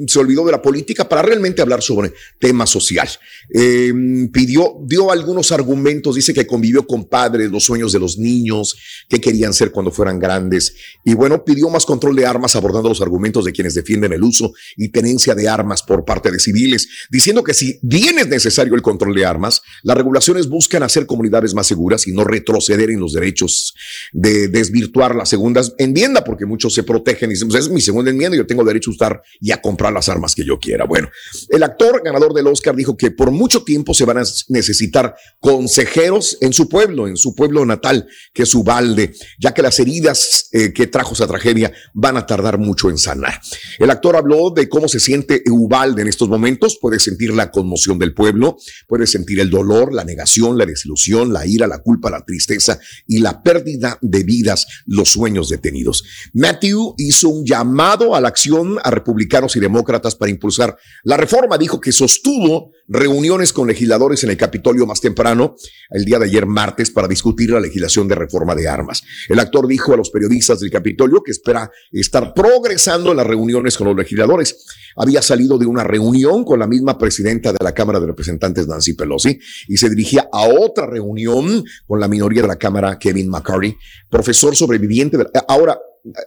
se 0.09 0.19
olvidó 0.19 0.45
de 0.45 0.51
la 0.51 0.61
política 0.61 1.09
para 1.09 1.23
realmente 1.23 1.63
hablar 1.63 1.83
sobre 1.83 2.13
tema 2.41 2.67
social. 2.67 3.09
Eh, 3.55 3.93
pidió, 4.33 4.79
dio 4.85 5.13
algunos 5.13 5.53
argumentos, 5.53 6.17
dice 6.17 6.35
que 6.35 6.47
convivió 6.47 6.85
con 6.85 7.05
padres, 7.05 7.49
los 7.49 7.63
sueños 7.63 7.93
de 7.93 8.01
los 8.01 8.19
niños, 8.19 8.77
qué 9.09 9.21
querían 9.21 9.53
ser 9.53 9.71
cuando 9.71 9.93
fueran 9.93 10.19
grandes, 10.19 10.75
y 11.05 11.15
bueno, 11.15 11.45
pidió 11.45 11.71
más 11.71 11.86
control 11.87 12.17
de 12.17 12.27
armas 12.27 12.57
abordando 12.57 12.89
los 12.89 13.01
argumentos 13.01 13.45
de 13.45 13.53
quienes 13.53 13.75
defienden 13.75 14.13
el 14.13 14.23
uso 14.23 14.53
y 14.77 14.91
tenencia 14.91 15.35
de 15.35 15.49
armas 15.49 15.83
por 15.83 16.05
parte 16.05 16.31
de 16.31 16.39
civiles, 16.39 16.89
diciendo 17.11 17.43
que 17.43 17.55
si 17.55 17.79
bien 17.83 18.19
es 18.19 18.29
necesario 18.29 18.75
el 18.75 18.83
control 18.83 19.15
de 19.15 19.25
armas, 19.25 19.63
las 19.83 19.97
regulaciones 19.97 20.49
buscan 20.49 20.83
hacer 20.83 21.07
comunidades 21.07 21.55
más 21.55 21.67
seguras 21.67 22.07
y 22.07 22.13
no 22.13 22.25
retroceder 22.25 22.91
en 22.91 23.01
los 23.01 23.13
derechos 23.13 23.75
de 24.13 24.49
desvirtuar 24.49 25.15
la 25.15 25.25
segunda 25.25 25.63
enmienda, 25.79 26.25
porque 26.25 26.47
muchos 26.47 26.75
se 26.75 26.83
protegen 26.83 27.31
y 27.31 27.35
dicen, 27.35 27.49
pues 27.49 27.65
es 27.65 27.71
mi 27.71 27.81
segunda 27.81 28.11
enmienda, 28.11 28.37
yo 28.37 28.47
tengo 28.47 28.65
derecho 28.65 28.91
a 28.91 28.95
usar 28.95 29.23
y 29.41 29.53
a 29.53 29.63
comprar 29.63 29.93
las 29.93 30.09
armas 30.09 30.35
que 30.35 30.45
yo 30.45 30.59
quiera. 30.59 30.85
Bueno, 30.85 31.09
el 31.49 31.63
actor 31.63 32.03
ganador 32.05 32.35
del 32.35 32.47
Oscar 32.49 32.75
dijo 32.75 32.97
que 32.97 33.11
por 33.11 33.31
mucho 33.31 33.63
tiempo 33.63 33.95
se 33.95 34.05
van 34.05 34.19
a 34.19 34.25
necesitar 34.49 35.15
consejeros 35.41 36.39
en 36.41 36.53
su 36.53 36.69
pueblo, 36.69 37.09
en 37.09 37.17
su 37.17 37.35
pueblo 37.35 37.65
natal, 37.65 38.07
que 38.33 38.43
es 38.43 38.55
Ubalde, 38.55 39.15
ya 39.39 39.55
que 39.55 39.63
las 39.63 39.79
heridas 39.79 40.49
eh, 40.53 40.73
que 40.73 40.87
trajo 40.87 41.15
esa 41.15 41.27
tragedia 41.27 41.66
van 41.95 42.17
a 42.17 42.27
tardar 42.27 42.59
mucho 42.59 42.91
en 42.91 42.99
sanar. 42.99 43.41
El 43.79 43.91
actor 43.91 44.17
habló 44.17 44.51
de 44.51 44.69
cómo 44.69 44.89
se 44.89 45.01
siente 45.01 45.43
Ubalde 45.51 46.03
en 46.03 46.09
estos 46.09 46.29
momentos, 46.29 46.79
puede 46.81 46.99
sentir 46.99 47.33
la 47.33 47.51
conmoción 47.51 47.99
del 47.99 48.15
pueblo, 48.15 48.57
puede 48.87 49.07
sentir 49.07 49.41
el 49.41 49.51
dolor, 49.51 49.93
la 49.93 50.05
negación, 50.05 50.59
la 50.59 50.67
desilusión, 50.67 51.33
la 51.33 51.47
ira, 51.47 51.67
la 51.67 51.79
culpa, 51.79 52.11
la 52.11 52.25
tristeza 52.25 52.79
y 53.07 53.19
la 53.19 53.43
pérdida 53.43 53.99
de 54.01 54.23
vidas, 54.23 54.67
los 54.87 55.11
sueños 55.11 55.49
detenidos. 55.49 56.05
Matthew 56.35 56.95
hizo 56.99 57.29
un 57.29 57.45
llamado 57.45 58.15
a 58.15 58.21
la 58.21 58.29
acción 58.29 58.79
a 58.83 58.91
republicanos 58.91 59.57
y 59.57 59.61
demócratas 59.61 60.15
para 60.15 60.31
impulsar 60.31 60.77
la 61.05 61.17
reforma. 61.17 61.59
Dijo 61.59 61.81
que 61.81 61.93
sostuvo 61.93 62.73
reuniones 62.89 63.53
con 63.53 63.67
legisladores 63.69 64.23
en 64.25 64.31
el 64.31 64.37
Capitolio 64.37 64.87
más 64.87 65.01
temprano, 65.01 65.57
el 65.91 66.05
día 66.05 66.19
de 66.19 66.27
ayer 66.27 66.47
martes, 66.47 66.91
para 66.91 67.09
discutir 67.09 67.51
la 67.51 67.61
legislación 67.61 68.09
de 68.09 68.15
reforma 68.15 68.55
de 68.55 68.69
armas. 68.69 69.03
El 69.29 69.39
actor 69.39 69.67
dijo 69.67 69.95
a 69.95 69.97
los 69.97 70.11
periodistas 70.11 70.61
del 70.61 70.71
Capitolio 70.71 71.23
que 71.23 71.33
espera 71.33 71.56
estar 71.93 72.33
progresando 72.35 73.11
en 73.11 73.17
las 73.19 73.27
reuniones 73.27 73.77
con 73.77 73.87
los 73.89 73.97
legisladores. 73.97 74.65
Había 74.97 75.21
salido 75.23 75.59
de 75.59 75.67
una 75.67 75.85
reunión 75.85 76.45
con 76.45 76.59
la 76.59 76.67
misma 76.67 76.97
presidenta 76.99 77.53
de 77.53 77.59
la 77.63 77.73
Cámara 77.73 78.01
de 78.01 78.07
Representantes, 78.07 78.67
Nancy 78.67 78.95
Pelosi, 78.95 79.39
y 79.69 79.77
se 79.77 79.91
dirigía 79.91 80.29
a 80.33 80.49
otra 80.49 80.87
reunión 80.87 81.65
con 81.87 82.01
la 82.01 82.09
minoría 82.09 82.43
de 82.43 82.49
la 82.49 82.57
Cámara, 82.57 82.99
Kevin 82.99 83.29
McCarthy, 83.29 83.77
profesor 84.11 84.55
sobreviviente. 84.57 85.19
de- 85.19 85.27
ahora, 85.49 85.79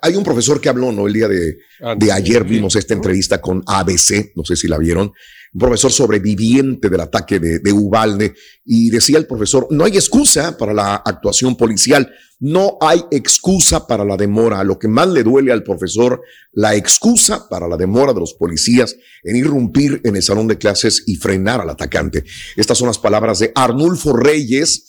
hay 0.01 0.15
un 0.15 0.23
profesor 0.23 0.59
que 0.59 0.69
habló, 0.69 0.91
¿no? 0.91 1.07
El 1.07 1.13
día 1.13 1.27
de, 1.27 1.57
de 1.97 2.11
ayer 2.11 2.43
vimos 2.43 2.75
esta 2.75 2.93
entrevista 2.93 3.39
con 3.39 3.63
ABC, 3.65 4.33
no 4.35 4.43
sé 4.43 4.55
si 4.55 4.67
la 4.67 4.77
vieron, 4.77 5.11
un 5.53 5.59
profesor 5.59 5.91
sobreviviente 5.91 6.89
del 6.89 6.99
ataque 7.01 7.39
de, 7.39 7.59
de 7.59 7.73
Ubalde, 7.73 8.35
y 8.65 8.89
decía 8.89 9.17
el 9.17 9.25
profesor, 9.25 9.67
no 9.71 9.85
hay 9.85 9.93
excusa 9.93 10.57
para 10.57 10.73
la 10.73 10.95
actuación 10.95 11.55
policial, 11.55 12.11
no 12.39 12.77
hay 12.79 13.03
excusa 13.11 13.85
para 13.85 14.05
la 14.05 14.15
demora. 14.15 14.63
Lo 14.63 14.79
que 14.79 14.87
más 14.87 15.09
le 15.09 15.23
duele 15.23 15.51
al 15.51 15.63
profesor, 15.63 16.21
la 16.53 16.75
excusa 16.75 17.49
para 17.49 17.67
la 17.67 17.75
demora 17.75 18.13
de 18.13 18.21
los 18.21 18.33
policías 18.33 18.95
en 19.23 19.35
irrumpir 19.35 20.01
en 20.05 20.15
el 20.15 20.23
salón 20.23 20.47
de 20.47 20.57
clases 20.57 21.03
y 21.05 21.15
frenar 21.15 21.61
al 21.61 21.69
atacante. 21.69 22.23
Estas 22.55 22.77
son 22.77 22.87
las 22.87 22.97
palabras 22.97 23.39
de 23.39 23.51
Arnulfo 23.55 24.15
Reyes, 24.15 24.88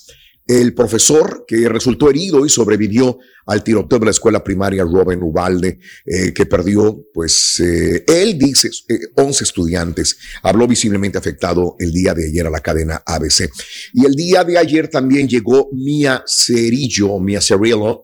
el 0.50 0.74
profesor 0.74 1.44
que 1.46 1.68
resultó 1.68 2.10
herido 2.10 2.44
y 2.44 2.48
sobrevivió 2.48 3.18
al 3.46 3.62
tiroteo 3.62 4.00
de 4.00 4.06
la 4.06 4.10
escuela 4.10 4.42
primaria 4.42 4.82
Robin 4.82 5.22
Ubalde, 5.22 5.78
eh, 6.04 6.32
que 6.32 6.44
perdió, 6.44 7.04
pues, 7.14 7.60
eh, 7.60 8.04
él 8.06 8.36
dice, 8.36 8.68
eh, 8.88 8.98
11 9.14 9.44
estudiantes. 9.44 10.16
Habló 10.42 10.66
visiblemente 10.66 11.18
afectado 11.18 11.76
el 11.78 11.92
día 11.92 12.14
de 12.14 12.26
ayer 12.26 12.46
a 12.48 12.50
la 12.50 12.60
cadena 12.60 13.00
ABC. 13.06 13.48
Y 13.94 14.04
el 14.04 14.14
día 14.14 14.42
de 14.42 14.58
ayer 14.58 14.88
también 14.88 15.28
llegó 15.28 15.68
Mia 15.72 16.24
Cerillo, 16.26 17.20
Mia 17.20 17.40
Cerillo, 17.40 18.02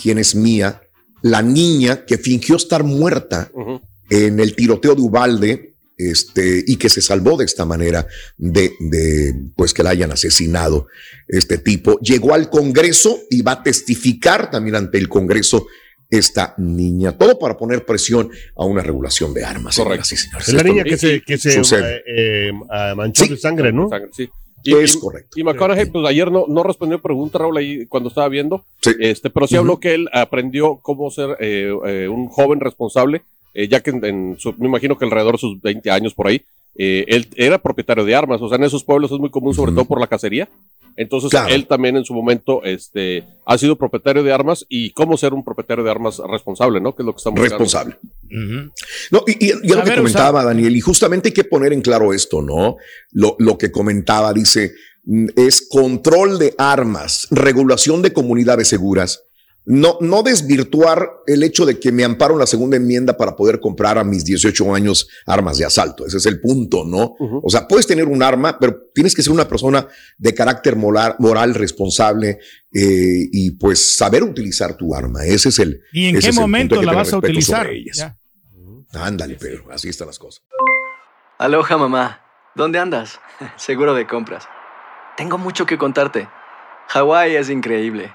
quien 0.00 0.16
es 0.16 0.34
Mia, 0.34 0.80
la 1.20 1.42
niña 1.42 2.06
que 2.06 2.16
fingió 2.16 2.56
estar 2.56 2.82
muerta 2.82 3.50
en 4.08 4.40
el 4.40 4.56
tiroteo 4.56 4.94
de 4.94 5.02
Ubalde, 5.02 5.67
este, 5.98 6.64
y 6.66 6.76
que 6.76 6.88
se 6.88 7.02
salvó 7.02 7.36
de 7.36 7.44
esta 7.44 7.64
manera 7.64 8.06
de, 8.38 8.72
de, 8.80 9.34
pues 9.56 9.74
que 9.74 9.82
la 9.82 9.90
hayan 9.90 10.12
asesinado 10.12 10.86
este 11.26 11.58
tipo. 11.58 11.98
Llegó 12.00 12.32
al 12.34 12.48
Congreso 12.48 13.18
y 13.30 13.42
va 13.42 13.52
a 13.52 13.62
testificar 13.62 14.50
también 14.50 14.76
ante 14.76 14.96
el 14.98 15.08
Congreso 15.08 15.66
esta 16.10 16.54
niña. 16.56 17.18
Todo 17.18 17.38
para 17.38 17.56
poner 17.58 17.84
presión 17.84 18.30
a 18.56 18.64
una 18.64 18.82
regulación 18.82 19.34
de 19.34 19.44
armas. 19.44 19.76
Correcto. 19.76 20.04
Sí, 20.06 20.16
señores. 20.16 20.48
Es 20.48 20.54
la 20.54 20.62
niña 20.62 20.84
que 20.84 20.96
se, 20.96 21.20
que 21.22 21.36
se 21.36 21.52
sucede. 21.52 21.96
eh, 22.06 22.48
eh, 22.48 22.94
manchó 22.96 23.26
de 23.26 23.36
sangre, 23.36 23.72
¿no? 23.72 23.88
Sangre, 23.90 24.08
sí. 24.16 24.28
Y, 24.64 24.74
Es 24.74 24.94
y- 24.96 24.98
correcto. 25.00 25.38
Y 25.38 25.44
McConaughey, 25.44 25.86
pues 25.86 26.06
ayer 26.08 26.32
no, 26.32 26.46
no 26.48 26.62
respondió 26.62 27.00
pregunta, 27.00 27.38
Raúl, 27.38 27.58
ahí 27.58 27.86
cuando 27.86 28.08
estaba 28.08 28.28
viendo. 28.28 28.64
Este, 28.98 29.30
pero 29.30 29.46
sí 29.46 29.56
habló 29.56 29.78
que 29.80 29.94
él 29.94 30.08
aprendió 30.12 30.80
cómo 30.82 31.10
ser 31.10 31.36
eh, 31.40 31.72
eh, 31.86 32.08
un 32.08 32.26
joven 32.28 32.58
responsable, 32.60 33.22
eh, 33.58 33.68
ya 33.68 33.80
que 33.80 33.90
en, 33.90 34.04
en 34.04 34.36
su- 34.38 34.54
me 34.58 34.66
imagino 34.68 34.96
que 34.96 35.04
alrededor 35.04 35.32
de 35.34 35.38
sus 35.38 35.60
20 35.60 35.90
años 35.90 36.14
por 36.14 36.26
ahí, 36.28 36.42
eh, 36.76 37.04
él 37.08 37.26
era 37.36 37.58
propietario 37.58 38.04
de 38.04 38.14
armas. 38.14 38.40
O 38.40 38.48
sea, 38.48 38.56
en 38.56 38.64
esos 38.64 38.84
pueblos 38.84 39.10
es 39.10 39.18
muy 39.18 39.30
común, 39.30 39.52
sobre 39.54 39.72
todo 39.72 39.84
por 39.84 40.00
la 40.00 40.06
cacería. 40.06 40.48
Entonces, 40.96 41.30
Claro. 41.30 41.54
él 41.54 41.66
también 41.66 41.96
en 41.96 42.04
su 42.04 42.12
momento 42.12 42.62
este, 42.64 43.24
ha 43.46 43.56
sido 43.56 43.76
propietario 43.76 44.22
de 44.24 44.32
armas 44.32 44.66
y 44.68 44.90
cómo 44.90 45.16
ser 45.16 45.32
un 45.32 45.44
propietario 45.44 45.84
de 45.84 45.90
armas 45.90 46.20
responsable, 46.28 46.80
¿no? 46.80 46.94
Que 46.94 47.02
es 47.02 47.06
lo 47.06 47.12
que 47.12 47.18
estamos. 47.18 47.40
Responsable. 47.40 47.96
No, 49.10 49.22
y, 49.26 49.46
y- 49.46 49.52
y 49.62 49.72
algo 49.72 49.84
que 49.84 49.94
comentaba 49.96 50.44
Daniel, 50.44 50.76
y 50.76 50.80
justamente 50.80 51.28
hay 51.28 51.34
que 51.34 51.44
poner 51.44 51.72
en 51.72 51.82
claro 51.82 52.12
esto, 52.12 52.42
¿no? 52.42 52.76
Lo, 53.12 53.36
lo 53.38 53.56
que 53.58 53.70
comentaba, 53.70 54.32
dice, 54.32 54.72
mm, 55.04 55.26
es 55.36 55.66
control 55.68 56.38
de 56.38 56.54
armas, 56.58 57.28
regulación 57.30 58.02
de 58.02 58.12
comunidades 58.12 58.68
seguras. 58.68 59.22
No, 59.70 59.98
no 60.00 60.22
desvirtuar 60.22 61.10
el 61.26 61.42
hecho 61.42 61.66
de 61.66 61.78
que 61.78 61.92
me 61.92 62.02
amparo 62.02 62.32
en 62.32 62.40
la 62.40 62.46
segunda 62.46 62.78
enmienda 62.78 63.18
para 63.18 63.36
poder 63.36 63.60
comprar 63.60 63.98
a 63.98 64.02
mis 64.04 64.24
18 64.24 64.74
años 64.74 65.06
armas 65.26 65.58
de 65.58 65.66
asalto. 65.66 66.06
Ese 66.06 66.16
es 66.16 66.24
el 66.24 66.40
punto, 66.40 66.86
¿no? 66.86 67.16
O 67.18 67.50
sea, 67.50 67.68
puedes 67.68 67.86
tener 67.86 68.06
un 68.06 68.22
arma, 68.22 68.58
pero 68.58 68.80
tienes 68.94 69.14
que 69.14 69.22
ser 69.22 69.30
una 69.30 69.46
persona 69.46 69.86
de 70.16 70.32
carácter 70.32 70.74
moral, 70.74 71.16
moral 71.18 71.54
responsable 71.54 72.38
eh, 72.72 73.28
y 73.30 73.50
pues 73.52 73.94
saber 73.94 74.22
utilizar 74.22 74.74
tu 74.74 74.94
arma. 74.94 75.26
Ese 75.26 75.50
es 75.50 75.58
el. 75.58 75.82
¿Y 75.92 76.06
en 76.06 76.16
ese 76.16 76.30
qué 76.30 76.40
momento 76.40 76.80
la 76.82 76.94
vas 76.94 77.12
a 77.12 77.18
utilizar? 77.18 77.66
sobre 77.66 77.78
ellas. 77.78 77.96
Ya. 77.98 78.18
Ándale, 78.94 79.36
pero 79.38 79.70
así 79.70 79.90
están 79.90 80.06
las 80.06 80.18
cosas. 80.18 80.42
Aloha 81.38 81.76
mamá, 81.76 82.22
¿dónde 82.54 82.78
andas? 82.78 83.20
Seguro 83.56 83.92
de 83.92 84.06
compras. 84.06 84.48
Tengo 85.18 85.36
mucho 85.36 85.66
que 85.66 85.76
contarte. 85.76 86.26
Hawái 86.88 87.36
es 87.36 87.50
increíble. 87.50 88.14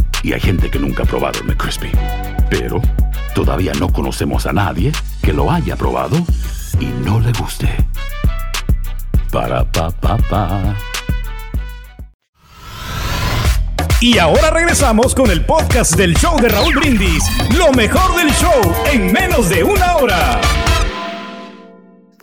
y 0.23 0.33
hay 0.33 0.39
gente 0.39 0.69
que 0.69 0.79
nunca 0.79 1.03
ha 1.03 1.05
probado 1.05 1.39
el 1.39 1.47
McCrispy. 1.47 1.89
Pero 2.49 2.81
todavía 3.33 3.71
no 3.79 3.91
conocemos 3.91 4.45
a 4.45 4.53
nadie 4.53 4.91
que 5.21 5.33
lo 5.33 5.51
haya 5.51 5.75
probado 5.75 6.17
y 6.79 6.85
no 7.05 7.19
le 7.19 7.31
guste. 7.33 7.69
Para 9.31 9.63
pa 9.71 9.89
pa 9.89 10.17
pa. 10.17 10.75
Y 14.01 14.17
ahora 14.17 14.49
regresamos 14.49 15.13
con 15.13 15.29
el 15.29 15.45
podcast 15.45 15.95
del 15.95 16.15
show 16.15 16.39
de 16.41 16.49
Raúl 16.49 16.73
Brindis. 16.75 17.23
Lo 17.55 17.71
mejor 17.71 18.15
del 18.17 18.31
show 18.31 18.73
en 18.91 19.13
menos 19.13 19.47
de 19.49 19.63
una 19.63 19.97
hora. 19.97 20.41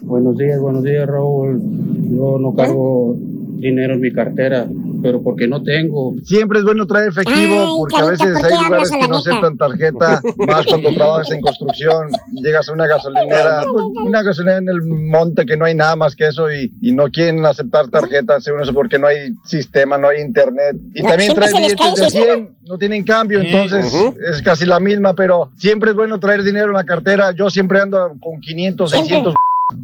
Buenos 0.00 0.36
días, 0.36 0.60
buenos 0.60 0.82
días, 0.82 1.06
Raúl. 1.06 1.60
Yo 2.10 2.38
no 2.40 2.54
cargo 2.54 3.14
dinero 3.58 3.94
en 3.94 4.00
mi 4.00 4.12
cartera, 4.12 4.66
pero 5.02 5.22
porque 5.22 5.46
no 5.46 5.62
tengo. 5.62 6.14
Siempre 6.24 6.58
es 6.60 6.64
bueno 6.64 6.86
traer 6.86 7.08
efectivo 7.08 7.54
Ay, 7.54 7.66
porque 7.78 7.96
a 7.96 8.00
Carita, 8.04 8.24
veces 8.26 8.40
¿por 8.42 8.52
hay 8.52 8.64
lugares 8.64 8.92
a 8.92 8.98
que 8.98 9.08
no 9.08 9.16
aceptan 9.18 9.56
tarjeta, 9.56 10.20
más 10.46 10.66
cuando 10.66 10.92
trabajas 10.92 11.30
en 11.30 11.40
construcción, 11.40 12.08
llegas 12.32 12.68
a 12.68 12.72
una 12.72 12.86
gasolinera, 12.86 13.64
pues, 13.70 13.84
una 14.04 14.22
gasolinera 14.22 14.58
en 14.58 14.68
el 14.68 14.82
monte 14.82 15.46
que 15.46 15.56
no 15.56 15.64
hay 15.64 15.74
nada 15.74 15.96
más 15.96 16.14
que 16.16 16.26
eso 16.28 16.50
y, 16.52 16.72
y 16.80 16.92
no 16.92 17.10
quieren 17.10 17.44
aceptar 17.46 17.88
tarjetas, 17.88 18.44
según 18.44 18.62
eso, 18.62 18.72
porque 18.74 18.98
no 18.98 19.06
hay 19.06 19.34
sistema, 19.44 19.98
no 19.98 20.08
hay 20.08 20.20
internet. 20.20 20.76
Y 20.94 21.02
No, 21.02 21.08
también 21.08 21.30
siempre 21.32 21.48
trae 21.50 21.62
billetes 21.62 21.94
de 21.94 22.04
el 22.04 22.10
sistema. 22.10 22.34
100, 22.34 22.56
no 22.66 22.78
tienen 22.78 23.04
cambio, 23.04 23.40
entonces 23.40 23.92
Ujú. 23.92 24.14
es 24.30 24.42
casi 24.42 24.66
la 24.66 24.80
misma, 24.80 25.14
pero 25.14 25.50
siempre 25.56 25.90
es 25.90 25.96
bueno 25.96 26.18
traer 26.20 26.42
dinero 26.42 26.66
en 26.66 26.74
la 26.74 26.84
cartera. 26.84 27.32
Yo 27.32 27.50
siempre 27.50 27.80
ando 27.80 28.14
con 28.20 28.40
500, 28.40 28.90
600 28.90 29.34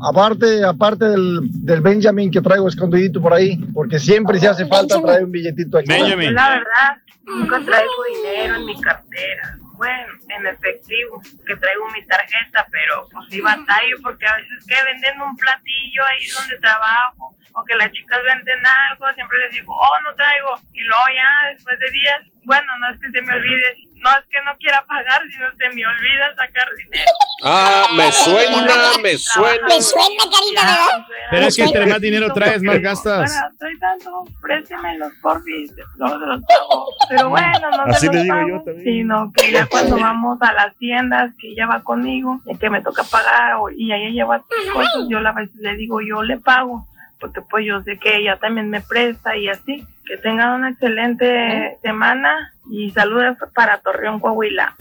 Aparte, 0.01 0.65
aparte 0.65 1.05
del, 1.05 1.41
del 1.43 1.81
Benjamin 1.83 2.31
que 2.31 2.41
traigo 2.41 2.69
escondidito 2.69 3.21
por 3.21 3.35
ahí, 3.35 3.59
porque 3.75 3.99
siempre 3.99 4.39
si 4.41 4.47
hace 4.47 4.67
falta 4.67 5.01
traer 5.01 5.25
un 5.25 5.31
billetito 5.31 5.77
aquí. 5.77 5.89
Yo 5.89 6.17
la 6.17 6.49
verdad 6.49 6.97
nunca 7.27 7.61
traigo 7.61 7.93
dinero 8.15 8.57
en 8.57 8.65
mi 8.65 8.81
cartera. 8.81 9.59
Bueno, 9.77 10.13
en 10.29 10.47
efectivo, 10.47 11.21
que 11.45 11.57
traigo 11.57 11.91
mi 11.91 12.07
tarjeta, 12.07 12.67
pero 12.71 13.09
pues 13.13 13.27
sí 13.29 13.41
batallo 13.43 13.97
porque 14.03 14.27
a 14.27 14.37
veces 14.37 14.65
que 14.67 14.85
venden 14.85 15.21
un 15.21 15.37
platillo 15.37 16.03
ahí 16.07 16.27
donde 16.33 16.59
trabajo 16.59 17.37
o 17.53 17.65
que 17.65 17.75
las 17.77 17.91
chicas 17.93 18.21
venden 18.25 18.63
algo, 18.89 19.13
siempre 19.15 19.39
les 19.39 19.53
digo, 19.53 19.75
oh, 19.75 20.01
no 20.03 20.15
traigo. 20.15 20.57
Y 20.73 20.81
luego 20.81 21.05
ya 21.15 21.51
después 21.53 21.79
de 21.79 21.91
días, 21.91 22.21
bueno, 22.45 22.67
no 22.81 22.89
es 22.89 23.01
que 23.01 23.11
se 23.11 23.21
me 23.21 23.35
olvide, 23.35 23.77
no 24.05 24.11
es 24.11 24.25
que 24.31 24.39
no 24.45 24.53
quiera 24.59 24.85
pagar, 24.87 25.23
sino 25.31 25.47
se 25.57 25.75
me 25.75 25.87
olvida 25.87 26.29
sacar 26.37 26.69
dinero. 26.77 27.11
Ah, 27.47 27.89
me 27.95 28.11
suena, 28.11 28.93
me 29.03 29.19
suena. 29.19 29.67
Me 29.69 29.83
suena, 29.83 30.23
Karina, 30.33 30.63
¿verdad? 30.63 31.07
Pero 31.31 31.47
es 31.47 31.57
que 31.57 31.63
entre 31.65 31.87
más 31.87 32.01
dinero 32.01 32.33
traes, 32.33 32.63
más 32.63 32.81
gastas. 32.81 33.31
Bueno, 33.31 33.49
estoy 33.53 33.79
dando, 33.79 34.25
préstemelos 34.41 35.13
porfis, 35.21 35.73
luego 35.97 36.21
se 36.21 36.27
los 36.27 36.41
pago. 36.41 36.87
Pero 37.11 37.29
bueno, 37.29 37.71
no 37.71 37.93
Así 37.93 38.07
se 38.07 38.13
le 38.13 38.15
los 38.15 38.23
digo 38.23 38.35
pago, 38.35 38.49
yo 38.49 38.63
también. 38.63 38.85
sino 38.85 39.33
que 39.35 39.53
ya 39.53 39.67
cuando 39.67 39.99
vamos 39.99 40.39
a 40.41 40.53
las 40.55 40.75
tiendas, 40.77 41.35
que 41.39 41.49
ella 41.51 41.67
va 41.67 41.83
conmigo, 41.83 42.41
y 42.47 42.57
que 42.57 42.71
me 42.71 42.81
toca 42.81 43.03
pagar, 43.03 43.59
y 43.77 43.93
ella 43.93 44.09
lleva 44.09 44.39
sus 44.39 44.73
cosas, 44.73 45.03
yo 45.11 45.21
la 45.21 45.35
le 45.57 45.77
digo, 45.77 46.01
yo 46.01 46.23
le 46.23 46.39
pago, 46.39 46.87
porque 47.21 47.41
pues 47.43 47.65
yo 47.67 47.81
sé 47.83 47.99
que 47.99 48.17
ella 48.17 48.39
también 48.39 48.71
me 48.71 48.81
presta 48.81 49.37
y 49.37 49.49
así. 49.49 49.87
Que 50.07 50.19
tengan 50.19 50.51
una 50.61 50.71
excelente 50.71 51.79
semana 51.81 52.53
y 52.71 52.91
saludos 52.91 53.39
para 53.55 53.79
Torreón, 53.79 54.21
Coahuila. 54.21 54.75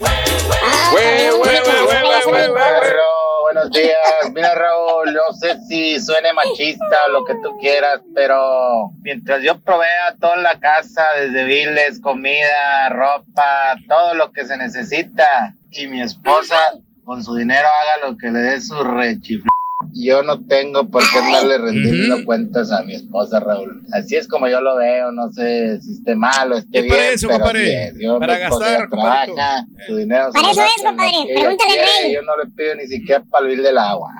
Buenos 3.42 3.70
días. 3.70 4.30
Mira, 4.34 4.54
Raúl, 4.54 5.14
no 5.14 5.32
sé 5.32 5.58
si 5.68 6.00
suene 6.00 6.32
machista 6.34 7.06
o 7.06 7.10
lo 7.10 7.24
que 7.24 7.34
tú 7.42 7.56
quieras, 7.58 8.00
pero 8.14 8.90
mientras 9.02 9.42
yo 9.42 9.58
provea 9.60 10.14
toda 10.20 10.36
la 10.36 10.58
casa, 10.60 11.06
desde 11.18 11.44
viles, 11.44 12.00
comida, 12.00 12.88
ropa, 12.90 13.76
todo 13.88 14.14
lo 14.14 14.32
que 14.32 14.44
se 14.44 14.56
necesita, 14.56 15.54
y 15.70 15.86
mi 15.86 16.02
esposa 16.02 16.58
con 17.04 17.22
su 17.22 17.34
dinero 17.34 17.66
haga 17.82 18.08
lo 18.08 18.16
que 18.16 18.30
le 18.30 18.40
dé 18.40 18.60
su 18.60 18.82
rechifl. 18.82 19.48
Yo 19.96 20.22
no 20.24 20.44
tengo 20.46 20.88
por 20.88 21.02
qué 21.08 21.18
andarle 21.18 21.56
rendiendo 21.58 22.24
cuentas 22.24 22.72
a 22.72 22.82
mi 22.82 22.94
esposa, 22.94 23.38
Raúl. 23.38 23.80
Así 23.92 24.16
es 24.16 24.26
como 24.26 24.48
yo 24.48 24.60
lo 24.60 24.76
veo, 24.76 25.12
no 25.12 25.30
sé 25.30 25.80
si 25.80 25.92
esté 25.92 26.16
mal 26.16 26.50
o 26.52 26.56
esté 26.56 26.82
bien, 26.82 26.96
eso, 27.12 27.28
pero 27.28 27.38
compadre, 27.38 27.84
es. 27.84 27.94
Yo, 28.00 28.18
para 28.18 28.38
gastar, 28.38 28.88
trabaja, 28.90 29.64
su 29.86 29.96
dinero 29.96 30.30
Para 30.32 30.50
eso 30.50 30.62
es, 30.62 30.82
compadre, 30.84 31.12
pregúntale 31.32 31.80
al 31.80 31.86
rey. 32.02 32.14
Yo 32.14 32.22
no 32.22 32.36
le 32.42 32.50
pido 32.50 32.74
ni 32.74 32.86
siquiera 32.88 33.22
para 33.30 33.46
el 33.46 33.62
del 33.62 33.78
agua. 33.78 34.10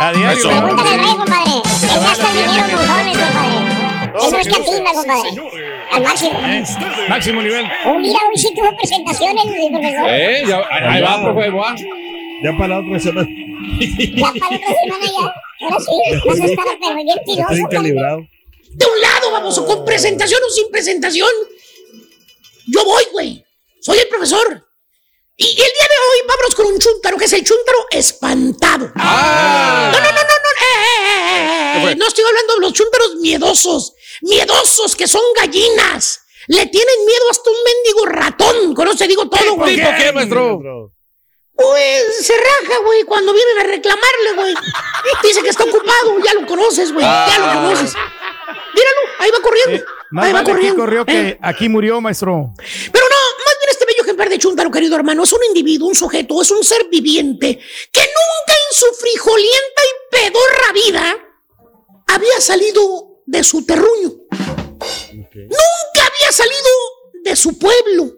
A 0.00 0.12
diario. 0.12 0.38
Eso. 0.38 0.48
Pregúntale 0.48 0.90
al 0.90 0.98
rey, 0.98 1.16
compadre. 1.16 1.52
Él 1.82 2.00
gasta 2.00 2.30
el 2.30 2.36
dinero 2.36 2.64
en 2.64 2.76
montones, 2.76 3.18
compadre. 3.18 3.74
Él 4.14 4.30
no 4.30 4.38
es 4.38 4.48
catimba, 4.48 4.92
compadre. 4.92 5.28
Al 5.92 6.02
máximo. 6.02 6.40
Máximo 7.08 7.42
nivel. 7.42 7.66
Oh, 7.84 7.98
mira, 7.98 8.18
hoy 8.30 8.38
sí 8.38 8.54
tuvo 8.54 8.76
presentaciones, 8.76 9.44
el 9.44 9.72
profesor. 9.72 10.08
Eh, 10.08 10.42
ya, 10.46 10.58
ahí, 10.70 10.84
ahí 10.86 11.02
va, 11.02 11.22
profe, 11.24 11.42
ahí 11.42 11.50
va. 11.50 11.74
Ya 12.44 12.52
para 12.58 12.68
la 12.68 12.78
otra 12.80 13.00
semana. 13.00 13.28
Ya 13.28 14.32
para 14.32 14.50
la 14.50 14.56
otra 14.56 14.74
semana 14.82 15.06
ya. 15.06 15.34
Ahora 15.66 15.78
sí, 15.80 16.28
vas 16.28 16.40
a 16.40 16.44
estar 16.44 16.64
pero 16.80 16.94
bien 16.96 17.18
tiroso. 17.24 17.68
calibrado. 17.70 18.18
De 18.70 18.86
un 18.86 19.00
lado, 19.00 19.30
vamos, 19.32 19.56
o 19.58 19.66
con 19.66 19.84
presentación 19.84 20.40
o 20.46 20.50
sin 20.50 20.70
presentación. 20.70 21.28
Yo 22.66 22.84
voy, 22.84 23.04
güey. 23.12 23.44
Soy 23.80 23.98
el 23.98 24.08
profesor. 24.08 24.66
Y 25.36 25.46
el 25.48 25.54
día 25.56 25.64
de 25.64 25.96
hoy 26.10 26.26
vámonos 26.28 26.54
con 26.54 26.66
un 26.66 26.78
chúntaro, 26.78 27.16
que 27.16 27.24
es 27.24 27.32
el 27.32 27.44
chúntaro 27.44 27.78
espantado. 27.90 28.92
No, 28.94 29.02
no, 29.04 29.98
no, 29.98 30.00
no, 30.00 30.12
no. 30.12 30.50
eh, 30.60 30.76
eh, 30.78 31.00
eh, 31.08 31.88
eh, 31.88 31.90
eh, 31.92 31.96
No 31.96 32.06
estoy 32.06 32.24
hablando 32.24 32.54
de 32.54 32.60
los 32.60 32.72
chúntaros 32.72 33.16
miedosos. 33.16 33.94
Miedosos, 34.22 34.94
que 34.94 35.08
son 35.08 35.22
gallinas. 35.36 36.20
Le 36.48 36.66
tienen 36.66 37.04
miedo 37.06 37.24
hasta 37.30 37.50
un 37.50 37.56
mendigo 37.64 38.06
ratón. 38.06 38.74
Con 38.74 38.86
eso 38.88 38.96
te 38.98 39.08
digo 39.08 39.28
todo, 39.28 39.54
güey. 39.56 39.76
¿Tipo 39.76 39.88
qué, 39.98 40.12
maestro? 40.12 40.92
Pues 41.56 42.26
se 42.26 42.32
raja, 42.36 42.78
güey, 42.84 43.04
cuando 43.04 43.32
vienen 43.32 43.58
a 43.58 43.62
reclamarle, 43.64 44.32
güey. 44.36 44.54
Dice 45.22 45.42
que 45.42 45.48
está 45.50 45.64
ocupado, 45.64 46.18
ya 46.24 46.34
lo 46.34 46.46
conoces, 46.46 46.92
güey. 46.92 47.04
Ya 47.04 47.38
lo 47.38 47.44
Ah. 47.46 47.54
conoces. 47.54 47.94
Míralo, 48.74 49.00
ahí 49.20 49.30
va 49.30 49.40
corriendo. 49.40 49.84
Más 50.10 50.26
ahí 50.26 50.32
va 50.32 50.38
vale 50.40 50.50
aquí 50.50 50.52
corriendo. 50.52 50.82
corrió 50.82 51.02
Eh, 51.02 51.04
que 51.06 51.38
aquí 51.42 51.68
murió, 51.68 52.00
maestro. 52.00 52.52
Pero 52.56 53.04
no, 53.08 53.16
más 53.44 53.54
bien 53.60 53.70
este 53.70 53.84
bello 53.86 54.02
ejemplar 54.02 54.28
de 54.28 54.38
chúntaro, 54.38 54.70
querido 54.70 54.96
hermano, 54.96 55.22
es 55.22 55.32
un 55.32 55.44
individuo, 55.48 55.88
un 55.88 55.94
sujeto, 55.94 56.42
es 56.42 56.50
un 56.50 56.64
ser 56.64 56.88
viviente 56.90 57.58
que 57.92 58.00
nunca 58.00 58.52
en 58.52 58.76
su 58.76 58.86
frijolienta 59.00 59.82
y 59.84 60.16
pedorra 60.16 60.72
vida 60.72 61.18
había 62.08 62.40
salido 62.40 63.20
de 63.26 63.44
su 63.44 63.64
terruño. 63.64 64.10
Nunca 64.80 66.00
había 66.00 66.32
salido 66.32 66.70
de 67.22 67.36
su 67.36 67.58
pueblo, 67.58 68.10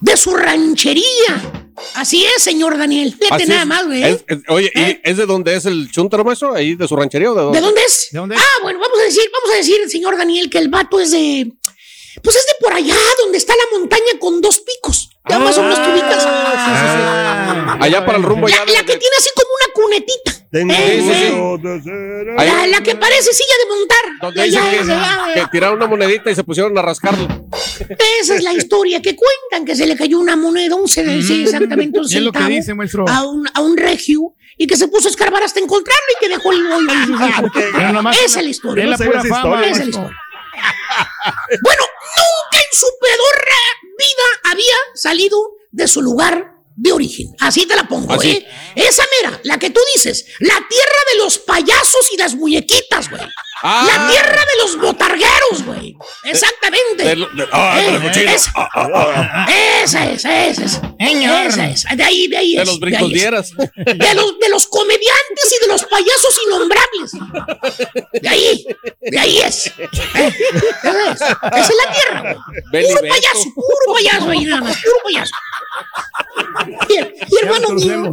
de 0.00 0.16
su 0.16 0.34
ranchería. 0.36 1.59
Así 1.94 2.24
es, 2.24 2.42
señor 2.42 2.76
Daniel. 2.78 3.16
Fíjate 3.20 3.46
nada 3.46 3.62
es. 3.62 3.66
más, 3.66 3.86
güey. 3.86 4.02
¿Eh? 4.02 4.08
Es- 4.10 4.24
es- 4.38 4.44
oye, 4.48 4.70
¿y 4.74 5.00
¿es 5.08 5.16
de 5.16 5.26
dónde 5.26 5.54
es 5.54 5.66
el 5.66 5.90
chuntaro 5.90 6.24
maestro? 6.24 6.54
¿Ahí 6.54 6.74
de 6.74 6.86
su 6.88 6.96
ranchería 6.96 7.30
o 7.32 7.34
de 7.34 7.42
dónde? 7.42 7.58
¿De 7.60 7.64
dónde 7.66 7.82
es? 7.82 8.08
Ah, 8.14 8.62
bueno, 8.62 8.78
vamos 8.80 8.98
a 8.98 9.02
decir, 9.02 9.22
vamos 9.32 9.50
a 9.54 9.56
decir, 9.58 9.76
señor 9.88 10.16
Daniel, 10.16 10.48
que 10.50 10.58
el 10.58 10.68
vato 10.68 10.98
es 11.00 11.10
de. 11.10 11.52
Pues 12.22 12.36
es 12.36 12.46
de 12.46 12.52
por 12.60 12.72
allá, 12.72 12.96
donde 13.22 13.38
está 13.38 13.54
la 13.54 13.78
montaña 13.78 14.18
con 14.18 14.40
dos 14.40 14.60
picos. 14.60 15.09
Ya 15.28 15.38
más 15.38 15.56
o 15.58 15.62
menos 15.62 15.82
te 15.82 15.90
ubicas. 15.92 16.26
Allá 17.80 18.04
para 18.04 18.18
el 18.18 18.24
rumbo 18.24 18.48
La, 18.48 18.56
ya 18.56 18.64
de- 18.64 18.72
la 18.72 18.80
que 18.80 18.96
tiene 18.96 19.16
así 19.18 19.30
como 19.34 19.48
una 19.54 19.72
cunetita. 19.74 20.32
Tengo 20.50 20.72
Eh, 20.74 21.02
ser 21.02 22.34
Ahí- 22.38 22.48
La, 22.48 22.66
la 22.66 22.82
que 22.82 22.96
parece 22.96 23.32
silla 23.32 23.54
de 23.62 23.76
montar. 23.76 23.98
Donde 24.20 24.44
dicen 24.44 24.62
que, 25.34 25.40
que 25.40 25.46
tiraron 25.52 25.76
una 25.76 25.86
monedita 25.86 26.30
y 26.30 26.34
se 26.34 26.42
pusieron 26.44 26.76
a 26.76 26.82
rascarlo. 26.82 27.28
Esa 28.20 28.34
es 28.34 28.42
la 28.42 28.52
historia 28.52 29.00
que 29.00 29.14
cuentan, 29.16 29.64
que 29.64 29.76
se 29.76 29.86
le 29.86 29.96
cayó 29.96 30.18
una 30.18 30.36
moneda, 30.36 30.74
un 30.74 30.88
ce- 30.88 31.22
sí, 31.22 31.42
exactamente 31.44 31.98
un 32.00 32.04
Es 32.10 32.12
lo 32.14 32.32
que 32.32 32.38
centavo 32.38 32.48
dice, 32.48 32.74
maestro. 32.74 33.04
a 33.08 33.22
un, 33.24 33.48
a 33.54 33.60
un 33.60 33.76
regio 33.76 34.34
y 34.56 34.66
que 34.66 34.76
se 34.76 34.88
puso 34.88 35.08
a 35.08 35.10
escarbar 35.10 35.42
hasta 35.42 35.60
encontrarlo 35.60 36.04
y 36.16 36.24
que 36.24 36.28
dejó 36.28 36.52
el 36.52 36.66
hoyo 36.72 38.10
Esa 38.24 38.40
es 38.40 38.44
la 38.44 38.50
historia. 38.50 38.84
es 38.84 38.90
la 38.90 38.98
pura 38.98 39.22
fama, 39.24 39.62
Esa 39.66 39.70
es 39.70 39.78
la 39.78 39.84
historia. 39.84 40.16
Bueno, 41.62 41.82
nunca 42.16 42.58
en 42.58 42.76
su 42.78 42.86
pedorra 43.00 43.62
vida 44.00 44.50
había 44.52 44.74
salido 44.94 45.38
de 45.70 45.86
su 45.86 46.02
lugar 46.02 46.52
de 46.76 46.92
origen. 46.92 47.26
Así 47.40 47.66
te 47.66 47.76
la 47.76 47.86
pongo, 47.86 48.12
Así. 48.14 48.30
¿eh? 48.30 48.46
Esa 48.74 49.04
mera, 49.22 49.38
la 49.44 49.58
que 49.58 49.68
tú 49.70 49.80
dices, 49.94 50.24
la 50.38 50.54
tierra 50.68 51.00
de 51.12 51.18
los 51.18 51.38
payasos 51.38 52.08
y 52.12 52.16
las 52.16 52.34
muñequitas, 52.34 53.10
güey. 53.10 53.22
Ah. 53.62 53.84
La 53.86 54.10
tierra 54.10 54.40
de 54.40 54.62
los 54.62 54.78
botargueros, 54.78 55.64
güey. 55.66 55.94
Exactamente. 56.24 57.04
De 57.04 57.14
de- 57.16 57.48
ah, 57.52 57.78
de 57.78 58.22
Eh, 58.22 58.34
esa- 58.34 58.52
Ah, 58.54 58.68
ah, 58.74 58.88
ah. 59.46 59.46
esa 59.84 60.10
es, 60.10 60.24
esa 60.24 60.46
es. 60.46 60.58
Esa 60.98 61.66
es. 61.68 61.84
De 61.94 62.02
ahí, 62.02 62.26
de 62.28 62.38
ahí 62.38 62.54
De 62.56 62.62
es, 62.62 62.68
los 62.68 62.80
de 62.80 64.14
los, 64.14 64.38
de 64.38 64.48
los 64.48 64.66
comediantes 64.66 65.54
y 65.58 65.60
de 65.60 65.66
los 65.68 65.84
payasos 65.84 66.40
innombrables. 66.46 67.10
De 68.22 68.28
ahí, 68.30 68.64
de 69.02 69.18
ahí 69.18 69.38
es. 69.40 69.66
¿Eh? 69.66 70.32
Esa 70.82 71.58
es, 71.58 71.70
la 71.84 71.92
tierra, 71.92 72.22
güey. 72.70 72.86
Puro 72.86 73.00
payaso, 73.02 73.44
puro 73.54 73.69
payaso 73.92 74.30
ahí 74.30 74.44
nada 74.44 74.62
más, 74.62 74.76
puro 74.82 74.96
payaso. 75.04 75.32
Y, 76.88 76.94
y 76.94 77.38
hermano 77.42 77.68
mío, 77.70 78.12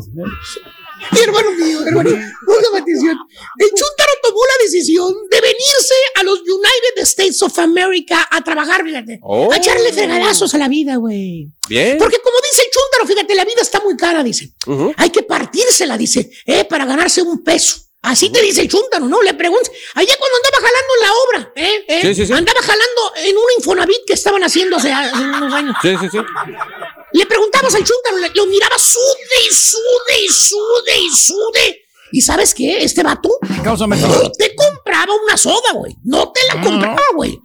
y 1.11 1.19
hermano 1.19 1.51
mío, 1.51 1.83
hermano, 1.85 2.09
póngame 2.45 2.79
atención. 2.79 3.17
El 3.57 3.67
Chuntaro 3.69 4.11
tomó 4.23 4.39
la 4.39 4.63
decisión 4.63 5.13
de 5.29 5.41
venirse 5.41 5.93
a 6.15 6.23
los 6.23 6.39
United 6.39 7.03
States 7.03 7.41
of 7.41 7.57
America 7.59 8.27
a 8.29 8.41
trabajar, 8.41 8.83
fíjate. 8.83 9.19
Oh. 9.21 9.51
A 9.51 9.57
echarle 9.57 9.93
fregadazos 9.93 10.53
a 10.53 10.57
la 10.57 10.67
vida, 10.67 10.95
güey. 10.95 11.47
Bien. 11.69 11.97
Porque 11.97 12.17
como 12.23 12.37
dice 12.51 12.63
el 12.63 12.71
Chuntaro, 12.71 13.07
fíjate, 13.07 13.35
la 13.35 13.45
vida 13.45 13.61
está 13.61 13.79
muy 13.81 13.95
cara, 13.95 14.23
dice. 14.23 14.53
Hay 14.97 15.09
que 15.09 15.23
partírsela, 15.23 15.97
dice, 15.97 16.29
eh, 16.45 16.65
para 16.65 16.85
ganarse 16.85 17.21
un 17.21 17.43
peso. 17.43 17.86
Así 18.03 18.29
te 18.31 18.41
dice 18.41 18.61
el 18.61 18.69
chúntaro, 18.69 19.05
¿no? 19.05 19.21
Le 19.21 19.33
preguntas. 19.33 19.69
Allá 19.95 20.13
cuando 20.17 20.37
andaba 20.37 20.57
jalando 20.67 20.93
en 20.95 21.01
la 21.01 21.13
obra, 21.13 21.51
¿eh? 21.55 21.85
¿eh? 21.87 22.01
Sí, 22.03 22.15
sí, 22.15 22.25
sí. 22.27 22.33
Andaba 22.33 22.61
jalando 22.61 23.11
en 23.17 23.35
un 23.35 23.43
Infonavit 23.57 24.05
que 24.05 24.13
estaban 24.13 24.43
haciendo 24.43 24.77
hace, 24.77 24.93
hace 24.93 25.15
unos 25.23 25.53
años. 25.53 25.75
Sí, 25.81 25.95
sí, 25.99 26.07
sí. 26.11 26.17
Le 27.13 27.25
preguntabas 27.25 27.73
al 27.75 27.83
chúntaro, 27.83 28.17
le- 28.17 28.31
lo 28.33 28.45
miraba 28.45 28.77
sude 28.77 29.47
y 29.49 29.53
sude 29.53 30.25
y 30.25 30.29
sude 30.29 30.97
y 30.99 31.09
sude. 31.09 31.81
¿Y 32.11 32.21
sabes 32.21 32.53
qué? 32.53 32.83
Este 32.83 33.03
vato 33.03 33.29
causa 33.63 33.85
no 33.87 34.31
te 34.31 34.55
compraba 34.55 35.13
una 35.25 35.35
soda, 35.35 35.73
güey. 35.73 35.93
No 36.05 36.31
te 36.31 36.39
la 36.53 36.61
compraba, 36.61 37.01
güey. 37.15 37.37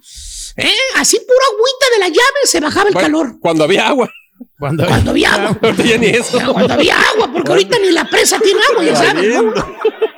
¿Eh? 0.55 0.77
Así 0.95 1.19
pura 1.19 1.45
agüita 1.51 1.85
de 1.93 1.99
la 1.99 2.07
llave 2.07 2.39
se 2.45 2.59
bajaba 2.61 2.87
el 2.87 2.93
Bueno, 2.93 3.05
calor. 3.07 3.39
Cuando 3.41 3.63
había 3.65 3.87
agua. 3.87 4.09
Cuando, 4.57 4.85
Cuando 4.87 5.11
había 5.11 5.33
agua. 5.33 5.57
Ahorita 5.61 5.83
ya 5.83 5.97
ni 5.97 6.07
eso. 6.07 6.37
Ya, 6.37 6.47
Cuando 6.47 6.73
había 6.75 6.97
agua, 7.09 7.29
porque 7.33 7.49
ahorita 7.51 7.79
ni 7.79 7.91
la 7.91 8.05
presa 8.05 8.39
tiene 8.39 8.61
agua, 8.71 8.83
ya 8.83 8.95
sabes, 8.95 9.25
¿no? 9.33 9.53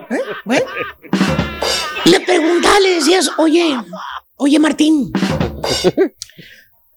¿Eh? 0.10 0.20
Bueno. 0.46 0.66
Le 2.06 2.20
preguntaba, 2.20 2.80
le 2.80 2.96
decías, 2.96 3.30
oye, 3.38 3.76
oye 4.38 4.60
Martín, 4.60 5.12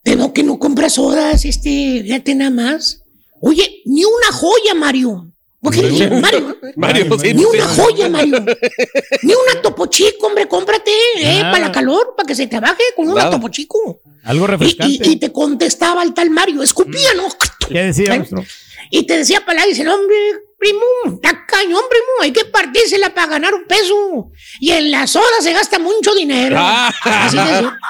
te 0.03 0.17
veo 0.17 0.33
que 0.33 0.43
no 0.43 0.59
compras 0.59 0.95
sodas, 0.95 1.45
este, 1.45 2.03
fíjate 2.03 2.35
nada 2.35 2.51
más. 2.51 3.03
Oye, 3.41 3.83
ni 3.85 4.05
una 4.05 4.33
joya, 4.33 4.75
Mario. 4.75 5.25
¿Por 5.61 5.75
qué 5.75 5.83
le 5.83 5.89
dije, 5.91 6.09
Mario? 6.11 6.57
Mario, 6.77 7.19
sí, 7.19 7.35
Ni 7.35 7.41
sí. 7.43 7.47
una 7.53 7.65
joya, 7.67 8.09
Mario. 8.09 8.45
Ni 9.23 9.33
una 9.33 9.61
topo 9.63 9.87
chico, 9.87 10.27
hombre, 10.29 10.47
cómprate, 10.47 10.93
eh, 11.17 11.41
para 11.43 11.59
la 11.67 11.73
calor, 11.73 12.15
para 12.17 12.27
que 12.27 12.35
se 12.35 12.47
te 12.47 12.61
baje 12.61 12.83
con 12.97 13.09
una 13.09 13.31
topo 13.31 13.49
chico. 13.49 14.01
Algo 14.25 14.47
refrescante. 14.47 15.09
y- 15.09 15.13
y 15.13 15.17
te 15.17 15.33
contestaba 15.33 16.03
el 16.03 16.15
tal 16.15 16.31
Mario, 16.31 16.63
escupía, 16.63 17.15
¿no? 17.15 17.29
¿Qué 17.69 17.83
decía, 17.85 18.15
¿Eh? 18.17 18.29
Y 18.91 19.05
te 19.05 19.19
decía 19.19 19.45
para 19.45 19.65
dice, 19.65 19.85
"No, 19.85 19.95
hombre, 19.95 20.17
primo, 20.59 21.15
está 21.15 21.47
cañón, 21.47 21.83
primo, 21.89 22.07
hay 22.21 22.33
que 22.33 22.45
partírsela 22.45 23.15
para 23.15 23.29
ganar 23.29 23.55
un 23.55 23.65
peso. 23.65 24.31
Y 24.61 24.73
en 24.73 24.91
las 24.91 25.13
sodas 25.13 25.43
se 25.43 25.53
gasta 25.53 25.79
mucho 25.79 26.15
dinero. 26.15 26.57
Ah. 26.59 26.93
Así 27.03 27.37
te 27.37 27.43
decía. 27.45 27.79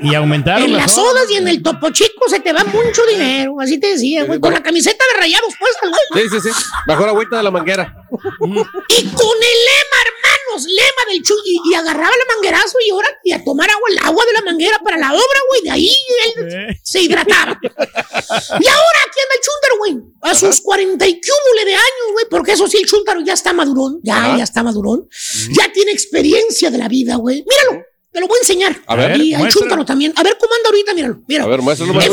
Y 0.00 0.14
aumentaron 0.14 0.62
En 0.62 0.76
las 0.76 0.92
sodas 0.92 1.28
y 1.30 1.36
en 1.36 1.48
el 1.48 1.62
topo 1.62 1.90
chico 1.90 2.28
se 2.28 2.40
te 2.40 2.52
va 2.52 2.64
mucho 2.64 3.04
dinero. 3.06 3.60
Así 3.60 3.78
te 3.78 3.88
decía, 3.88 4.24
güey. 4.24 4.40
Con 4.40 4.52
la 4.52 4.62
camiseta 4.62 5.04
de 5.12 5.20
rayados 5.20 5.54
puesta, 5.58 5.88
güey. 5.88 6.28
Sí, 6.28 6.40
sí, 6.40 6.48
sí. 6.48 6.64
Mejor 6.86 7.08
agüita 7.08 7.36
de 7.36 7.42
la 7.42 7.50
manguera. 7.50 7.94
Y 8.10 9.04
con 9.04 9.36
el 9.36 9.58
lema, 9.68 9.98
hermanos, 10.06 10.66
lema 10.66 11.12
del 11.12 11.22
chu. 11.22 11.34
Y, 11.44 11.60
y 11.70 11.74
agarraba 11.74 12.10
la 12.10 12.34
manguerazo 12.34 12.78
y 12.86 12.90
ahora 12.90 13.08
y 13.24 13.32
a 13.32 13.44
tomar 13.44 13.70
agua, 13.70 13.88
el 13.90 13.98
agua 13.98 14.24
de 14.26 14.32
la 14.32 14.42
manguera 14.42 14.78
para 14.84 14.96
la 14.96 15.12
obra, 15.12 15.40
güey. 15.48 15.62
De 15.62 15.70
ahí 15.70 15.90
él 16.24 16.78
se 16.82 17.02
hidrataba. 17.02 17.58
Y 17.62 18.66
ahora 18.68 19.00
aquí 19.06 19.18
anda 19.20 19.34
el 19.34 19.42
chúntaro, 19.42 19.78
güey. 19.78 19.96
A 20.22 20.34
sus 20.34 20.60
40 20.60 21.06
y 21.06 21.20
cúmule 21.20 21.64
de 21.64 21.74
años, 21.74 22.12
güey. 22.12 22.26
Porque 22.30 22.52
eso 22.52 22.66
sí, 22.68 22.78
el 22.78 22.86
chúntaro 22.86 23.20
ya 23.20 23.34
está 23.34 23.52
madurón. 23.52 24.00
Ya, 24.02 24.16
Ajá. 24.24 24.38
ya 24.38 24.44
está 24.44 24.62
madurón. 24.62 25.08
Ya 25.50 25.72
tiene 25.72 25.92
experiencia 25.92 26.70
de 26.70 26.78
la 26.78 26.88
vida, 26.88 27.16
güey. 27.16 27.44
Míralo. 27.48 27.84
Te 28.10 28.20
lo 28.20 28.26
voy 28.26 28.38
a 28.38 28.40
enseñar. 28.40 28.82
A 28.86 28.96
ver, 28.96 29.20
y 29.20 29.34
al 29.34 29.48
chúntaro 29.48 29.84
también. 29.84 30.12
A 30.16 30.22
ver 30.22 30.36
cómo 30.40 30.54
anda 30.54 30.68
ahorita, 30.70 30.94
míralo. 30.94 31.20
míralo. 31.28 31.46
A 31.46 31.50
ver, 31.50 31.62
muéstralo, 31.62 31.92
En 32.00 32.08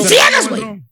güey. 0.49 0.84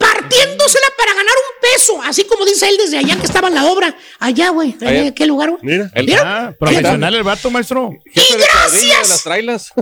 Partiéndosela 0.00 0.86
para 0.96 1.12
ganar 1.12 1.34
un 1.34 1.60
peso. 1.60 2.00
Así 2.02 2.24
como 2.24 2.46
dice 2.46 2.66
él 2.70 2.76
desde 2.78 2.96
allá 2.96 3.16
que 3.18 3.26
estaba 3.26 3.48
en 3.48 3.54
la 3.54 3.66
obra. 3.66 3.94
Allá, 4.18 4.48
güey. 4.48 4.74
Allá. 4.80 5.06
¿En 5.08 5.14
qué 5.14 5.26
lugar, 5.26 5.50
güey? 5.50 5.60
Mira. 5.62 5.90
El. 5.94 6.10
Ah, 6.14 6.54
profesional 6.58 7.14
el 7.14 7.22
vato, 7.22 7.50
maestro. 7.50 7.90
jefe 8.06 8.34
¡Y 8.34 8.36
de 8.38 8.44
cuadrilla 8.50 8.80
de 8.80 8.88
gracias! 8.88 9.08
las 9.10 9.22
trailas. 9.22 9.72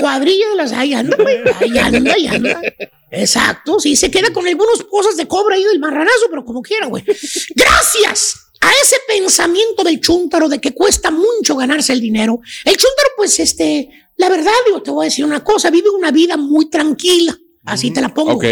Cuadrilla 0.00 0.48
de 0.48 0.56
las 0.56 0.72
ahí 0.72 0.94
anda, 1.00 1.14
güey. 1.16 1.40
Ahí 1.60 1.78
anda, 1.78 2.14
ahí 2.14 2.26
anda. 2.26 2.60
Exacto, 3.10 3.80
sí, 3.80 3.96
se 3.96 4.10
queda 4.10 4.32
con 4.32 4.46
algunas 4.46 4.82
cosas 4.84 5.16
de 5.16 5.26
cobra 5.26 5.56
ahí 5.56 5.64
del 5.64 5.78
marranazo, 5.78 6.26
pero 6.30 6.44
como 6.44 6.62
quiera, 6.62 6.86
güey. 6.86 7.04
Gracias 7.54 8.36
a 8.60 8.70
ese 8.82 8.96
pensamiento 9.08 9.84
del 9.84 10.00
chúntaro 10.00 10.48
de 10.48 10.58
que 10.60 10.72
cuesta 10.72 11.10
mucho 11.10 11.56
ganarse 11.56 11.92
el 11.92 12.00
dinero. 12.00 12.40
El 12.64 12.76
chúntaro, 12.76 13.08
pues, 13.16 13.38
este, 13.40 13.90
la 14.16 14.28
verdad, 14.28 14.52
digo, 14.64 14.82
te 14.82 14.90
voy 14.90 15.04
a 15.04 15.08
decir 15.08 15.24
una 15.24 15.42
cosa, 15.44 15.70
vive 15.70 15.90
una 15.90 16.10
vida 16.10 16.36
muy 16.36 16.70
tranquila. 16.70 17.36
Así 17.64 17.90
te 17.90 18.00
la 18.00 18.14
pongo. 18.14 18.32
Ok. 18.34 18.44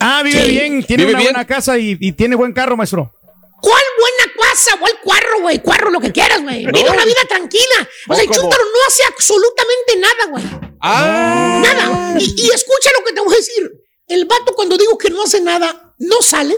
Ah, 0.00 0.22
vive 0.24 0.42
Sí. 0.44 0.50
bien, 0.50 0.84
tiene 0.84 1.02
Vive 1.04 1.14
una 1.14 1.18
bien. 1.22 1.32
buena 1.32 1.46
casa 1.46 1.76
y, 1.78 1.96
y 2.00 2.12
tiene 2.12 2.36
buen 2.36 2.52
carro, 2.52 2.76
maestro. 2.76 3.12
¿Cuál 3.60 3.82
buena 3.98 4.32
casa? 4.50 4.76
¿Cuál 4.78 4.92
cuarro, 5.02 5.40
güey? 5.40 5.58
Cuarro, 5.60 5.90
lo 5.90 5.98
que 6.00 6.12
quieras, 6.12 6.42
güey. 6.42 6.66
Vive 6.66 6.88
una 6.90 7.04
vida 7.04 7.20
tranquila. 7.28 7.88
O 8.08 8.14
sea, 8.14 8.22
el 8.24 8.30
chúntaro 8.30 8.62
no 8.64 8.78
hace 8.86 9.02
absolutamente 9.04 9.96
nada, 9.98 10.26
güey. 10.30 10.44
Ah. 10.80 11.60
Nada. 11.64 12.14
Y, 12.20 12.34
y 12.42 12.50
escucha 12.50 12.90
lo 12.98 13.04
que 13.04 13.12
te 13.12 13.20
voy 13.20 13.34
a 13.34 13.36
decir. 13.38 13.72
El 14.08 14.24
vato 14.26 14.54
cuando 14.54 14.76
digo 14.78 14.96
que 14.98 15.10
no 15.10 15.24
hace 15.24 15.40
nada, 15.40 15.94
no 15.98 16.22
sale, 16.22 16.56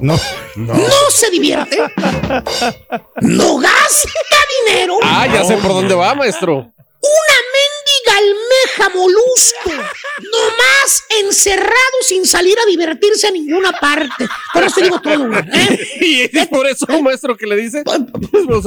No. 0.00 0.18
no, 0.56 1.10
se 1.10 1.28
divierte, 1.30 1.76
no 3.20 3.58
gasta 3.58 4.08
dinero, 4.66 4.96
Ah, 5.02 5.26
ya 5.26 5.44
sé 5.44 5.56
por 5.58 5.72
dónde 5.72 5.94
va, 5.94 6.14
maestro. 6.14 6.56
una 6.56 7.38
mendiga 7.52 7.71
almeja 8.10 8.88
molusco, 8.98 9.70
nomás 9.70 11.04
encerrado 11.20 11.72
sin 12.06 12.26
salir 12.26 12.58
a 12.58 12.66
divertirse 12.66 13.28
a 13.28 13.30
ninguna 13.30 13.72
parte. 13.72 14.26
Con 14.52 14.64
eso 14.64 14.74
te 14.76 14.82
digo 14.84 15.00
todo, 15.00 15.28
güey. 15.28 15.40
¿eh? 15.54 15.78
Y 16.02 16.38
es 16.38 16.48
por 16.48 16.66
eso, 16.66 16.86
maestro, 17.02 17.36
que 17.36 17.46
le 17.46 17.56
dice. 17.56 17.82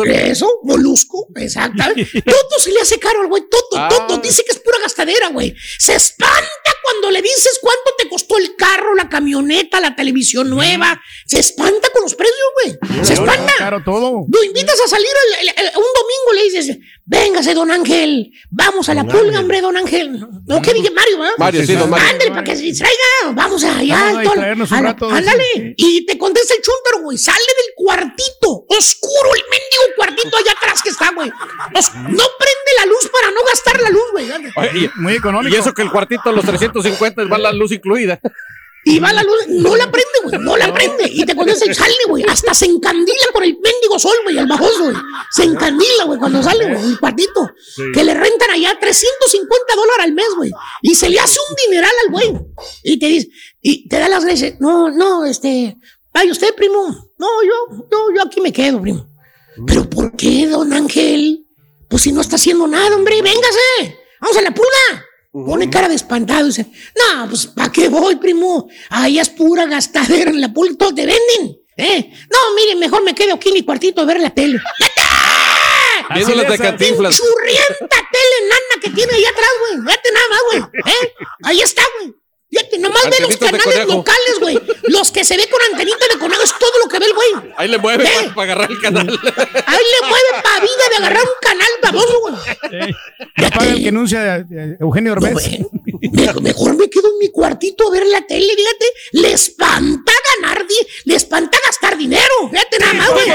Eso, 0.06 0.60
molusco, 0.64 1.28
exactamente. 1.36 2.22
Toto 2.22 2.60
se 2.60 2.72
le 2.72 2.80
hace 2.82 3.00
caro 3.00 3.22
al 3.22 3.28
güey, 3.28 3.44
Toto, 3.50 3.78
Ah. 3.78 3.90
Toto 3.90 4.18
dice 4.20 4.44
que 4.46 4.54
es 4.54 4.60
pura 4.60 4.78
gastadera, 4.82 5.28
güey. 5.30 5.54
Se 5.80 5.94
espanta 5.96 6.72
cuando 6.84 7.12
le 7.12 7.22
dices 7.22 7.60
cuánto 7.62 7.92
te 7.98 8.08
costó 8.08 8.38
el 8.38 8.56
carro, 8.56 8.96
la 8.96 9.10
camioneta, 9.10 9.80
la 9.82 9.96
televisión 9.96 10.50
nueva. 10.50 11.02
Se 11.26 11.40
espanta 11.40 11.90
con 11.90 12.04
los 12.04 12.16
precios, 12.16 12.38
güey. 12.64 13.04
Se 13.06 13.14
espanta. 13.14 13.54
Caro 13.58 13.82
todo. 13.84 14.26
Lo 14.32 14.44
invitas 14.44 14.80
a 14.80 14.88
salir 14.88 15.08
el- 15.42 15.48
el- 15.50 15.56
el- 15.58 15.78
un 15.78 15.84
domingo, 15.84 16.34
le 16.36 16.44
dices, 16.44 16.78
Véngase, 17.08 17.54
don 17.54 17.70
Ángel. 17.70 18.32
Vamos 18.50 18.90
a 18.90 18.96
la 18.96 19.04
pulga, 19.04 19.40
hombre, 19.40 19.62
don 19.62 19.78
Ángel. 19.78 20.20
¿No 20.48 20.60
qué 20.62 20.74
dije 20.74 20.90
Mario, 20.90 21.20
¿verdad? 21.20 21.34
Mario, 21.38 21.64
sí, 21.66 21.74
don 21.76 21.88
Mario. 21.90 22.08
Ándale, 22.10 22.32
para 22.32 22.44
que 22.44 22.56
se 22.56 22.64
distraiga. 22.64 22.96
Vamos 23.34 23.64
allá. 23.64 24.10
Un 24.12 24.26
la- 24.26 24.82
rato, 24.82 25.10
Ándale. 25.12 25.76
Y 25.78 26.04
te 26.08 26.18
contesta 26.18 26.56
el 26.56 26.62
chúntaro, 26.64 27.04
güey. 27.04 27.18
Sale 27.20 27.38
del 27.38 27.74
cuartito. 27.76 28.66
Oscuro 28.68 29.36
el 29.36 29.42
mendigo 29.52 29.96
cuartito 29.98 30.36
allá 30.36 30.52
atrás 30.54 30.82
que 30.82 30.90
está, 30.90 31.12
güey. 31.14 31.30
Os- 31.30 31.94
No 31.94 32.02
prende 32.40 32.72
la 32.80 32.86
luz 32.88 33.10
para 33.12 33.30
no 33.30 33.42
gastar 33.48 33.80
la 33.82 33.90
luz, 33.92 34.06
güey. 34.12 34.28
Y- 34.84 34.90
Muy 34.96 35.14
económico. 35.14 35.56
Y 35.56 35.60
eso 35.60 35.74
que 35.74 35.84
el 35.84 35.92
cuartito 35.92 36.32
los 36.32 36.44
350 36.44 37.24
va 37.26 37.38
la 37.38 37.52
luz 37.54 37.72
incluida. 37.72 38.20
Y 38.88 39.00
va 39.00 39.12
la 39.12 39.24
luz, 39.24 39.48
no 39.48 39.76
la 39.76 39.90
prende, 39.90 40.20
güey, 40.24 40.40
no 40.40 40.56
la 40.56 40.72
prende. 40.72 41.10
Y 41.12 41.26
te 41.26 41.34
y 41.34 41.74
sale, 41.74 41.96
güey. 42.08 42.24
Hasta 42.30 42.54
se 42.54 42.66
encandila 42.66 43.26
por 43.34 43.44
el 43.44 43.54
mendigo 43.54 43.98
sol, 43.98 44.16
güey, 44.24 44.38
el 44.38 44.46
bajoso, 44.46 44.84
güey. 44.84 44.96
Se 45.32 45.44
encandila, 45.44 46.04
güey, 46.06 46.20
cuando 46.20 46.44
sale, 46.44 46.72
güey, 46.72 46.92
el 46.92 47.00
cuartito. 47.00 47.50
Que 47.92 48.04
le 48.04 48.14
rentan 48.14 48.52
allá 48.52 48.78
350 48.80 49.76
dólares 49.76 50.06
al 50.06 50.14
mes, 50.14 50.28
güey. 50.38 50.52
Y 50.84 50.94
se 50.94 51.10
le 51.10 51.20
hace 51.20 51.40
un 51.50 51.56
dineral 51.66 51.92
al 52.06 52.12
güey. 52.12 52.46
Y 52.84 53.00
te 53.00 53.08
dice, 53.08 53.30
y 53.60 53.90
te 53.90 53.98
da 53.98 54.08
las 54.08 54.24
gracias. 54.24 54.60
No, 54.60 54.92
no, 54.92 55.26
este, 55.26 55.76
vaya 56.14 56.32
usted, 56.32 56.54
primo. 56.54 57.12
No, 57.18 57.28
yo, 57.44 57.86
yo, 57.92 58.08
yo 58.16 58.22
aquí 58.22 58.40
me 58.40 58.54
quedo, 58.54 58.80
primo. 58.84 59.08
¿Pero 59.66 59.90
por 59.90 60.16
qué, 60.16 60.46
don 60.46 60.72
Ángel? 60.74 61.44
Pues 61.90 62.04
si 62.04 62.12
no 62.12 62.22
está 62.22 62.36
haciendo 62.36 62.68
nada, 62.68 62.96
hombre, 62.96 63.20
véngase. 63.20 63.98
Vamos 64.22 64.38
a 64.38 64.42
la 64.44 64.54
pulga. 64.54 65.05
Pone 65.44 65.70
cara 65.70 65.90
de 65.90 65.96
espantado 65.96 66.46
y 66.46 66.48
dice, 66.48 66.72
no, 66.96 67.28
pues 67.28 67.48
¿para 67.48 67.70
qué 67.70 67.90
voy, 67.90 68.16
primo? 68.16 68.70
Ahí 68.90 69.20
es 69.20 69.28
pura 69.28 69.66
gastadera 69.66 70.32
en 70.32 70.40
la 70.40 70.54
pulga, 70.54 70.78
todos 70.78 70.96
te 70.96 71.06
venden. 71.06 71.60
¿eh? 71.76 72.10
No, 72.32 72.56
mire, 72.56 72.76
mejor 72.78 73.04
me 73.04 73.14
quedo 73.14 73.34
aquí 73.36 73.50
en 73.50 73.56
mi 73.56 73.64
cuartito 73.64 74.02
a 74.02 74.06
ver 74.06 74.22
la 74.22 74.30
tele. 74.30 74.62
Viendo 76.14 76.58
Cantinflas. 76.58 77.18
Churrienta 77.18 77.98
tele 78.12 78.48
nana 78.48 78.82
que 78.82 78.90
tiene 78.92 79.14
ahí 79.14 79.26
atrás, 79.26 79.50
güey. 79.60 79.82
Fíjate 79.86 80.10
nada 80.14 80.26
más, 80.30 80.42
güey. 80.50 80.94
¿eh? 80.96 81.14
Ahí 81.44 81.60
está, 81.60 81.82
güey. 82.00 82.16
Fíjate, 82.56 82.78
nomás 82.78 83.04
ve 83.10 83.18
los 83.20 83.38
canales 83.38 83.88
locales, 83.88 84.40
güey. 84.40 84.58
Los 84.84 85.12
que 85.12 85.26
se 85.26 85.36
ve 85.36 85.50
con 85.50 85.62
antenita 85.72 86.06
de 86.10 86.18
conejo 86.18 86.42
es 86.42 86.54
todo 86.58 86.72
lo 86.82 86.90
que 86.90 87.00
ve 87.00 87.06
el 87.06 87.14
güey. 87.14 87.54
Ahí 87.58 87.68
le 87.68 87.78
mueve 87.78 88.06
¿Eh? 88.06 88.32
para, 88.34 88.54
agarrar 88.54 88.72
el 88.72 88.80
canal. 88.80 89.10
Ahí 89.10 89.84
le 90.02 90.08
mueve 90.08 90.30
pa' 90.42 90.60
vida 90.62 90.90
de 90.90 90.96
agarrar 90.96 91.24
un 91.24 91.40
canal 91.42 91.68
baboso, 91.84 92.22
güey. 92.22 92.96
Ya 93.38 93.50
paga 93.50 93.72
el 93.72 93.84
que 93.84 93.90
anuncia 93.90 94.38
eh, 94.38 94.78
Eugenio 94.80 95.14
Orbez. 95.14 95.34
Mejor, 96.14 96.42
mejor 96.42 96.78
me 96.78 96.90
quedo 96.90 97.10
en 97.10 97.18
mi 97.20 97.30
cuartito 97.30 97.90
a 97.90 97.92
ver 97.92 98.06
la 98.06 98.26
tele, 98.26 98.54
fíjate. 98.56 98.86
Le 99.14 99.34
espanta 99.34 100.14
ganar, 100.42 100.66
le 101.04 101.16
espanta 101.16 101.58
gastar 101.66 101.98
dinero. 101.98 102.50
Fíjate 102.50 102.80
nada 102.80 102.94
más, 102.94 103.12
güey. 103.12 103.26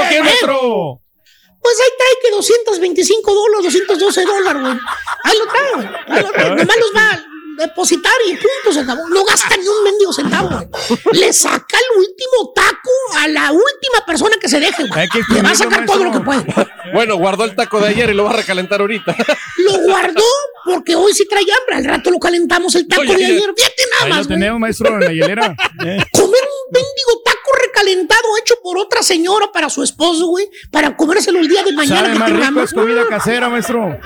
Pues 1.61 1.75
ahí 1.79 1.91
trae 1.95 2.17
que 2.23 2.31
225 2.31 3.33
dólares, 3.35 3.65
212 3.65 4.25
dólares, 4.25 4.61
güey. 4.63 4.77
Ahí 5.25 5.37
lo 5.37 5.45
trae, 5.45 5.73
güey. 5.75 5.87
Ahí 6.07 6.23
lo 6.23 6.31
trae. 6.31 6.49
Nomás 6.55 6.77
los 6.77 6.95
va 6.95 7.30
depositar 7.57 8.11
y 8.27 8.31
punto, 8.33 8.73
se 8.73 8.79
acabó. 8.79 9.07
No 9.09 9.23
gasta 9.23 9.55
ni 9.57 9.67
un 9.67 9.83
mendigo 9.83 10.13
centavo, 10.13 10.49
güey. 10.49 10.67
Le 11.13 11.33
saca 11.33 11.77
el 11.77 11.99
último 11.99 12.53
taco 12.55 12.89
a 13.19 13.27
la 13.27 13.51
última 13.51 14.05
persona 14.05 14.35
que 14.39 14.47
se 14.47 14.59
deje, 14.59 14.87
güey. 14.87 15.07
Le 15.29 15.41
va 15.41 15.51
a 15.51 15.55
sacar 15.55 15.85
todo 15.85 16.03
lo 16.03 16.11
que 16.11 16.19
puede. 16.19 16.45
Bueno, 16.93 17.15
guardó 17.15 17.45
el 17.45 17.55
taco 17.55 17.79
de 17.79 17.89
ayer 17.89 18.09
y 18.09 18.13
lo 18.13 18.25
va 18.25 18.31
a 18.31 18.37
recalentar 18.37 18.81
ahorita. 18.81 19.15
Lo 19.57 19.77
guardó 19.83 20.23
porque 20.65 20.95
hoy 20.95 21.13
sí 21.13 21.27
trae 21.27 21.43
hambre. 21.43 21.75
Al 21.75 21.85
rato 21.85 22.09
lo 22.09 22.17
calentamos 22.19 22.73
el 22.75 22.87
taco 22.87 23.01
Oye, 23.01 23.15
de 23.15 23.25
ayer. 23.25 23.53
Fíjate 23.55 23.83
nada 23.91 24.05
Ahí 24.05 24.09
más, 24.09 24.19
lo 24.19 24.27
tenemos, 24.27 24.59
maestro, 24.59 24.87
en 24.95 24.99
la 24.99 25.11
hielera. 25.13 25.55
Comer 25.77 26.43
un 26.43 26.71
mendigo 26.71 27.21
taco 27.23 27.51
recalentado 27.71 28.21
hecho 28.41 28.55
por 28.61 28.77
otra 28.77 29.01
señora 29.01 29.51
para 29.51 29.69
su 29.69 29.83
esposo, 29.83 30.27
güey. 30.27 30.49
Para 30.71 30.95
comérselo 30.95 31.39
el 31.39 31.47
día 31.47 31.63
de 31.63 31.71
mañana 31.73 32.01
Sabe 32.01 32.13
que 32.13 32.19
más 32.33 32.49
rico, 32.49 32.61
es 32.61 32.73
comida 32.73 33.01
casera, 33.09 33.49
maestro. 33.49 33.97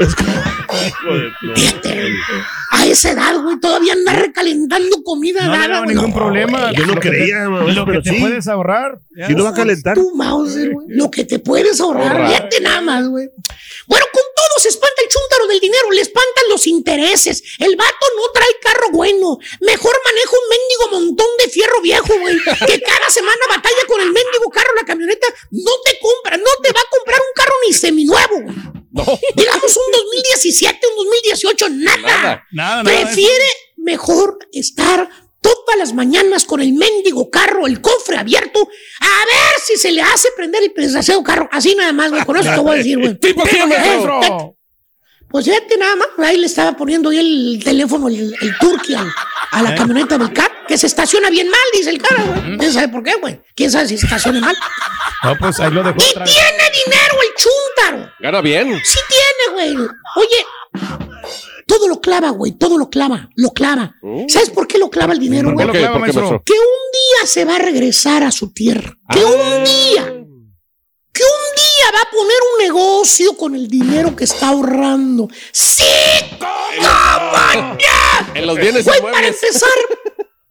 A 2.72 2.86
esa 2.86 3.12
edad, 3.12 3.36
güey, 3.42 3.60
todavía 3.60 3.94
anda 3.94 4.14
recalentando 4.14 5.04
comida 5.04 5.46
No 5.46 5.54
le 5.58 5.68
daba 5.68 5.86
ningún 5.86 6.14
problema. 6.14 6.72
Yo 6.74 6.86
no 6.86 6.96
creía, 6.96 7.50
mamá, 7.50 7.72
Lo 7.72 7.86
que 7.86 7.92
pero 7.92 8.02
te 8.04 8.10
sí. 8.12 8.20
puedes 8.20 8.48
ahorrar. 8.48 9.00
Si 9.28 9.34
no 9.34 9.44
va 9.44 9.50
a 9.52 9.54
calentar. 9.54 9.96
Tú, 9.96 10.12
Mauser, 10.16 10.72
güey. 10.72 10.88
Lo 10.90 11.10
que 11.12 11.24
te 11.26 11.40
puedes 11.40 11.80
ahorrar. 11.80 12.28
Fíjate 12.28 12.62
nada 12.62 12.82
más, 12.82 13.08
güey. 13.08 13.30
Bueno, 13.88 14.06
con 14.12 14.24
todo 14.36 14.62
se 14.62 14.70
espanta 14.70 15.02
el 15.04 15.10
chúntaro 15.10 15.48
del 15.48 15.60
dinero, 15.60 15.92
le 15.92 16.02
espantan 16.02 16.44
los 16.50 16.66
intereses. 16.68 17.44
El 17.60 17.76
vato 17.76 18.06
no 18.18 18.24
trae 18.34 18.50
carro 18.62 18.90
bueno. 18.92 19.38
Mejor 19.62 19.94
maneja 20.06 20.32
un 20.32 20.50
mendigo 20.50 21.08
montón 21.08 21.28
de 21.44 21.52
fierro 21.52 21.82
viejo, 21.82 22.14
güey. 22.20 22.36
Que 22.66 22.82
cada 22.82 23.10
semana 23.10 23.40
batalla 23.56 23.86
con 23.88 24.02
el 24.02 24.08
mendigo 24.08 24.50
carro, 24.52 24.76
la 24.76 24.86
camioneta. 24.86 25.28
No 25.52 25.72
te 25.84 25.98
compra, 26.00 26.38
no 26.38 26.52
te 26.62 26.72
va 26.72 26.80
a 26.80 26.90
comprar 26.90 27.20
un 27.20 27.34
carro 27.36 27.54
ni 27.68 27.74
seminuevo, 27.74 28.42
güey. 28.42 28.56
Digamos 29.36 29.78
un 29.78 29.92
2017, 29.92 30.88
un 30.88 30.96
2018, 31.06 31.70
nada. 31.70 31.98
Nada, 31.98 32.44
nada 32.52 32.84
Prefiere 32.84 33.46
mejor 33.78 34.40
estar 34.52 35.10
todas 35.42 35.78
las 35.78 35.94
mañanas 35.94 36.46
con 36.46 36.62
el 36.62 36.74
mendigo 36.74 37.30
carro, 37.30 37.68
el 37.68 37.82
cofre 37.82 38.18
abierto, 38.18 38.60
a 39.00 39.26
ver 39.26 39.62
si 39.64 39.76
se 39.76 39.92
le 39.92 40.02
hace 40.02 40.30
prender 40.36 40.64
el 40.64 40.74
desgraciado 40.74 41.24
carro. 41.24 41.48
Así 41.52 41.76
nada 41.76 41.94
más, 41.94 42.10
güey. 42.10 42.26
Con 42.26 42.38
eso 42.38 42.50
te 42.52 42.60
voy 42.60 42.74
a 42.74 42.78
decir, 42.78 42.98
güey. 42.98 43.20
Tipo 43.20 43.44
Pues 45.30 45.46
fíjate 45.46 45.78
nada 45.78 45.96
más, 45.98 46.08
ahí 46.20 46.38
le 46.38 46.46
estaba 46.46 46.78
poniendo 46.78 47.10
ahí 47.10 47.18
el 47.58 47.62
teléfono, 47.64 48.08
el, 48.08 48.34
el 48.40 48.58
turqui 48.58 48.96
al- 48.96 49.12
a 49.52 49.62
la 49.62 49.72
¿Eh? 49.72 49.76
camioneta 49.76 50.18
del 50.18 50.32
CAP, 50.32 50.66
que 50.68 50.78
se 50.78 50.88
estaciona 50.88 51.30
bien 51.30 51.50
mal, 51.50 51.60
dice 51.74 51.90
el 51.90 52.02
cara, 52.02 52.24
güey. 52.24 52.58
¿Quién 52.58 52.72
sabe 52.72 52.88
por 52.88 53.04
qué, 53.04 53.16
güey? 53.16 53.42
¿Quién 53.56 53.70
sabe 53.72 53.88
si 53.88 53.98
se 53.98 54.06
estaciona 54.06 54.40
mal? 54.40 54.56
No, 55.24 55.36
pues 55.38 55.60
ahí 55.60 55.72
lo 55.72 55.84
dejó 55.84 55.98
Y 55.98 56.04
tiene 56.14 56.24
dinero 56.24 57.16
el 57.22 57.30
chúntaro. 57.38 58.12
Gana 58.20 58.42
bien. 58.42 58.80
Sí 58.84 59.00
tiene, 59.10 59.74
güey. 59.76 59.88
Oye, 60.16 60.46
todo 61.68 61.88
lo 61.88 62.00
clava, 62.00 62.30
güey. 62.30 62.54
Todo 62.54 62.78
lo 62.78 62.90
clava. 62.90 63.30
Lo 63.36 63.50
clava. 63.52 63.96
¿Sabes 64.30 64.50
por 64.52 64.68
qué 64.68 64.78
lo 64.78 64.90
clava 64.90 65.14
el 65.14 65.20
dinero, 65.20 65.54
¿Por 65.54 65.72
qué 65.72 65.88
güey? 65.88 66.12
Que 66.12 66.20
un 66.20 66.86
día 66.94 67.26
se 67.26 67.44
va 67.46 67.56
a 67.56 67.60
regresar 67.60 68.24
a 68.24 68.32
su 68.32 68.54
tierra. 68.54 68.98
Que 69.12 69.20
Ah. 69.22 69.26
un 69.26 69.64
día. 69.64 70.15
Día 71.56 71.92
va 71.94 72.02
a 72.02 72.10
poner 72.12 72.38
un 72.54 72.64
negocio 72.66 73.36
con 73.38 73.56
el 73.56 73.68
dinero 73.68 74.16
que 74.16 74.24
está 74.26 74.50
ahorrando. 74.50 75.28
¡Sí! 75.52 75.84
¡Cómo 76.40 77.78
ya! 77.80 78.32
En 78.34 78.48
los 78.48 78.58
bienes 78.58 78.86
Güey, 78.86 79.02
para 79.02 79.28
empezar, 79.28 79.70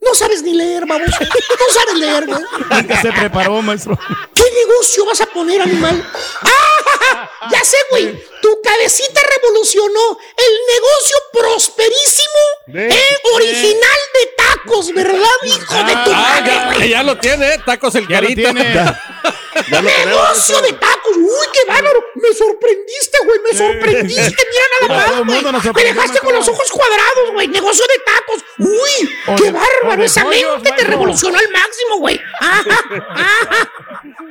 no 0.00 0.14
sabes 0.14 0.42
ni 0.42 0.54
leer, 0.54 0.86
baboso. 0.86 1.10
No 1.20 1.72
sabes 1.74 1.94
leer, 1.96 2.26
güey. 2.26 2.40
Nunca 2.70 3.00
se 3.02 3.12
preparó, 3.12 3.62
maestro. 3.62 3.98
¿Qué 4.34 4.42
negocio 4.66 5.04
vas 5.06 5.20
a 5.20 5.26
poner, 5.26 5.60
animal? 5.62 6.06
¡Ah! 6.42 7.30
Ya 7.50 7.62
sé, 7.64 7.76
güey. 7.90 8.22
Tu 8.40 8.60
cabecita 8.62 9.20
revolucionó 9.36 10.18
el 10.36 10.52
negocio 10.74 11.16
prosperísimo, 11.32 12.40
De- 12.66 12.88
eh, 12.88 13.18
original 13.34 13.98
de 14.14 14.30
tacos, 14.36 14.92
¿verdad, 14.94 15.28
hijo 15.44 15.74
de 15.74 15.92
tu 16.04 16.10
Ah, 16.12 16.40
madre, 16.40 16.52
ya, 16.54 16.72
güey? 16.74 16.88
ya 16.90 17.02
lo 17.02 17.18
tiene, 17.18 17.54
¿eh? 17.54 17.60
tacos 17.64 17.94
el 17.94 18.06
Ya 18.08 18.20
lo 18.20 18.28
carita. 18.28 19.00
tiene. 19.24 19.70
Ya 19.70 19.82
lo 19.82 19.88
tenemos. 19.88 20.22
Negocio 20.22 20.60
de 20.62 20.72
tacos. 20.74 21.16
Uy, 21.16 21.46
qué 21.52 21.64
bárbaro. 21.66 22.04
Me 22.14 22.34
sorprendiste, 22.34 23.18
güey. 23.24 23.40
Me 23.40 23.58
sorprendiste. 23.58 24.46
Mira 24.50 24.88
nada 24.88 25.06
más, 25.24 25.62
güey. 25.62 25.72
Me 25.74 25.84
dejaste 25.84 26.20
con 26.20 26.34
los 26.34 26.48
ojos 26.48 26.70
cuadrados, 26.70 27.32
güey. 27.32 27.48
Negocio 27.48 27.84
de 27.86 27.98
tacos. 28.04 28.44
Uy, 28.58 29.16
O 29.28 29.36
qué 29.36 29.50
bárbaro. 29.50 30.04
Esa 30.04 30.24
mente 30.24 30.72
te 30.76 30.84
revolucionó 30.84 31.38
al 31.38 31.48
máximo, 31.50 31.98
güey. 31.98 32.20
Ajá, 32.40 32.84
ajá. 33.14 33.72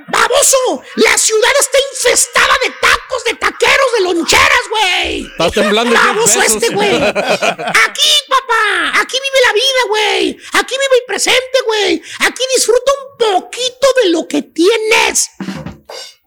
Baboso, 0.07 0.83
la 0.95 1.17
ciudad 1.17 1.51
está 1.59 1.77
infestada 1.91 2.53
de 2.63 2.69
tacos, 2.79 3.23
de 3.23 3.33
taqueros, 3.33 3.93
de 3.97 4.03
loncheras, 4.03 4.61
güey. 4.69 5.25
Está 5.25 5.49
temblando 5.49 5.89
10 5.89 6.03
Baboso 6.05 6.41
este, 6.41 6.69
güey. 6.69 6.95
Aquí, 6.95 8.11
papá. 8.29 9.01
Aquí 9.01 9.17
vive 9.17 9.39
la 9.47 9.53
vida, 9.53 9.81
güey. 9.87 10.37
Aquí 10.53 10.75
vive 10.75 10.97
el 10.99 11.05
presente, 11.07 11.61
güey. 11.65 12.01
Aquí 12.19 12.43
disfruta 12.55 12.91
un 13.01 13.17
poquito 13.17 13.87
de 14.03 14.09
lo 14.09 14.27
que 14.27 14.43
tienes. 14.89 15.29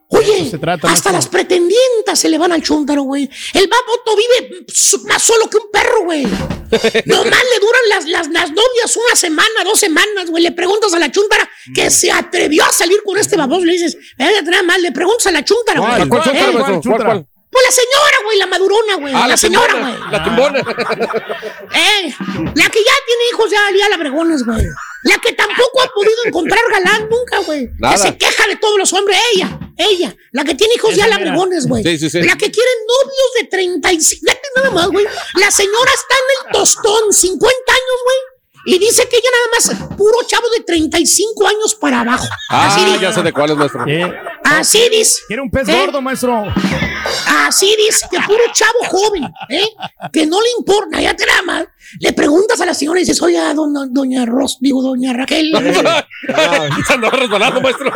Oye, 0.08 0.48
se 0.48 0.58
trata, 0.58 0.88
hasta 0.88 1.10
maestro. 1.10 1.12
las 1.12 1.26
pretendientas 1.26 2.18
se 2.18 2.28
le 2.28 2.38
van 2.38 2.52
al 2.52 2.62
chúntaro, 2.62 3.02
güey. 3.02 3.28
El 3.52 3.68
baboto 3.68 4.16
vive 4.16 4.64
más 5.08 5.22
solo 5.22 5.50
que 5.50 5.56
un 5.56 5.70
perro, 5.72 6.04
güey. 6.04 6.22
Nomás 7.06 7.24
le 7.24 7.60
duran 7.60 7.82
las, 7.88 8.06
las, 8.06 8.28
las 8.28 8.50
novias 8.50 8.96
una 8.96 9.16
semana, 9.16 9.64
dos 9.64 9.80
semanas, 9.80 10.30
güey. 10.30 10.44
Le 10.44 10.52
preguntas 10.52 10.94
a 10.94 11.00
la 11.00 11.10
chúntara 11.10 11.48
que 11.74 11.90
se 11.90 12.12
atrevió 12.12 12.64
a 12.64 12.72
salir 12.72 12.98
con 13.04 13.18
este 13.18 13.36
baboso. 13.36 13.64
Le 13.64 13.72
dices, 13.72 13.96
nada 14.16 14.62
más, 14.62 14.80
le 14.80 14.92
preguntas 14.92 15.26
a 15.26 15.32
la 15.32 15.44
chúntara, 15.44 15.80
güey. 15.80 17.26
Pues 17.50 17.64
la 17.64 17.70
señora, 17.70 18.16
güey, 18.24 18.38
la 18.38 18.46
madurona, 18.46 18.94
güey. 18.96 19.14
Ah, 19.14 19.26
la, 19.28 19.36
señora, 19.36 19.72
güey. 19.74 19.94
La 20.10 20.22
timbona. 20.22 20.58
Eh, 20.58 22.14
la 22.54 22.68
que 22.68 22.78
ya 22.84 22.92
tiene 23.06 23.22
hijos, 23.32 23.50
ya, 23.50 23.60
ya 23.78 23.88
la 23.88 23.96
bregones, 23.96 24.44
güey. 24.44 24.66
La 25.04 25.18
que 25.18 25.32
tampoco 25.32 25.82
ha 25.82 25.88
podido 25.88 26.16
encontrar 26.24 26.60
galán 26.70 27.08
nunca, 27.08 27.38
güey. 27.38 27.70
Que 27.90 27.98
se 27.98 28.16
queja 28.18 28.46
de 28.48 28.56
todos 28.56 28.78
los 28.78 28.92
hombres. 28.92 29.18
Ella, 29.34 29.58
ella. 29.76 30.14
La 30.32 30.44
que 30.44 30.54
tiene 30.54 30.74
hijos 30.74 30.90
Esa 30.92 31.04
ya 31.04 31.08
la 31.08 31.18
mera. 31.18 31.30
bregones, 31.30 31.66
güey. 31.66 31.82
Sí, 31.84 31.98
sí, 31.98 32.10
sí. 32.10 32.22
La 32.22 32.36
que 32.36 32.50
quiere 32.50 32.70
novios 32.86 33.30
de 33.40 33.44
35. 33.48 34.20
Fíjate 34.26 34.48
nada 34.56 34.70
más, 34.70 34.88
güey. 34.88 35.06
La 35.34 35.50
señora 35.50 35.92
está 35.94 36.14
en 36.14 36.46
el 36.46 36.52
tostón, 36.52 37.12
50 37.12 37.72
años, 37.72 37.98
güey. 38.04 38.35
Y 38.66 38.78
dice 38.78 39.08
que 39.08 39.16
ella 39.16 39.28
nada 39.32 39.48
más, 39.86 39.96
puro 39.96 40.16
chavo 40.26 40.46
de 40.58 40.64
35 40.64 41.46
años 41.46 41.74
para 41.76 42.00
abajo. 42.00 42.26
Así 42.50 42.80
Ah, 42.82 42.86
dice. 42.86 42.98
ya 43.00 43.12
sé 43.12 43.22
de 43.22 43.32
cuál 43.32 43.50
es, 43.50 43.56
maestro. 43.56 43.84
Eh, 43.86 44.12
Así 44.44 44.88
dice. 44.90 45.22
Quiere 45.28 45.42
un 45.42 45.50
pez 45.50 45.68
¿Eh? 45.68 45.72
gordo, 45.78 46.02
maestro. 46.02 46.44
Así 47.46 47.74
dice 47.76 48.06
que 48.10 48.18
puro 48.26 48.42
chavo 48.52 48.78
joven, 48.88 49.24
¿eh? 49.48 49.68
que 50.12 50.26
no 50.26 50.40
le 50.40 50.48
importa, 50.58 51.00
ya 51.00 51.14
te 51.14 51.24
nada 51.26 51.42
más. 51.42 51.64
Le 52.00 52.12
preguntas 52.12 52.60
a 52.60 52.66
la 52.66 52.74
señora 52.74 52.98
y 52.98 53.02
dices, 53.04 53.22
oye, 53.22 53.38
doña, 53.54 53.86
doña 53.88 54.26
Ros, 54.26 54.58
digo, 54.60 54.82
doña 54.82 55.12
Raquel. 55.12 55.52
Se 56.86 56.92
andaba 56.92 57.16
resbalando, 57.16 57.60
maestro. 57.60 57.92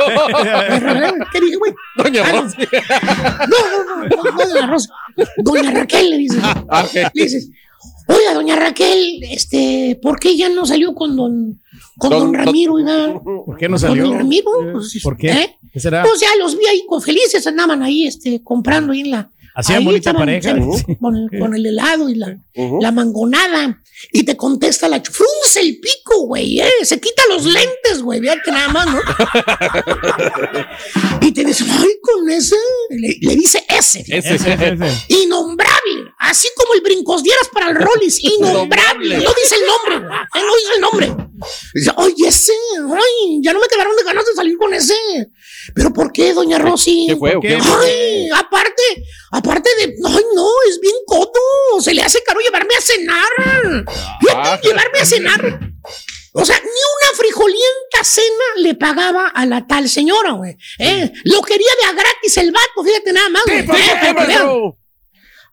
¿Qué 1.32 1.40
dije, 1.40 1.56
güey? 1.56 1.74
Doña 1.96 2.22
Ah, 2.24 2.32
no. 2.32 2.42
Ros. 2.42 2.54
No, 2.56 3.58
no, 3.70 3.84
no, 3.84 4.06
no, 4.06 4.22
no, 4.22 4.44
doña 4.44 4.66
Rosa. 4.68 4.90
Doña 5.38 5.70
Raquel 5.72 6.10
le 6.10 6.16
dices. 6.18 6.40
Ah. 6.68 6.86
Le 6.94 7.10
dices, 7.14 7.48
oiga, 8.14 8.34
doña 8.34 8.56
Raquel, 8.56 9.22
este, 9.30 9.98
¿por 10.02 10.18
qué 10.18 10.36
ya 10.36 10.48
no 10.48 10.66
salió 10.66 10.94
con 10.94 11.16
don, 11.16 11.60
con 11.98 12.10
don, 12.10 12.32
Don- 12.32 12.34
Ramiro, 12.34 12.74
oiga? 12.74 13.20
¿Por 13.22 13.56
qué 13.56 13.68
no 13.68 13.72
¿Con 13.74 13.78
salió? 13.80 14.04
don 14.04 14.18
Ramiro? 14.18 14.50
Pues, 14.72 15.00
¿Por 15.02 15.16
qué? 15.16 15.30
¿eh? 15.30 15.56
¿Qué 15.72 15.80
será? 15.80 16.02
Pues 16.02 16.20
ya 16.20 16.28
los 16.38 16.56
vi 16.58 16.66
ahí 16.66 16.82
con 16.86 17.00
felices, 17.00 17.46
andaban 17.46 17.82
ahí, 17.82 18.06
este, 18.06 18.42
comprando 18.42 18.92
ahí 18.92 19.00
en 19.00 19.10
la. 19.12 19.30
Hacían 19.54 19.84
bonita 19.84 20.12
pareja. 20.12 20.54
Con 21.00 21.16
el, 21.16 21.38
con 21.38 21.54
el 21.54 21.66
helado 21.66 22.08
y 22.08 22.14
la, 22.14 22.36
la 22.54 22.92
mangonada. 22.92 23.82
Y 24.12 24.22
te 24.22 24.36
contesta 24.36 24.88
la 24.88 25.02
frunce 25.02 25.60
el 25.60 25.78
pico, 25.78 26.26
güey, 26.26 26.60
eh. 26.60 26.70
Se 26.84 26.98
quita 26.98 27.22
los 27.28 27.44
lentes, 27.44 28.00
güey. 28.02 28.20
Fíjate 28.20 28.50
nada 28.50 28.68
más, 28.68 28.86
¿no? 28.86 29.00
y 31.20 31.32
te 31.32 31.44
dice, 31.44 31.64
ay, 31.68 32.00
con 32.00 32.30
ese. 32.30 32.56
Le, 32.90 33.16
le 33.20 33.36
dice 33.36 33.62
ese. 33.68 34.00
Ese, 34.08 34.36
ese, 34.36 34.52
ese. 34.54 35.04
Innombrable. 35.08 36.12
Así 36.18 36.48
como 36.56 36.74
el 36.74 36.80
brincos 36.80 37.22
dieras 37.22 37.48
para 37.52 37.70
el 37.70 37.76
Rollis. 37.76 38.22
Innombrable. 38.24 39.16
No 39.18 39.30
dice 39.42 39.56
el 39.56 39.66
nombre, 39.66 40.08
güey. 40.08 40.44
No 40.44 40.56
dice 40.56 40.74
el 40.74 40.80
nombre. 40.80 41.26
Dice, 41.74 41.90
oye, 41.96 42.28
ese. 42.28 42.52
Ay, 42.92 43.40
ya 43.42 43.52
no 43.52 43.60
me 43.60 43.66
quedaron 43.68 43.96
de 43.96 44.04
ganas 44.04 44.24
de 44.24 44.32
salir 44.34 44.56
con 44.56 44.72
ese. 44.72 44.94
¿Pero 45.74 45.92
por 45.92 46.12
qué, 46.12 46.32
doña 46.32 46.58
Rosy? 46.58 47.06
¿Qué 47.08 47.16
fue 47.16 47.34
o 47.36 47.40
qué? 47.40 47.58
Ay, 47.60 48.28
aparte, 48.34 48.82
aparte 49.32 49.70
de. 49.76 49.84
Ay, 49.84 50.24
no, 50.34 50.48
es 50.68 50.80
bien 50.80 50.94
coto. 51.06 51.40
Se 51.80 51.94
le 51.94 52.02
hace 52.02 52.22
caro 52.22 52.40
llevarme 52.40 52.74
a 52.76 52.80
cenar. 52.80 53.84
Fíjate, 54.20 54.68
llevarme 54.68 54.98
a 54.98 55.04
cenar. 55.04 55.60
O 56.32 56.44
sea, 56.44 56.56
ni 56.56 56.62
una 56.62 57.16
frijolienta 57.16 58.04
cena 58.04 58.44
le 58.58 58.74
pagaba 58.74 59.28
a 59.28 59.46
la 59.46 59.66
tal 59.66 59.88
señora, 59.88 60.32
güey. 60.32 60.56
¿eh? 60.78 61.12
Lo 61.24 61.42
quería 61.42 61.70
de 61.82 61.88
a 61.88 61.92
gratis 61.92 62.36
el 62.36 62.52
vato, 62.52 62.84
fíjate 62.84 63.12
nada 63.12 63.28
más, 63.30 63.42
pasó, 63.66 63.82
qué 64.00 64.14
pasó? 64.14 64.79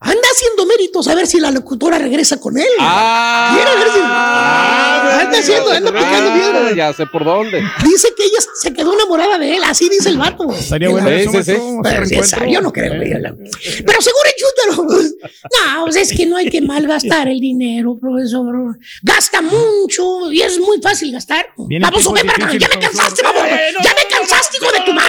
Anda 0.00 0.28
haciendo 0.32 0.64
méritos 0.66 1.08
a 1.08 1.14
ver 1.16 1.26
si 1.26 1.40
la 1.40 1.50
locutora 1.50 1.98
regresa 1.98 2.38
con 2.38 2.56
él. 2.56 2.68
Ah, 2.78 3.50
Quiere 3.56 3.76
ver 3.84 3.92
si. 3.92 3.98
anda 3.98 5.38
haciendo, 5.38 5.70
anda 5.72 5.90
picando 5.92 6.30
Ah, 6.30 6.34
piedra. 6.34 6.72
ya 6.76 6.92
sé 6.92 7.04
por 7.06 7.24
dónde. 7.24 7.62
Dice 7.82 8.08
que 8.16 8.24
ella 8.24 8.38
se 8.60 8.72
quedó 8.72 8.94
enamorada 8.94 9.38
de 9.38 9.56
él, 9.56 9.62
así 9.64 9.88
dice 9.88 10.10
el 10.10 10.18
vato. 10.18 10.52
Estaría 10.52 10.88
bueno 10.90 11.08
Sí, 11.08 11.14
eso, 11.14 11.32
sí, 11.32 11.42
sí. 11.42 11.52
Pero, 11.82 11.88
hacer 11.88 12.06
sí, 12.06 12.14
encuentro. 12.14 12.38
esa, 12.38 12.46
yo 12.46 12.60
no 12.60 12.72
creo, 12.72 12.94
güey. 12.94 13.10
Pero 13.10 14.00
seguro 14.00 14.28
chútalo. 14.36 14.86
pues. 14.86 15.14
No, 15.74 15.84
pues 15.84 15.96
es 15.96 16.12
que 16.16 16.26
no 16.26 16.36
hay 16.36 16.48
que 16.48 16.60
malgastar 16.60 17.26
el 17.28 17.40
dinero, 17.40 17.98
profesor. 18.00 18.54
Gasta 19.02 19.40
mucho 19.42 20.30
y 20.30 20.42
es 20.42 20.58
muy 20.60 20.80
fácil 20.80 21.10
gastar. 21.12 21.46
Viene 21.56 21.84
Vamos, 21.84 22.12
ven 22.12 22.26
para 22.26 22.44
acá. 22.46 22.56
Ya 22.56 22.68
me 22.68 22.78
cansaste, 22.80 23.22
profesor. 23.22 23.48
baboso. 23.48 23.78
Ya 23.82 23.90
me 23.94 24.16
cansaste, 24.16 24.56
hijo 24.58 24.72
de 24.72 24.80
tu 24.84 24.92
madre. 24.92 25.08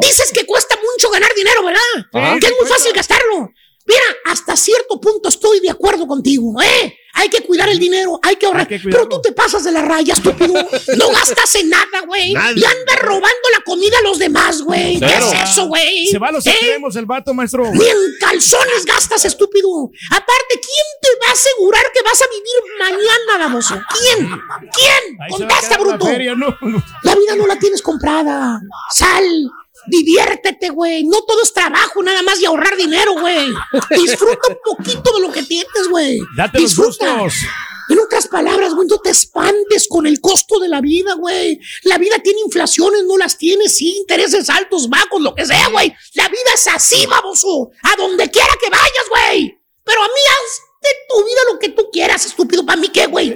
Dices 0.00 0.32
que 0.32 0.46
cuesta 0.46 0.76
mucho 0.76 1.10
ganar 1.10 1.30
dinero, 1.34 1.64
¿verdad? 1.64 2.08
Ajá. 2.12 2.38
Que 2.38 2.46
es 2.46 2.54
muy 2.60 2.68
fácil 2.68 2.92
gastarlo. 2.92 3.50
Mira, 3.86 4.04
hasta 4.26 4.56
cierto 4.56 5.00
punto 5.00 5.28
estoy 5.28 5.60
de 5.60 5.70
acuerdo 5.70 6.06
contigo, 6.06 6.54
¿eh? 6.62 6.96
Hay 7.14 7.28
que 7.28 7.42
cuidar 7.42 7.68
el 7.68 7.78
dinero, 7.78 8.18
hay 8.22 8.36
que 8.36 8.46
ahorrar. 8.46 8.62
Hay 8.70 8.78
que 8.78 8.88
pero 8.88 9.08
tú 9.08 9.20
te 9.20 9.32
pasas 9.32 9.64
de 9.64 9.72
la 9.72 9.82
raya, 9.82 10.14
estúpido. 10.14 10.54
No 10.96 11.08
gastas 11.12 11.54
en 11.56 11.68
nada, 11.70 12.00
güey. 12.06 12.32
Y 12.32 12.36
andas 12.36 12.98
robando 13.00 13.48
la 13.52 13.60
comida 13.64 13.98
a 13.98 14.02
los 14.02 14.18
demás, 14.18 14.62
güey. 14.62 14.98
¿Qué 14.98 15.06
es 15.06 15.50
eso, 15.50 15.66
güey? 15.66 16.06
Se 16.06 16.18
va 16.18 16.28
a 16.28 16.32
los 16.32 16.46
¿Eh? 16.46 16.50
extremos 16.50 16.96
el 16.96 17.06
vato, 17.06 17.34
maestro. 17.34 17.64
Ni 17.72 17.84
en 17.86 17.96
calzones 18.20 18.84
gastas, 18.84 19.24
estúpido. 19.24 19.68
Aparte, 20.10 20.54
¿quién 20.54 20.86
te 21.02 21.08
va 21.24 21.30
a 21.30 21.32
asegurar 21.32 21.84
que 21.92 22.02
vas 22.02 22.20
a 22.22 22.26
vivir 22.26 22.98
mañana, 22.98 23.48
baboso? 23.48 23.74
¿Quién? 24.00 24.28
¿Quién? 24.72 25.20
Ahí 25.20 25.30
Contesta, 25.30 25.76
la 25.76 25.78
bruto. 25.78 26.06
feria, 26.06 26.34
¿no? 26.34 26.56
La 27.02 27.14
vida 27.14 27.36
no 27.36 27.46
la 27.46 27.58
tienes 27.58 27.82
comprada. 27.82 28.60
Sal. 28.94 29.50
Diviértete, 29.86 30.70
güey. 30.70 31.04
No 31.04 31.22
todo 31.22 31.42
es 31.42 31.52
trabajo, 31.52 32.02
nada 32.02 32.22
más 32.22 32.40
y 32.40 32.46
ahorrar 32.46 32.76
dinero, 32.76 33.12
güey. 33.18 33.52
Disfruta 33.90 34.48
un 34.48 34.58
poquito 34.64 35.12
de 35.14 35.20
lo 35.20 35.32
que 35.32 35.42
tienes, 35.42 35.88
güey. 35.88 36.20
Date 36.36 36.60
los 36.60 36.70
Disfruta. 36.70 37.18
gustos. 37.18 37.40
En 37.88 37.98
otras 37.98 38.28
palabras, 38.28 38.72
güey, 38.74 38.86
no 38.86 38.98
te 38.98 39.10
espantes 39.10 39.88
con 39.88 40.06
el 40.06 40.20
costo 40.20 40.60
de 40.60 40.68
la 40.68 40.80
vida, 40.80 41.14
güey. 41.14 41.58
La 41.82 41.98
vida 41.98 42.20
tiene 42.22 42.40
inflaciones, 42.44 43.02
no 43.04 43.18
las 43.18 43.36
tiene, 43.36 43.68
sí, 43.68 43.96
intereses 43.96 44.48
altos, 44.48 44.88
bajos, 44.88 45.20
lo 45.20 45.34
que 45.34 45.44
sea, 45.44 45.68
güey. 45.70 45.92
La 46.14 46.28
vida 46.28 46.54
es 46.54 46.68
así, 46.68 47.04
baboso. 47.06 47.70
A 47.82 47.96
donde 47.96 48.30
quiera 48.30 48.52
que 48.62 48.70
vayas, 48.70 49.08
güey. 49.08 49.58
Pero 49.82 50.02
a 50.04 50.06
mí 50.06 50.20
haz 50.28 50.62
de 50.82 50.88
tu 51.08 51.24
vida 51.24 51.40
lo 51.52 51.58
que 51.58 51.68
tú 51.70 51.90
quieras, 51.92 52.24
estúpido. 52.24 52.64
¿Para 52.64 52.80
mí 52.80 52.88
qué, 52.90 53.06
güey? 53.06 53.34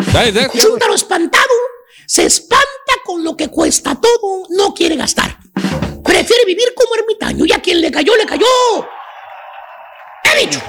Chúntaro 0.57 0.95
espantado 0.95 1.45
se 2.07 2.25
espanta 2.25 2.65
con 3.05 3.25
lo 3.25 3.37
que 3.37 3.49
cuesta 3.49 3.99
todo, 4.01 4.47
no 4.51 4.73
quiere 4.75 4.97
gastar. 4.97 5.39
Prefiere 6.05 6.45
vivir 6.47 6.67
como 6.77 6.95
ermitaño 6.97 7.45
y 7.47 7.53
a 7.53 7.61
quien 7.61 7.81
le 7.81 7.91
cayó, 7.91 8.15
le 8.17 8.27
cayó. 8.27 8.47
He 10.25 10.47
dicho. 10.47 10.61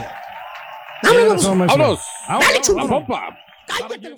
Vámonos. 1.04 1.46
Vámonos. 1.48 2.00
Dale, 2.28 2.62
chulo. 2.62 3.06
Cállate 3.68 4.16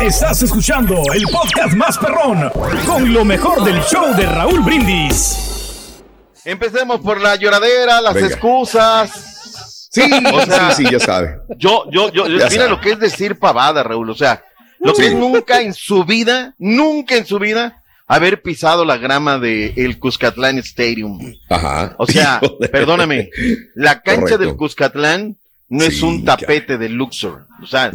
Estás 0.00 0.42
escuchando 0.42 1.02
el 1.12 1.24
podcast 1.24 1.74
más 1.74 1.98
perrón 1.98 2.50
con 2.86 3.12
lo 3.12 3.24
mejor 3.24 3.62
del 3.64 3.80
show 3.84 4.14
de 4.14 4.26
Raúl 4.26 4.60
Brindis. 4.60 6.02
Empecemos 6.44 7.00
por 7.00 7.20
la 7.20 7.36
lloradera, 7.36 8.00
las 8.00 8.14
Venga. 8.14 8.28
excusas. 8.28 9.88
Sí, 9.90 10.02
O 10.32 10.40
sea, 10.44 10.70
sí, 10.72 10.84
sí, 10.84 10.92
ya 10.92 10.98
sabe. 10.98 11.36
Yo, 11.56 11.84
yo, 11.90 12.10
yo, 12.10 12.26
Ya 12.26 12.32
mira 12.48 12.50
sabe. 12.50 12.68
lo 12.68 12.80
que 12.80 12.92
es 12.92 12.98
decir 12.98 13.38
pavada, 13.38 13.82
Raúl. 13.82 14.10
O 14.10 14.14
sea, 14.14 14.42
lo 14.80 14.92
que 14.92 15.02
Sí. 15.02 15.08
es 15.08 15.14
nunca 15.14 15.60
en 15.60 15.72
su 15.72 16.04
vida, 16.04 16.54
nunca 16.58 17.14
en 17.16 17.24
su 17.26 17.38
vida, 17.38 17.82
haber 18.06 18.42
pisado 18.42 18.84
la 18.84 18.96
grama 18.98 19.38
de 19.38 19.72
el 19.76 19.98
Cuscatlán 19.98 20.58
Stadium. 20.58 21.18
Ajá. 21.48 21.94
O 21.98 22.06
sea, 22.06 22.38
Híjole. 22.42 22.68
perdóname, 22.68 23.30
la 23.74 24.02
cancha 24.02 24.20
Correcto. 24.22 24.38
del 24.38 24.56
Cuscatlán 24.56 25.36
no 25.68 25.84
es 25.84 26.02
un 26.02 26.24
tapete 26.24 26.76
de 26.78 26.88
Luxor. 26.88 27.46
O 27.62 27.66
sea, 27.66 27.90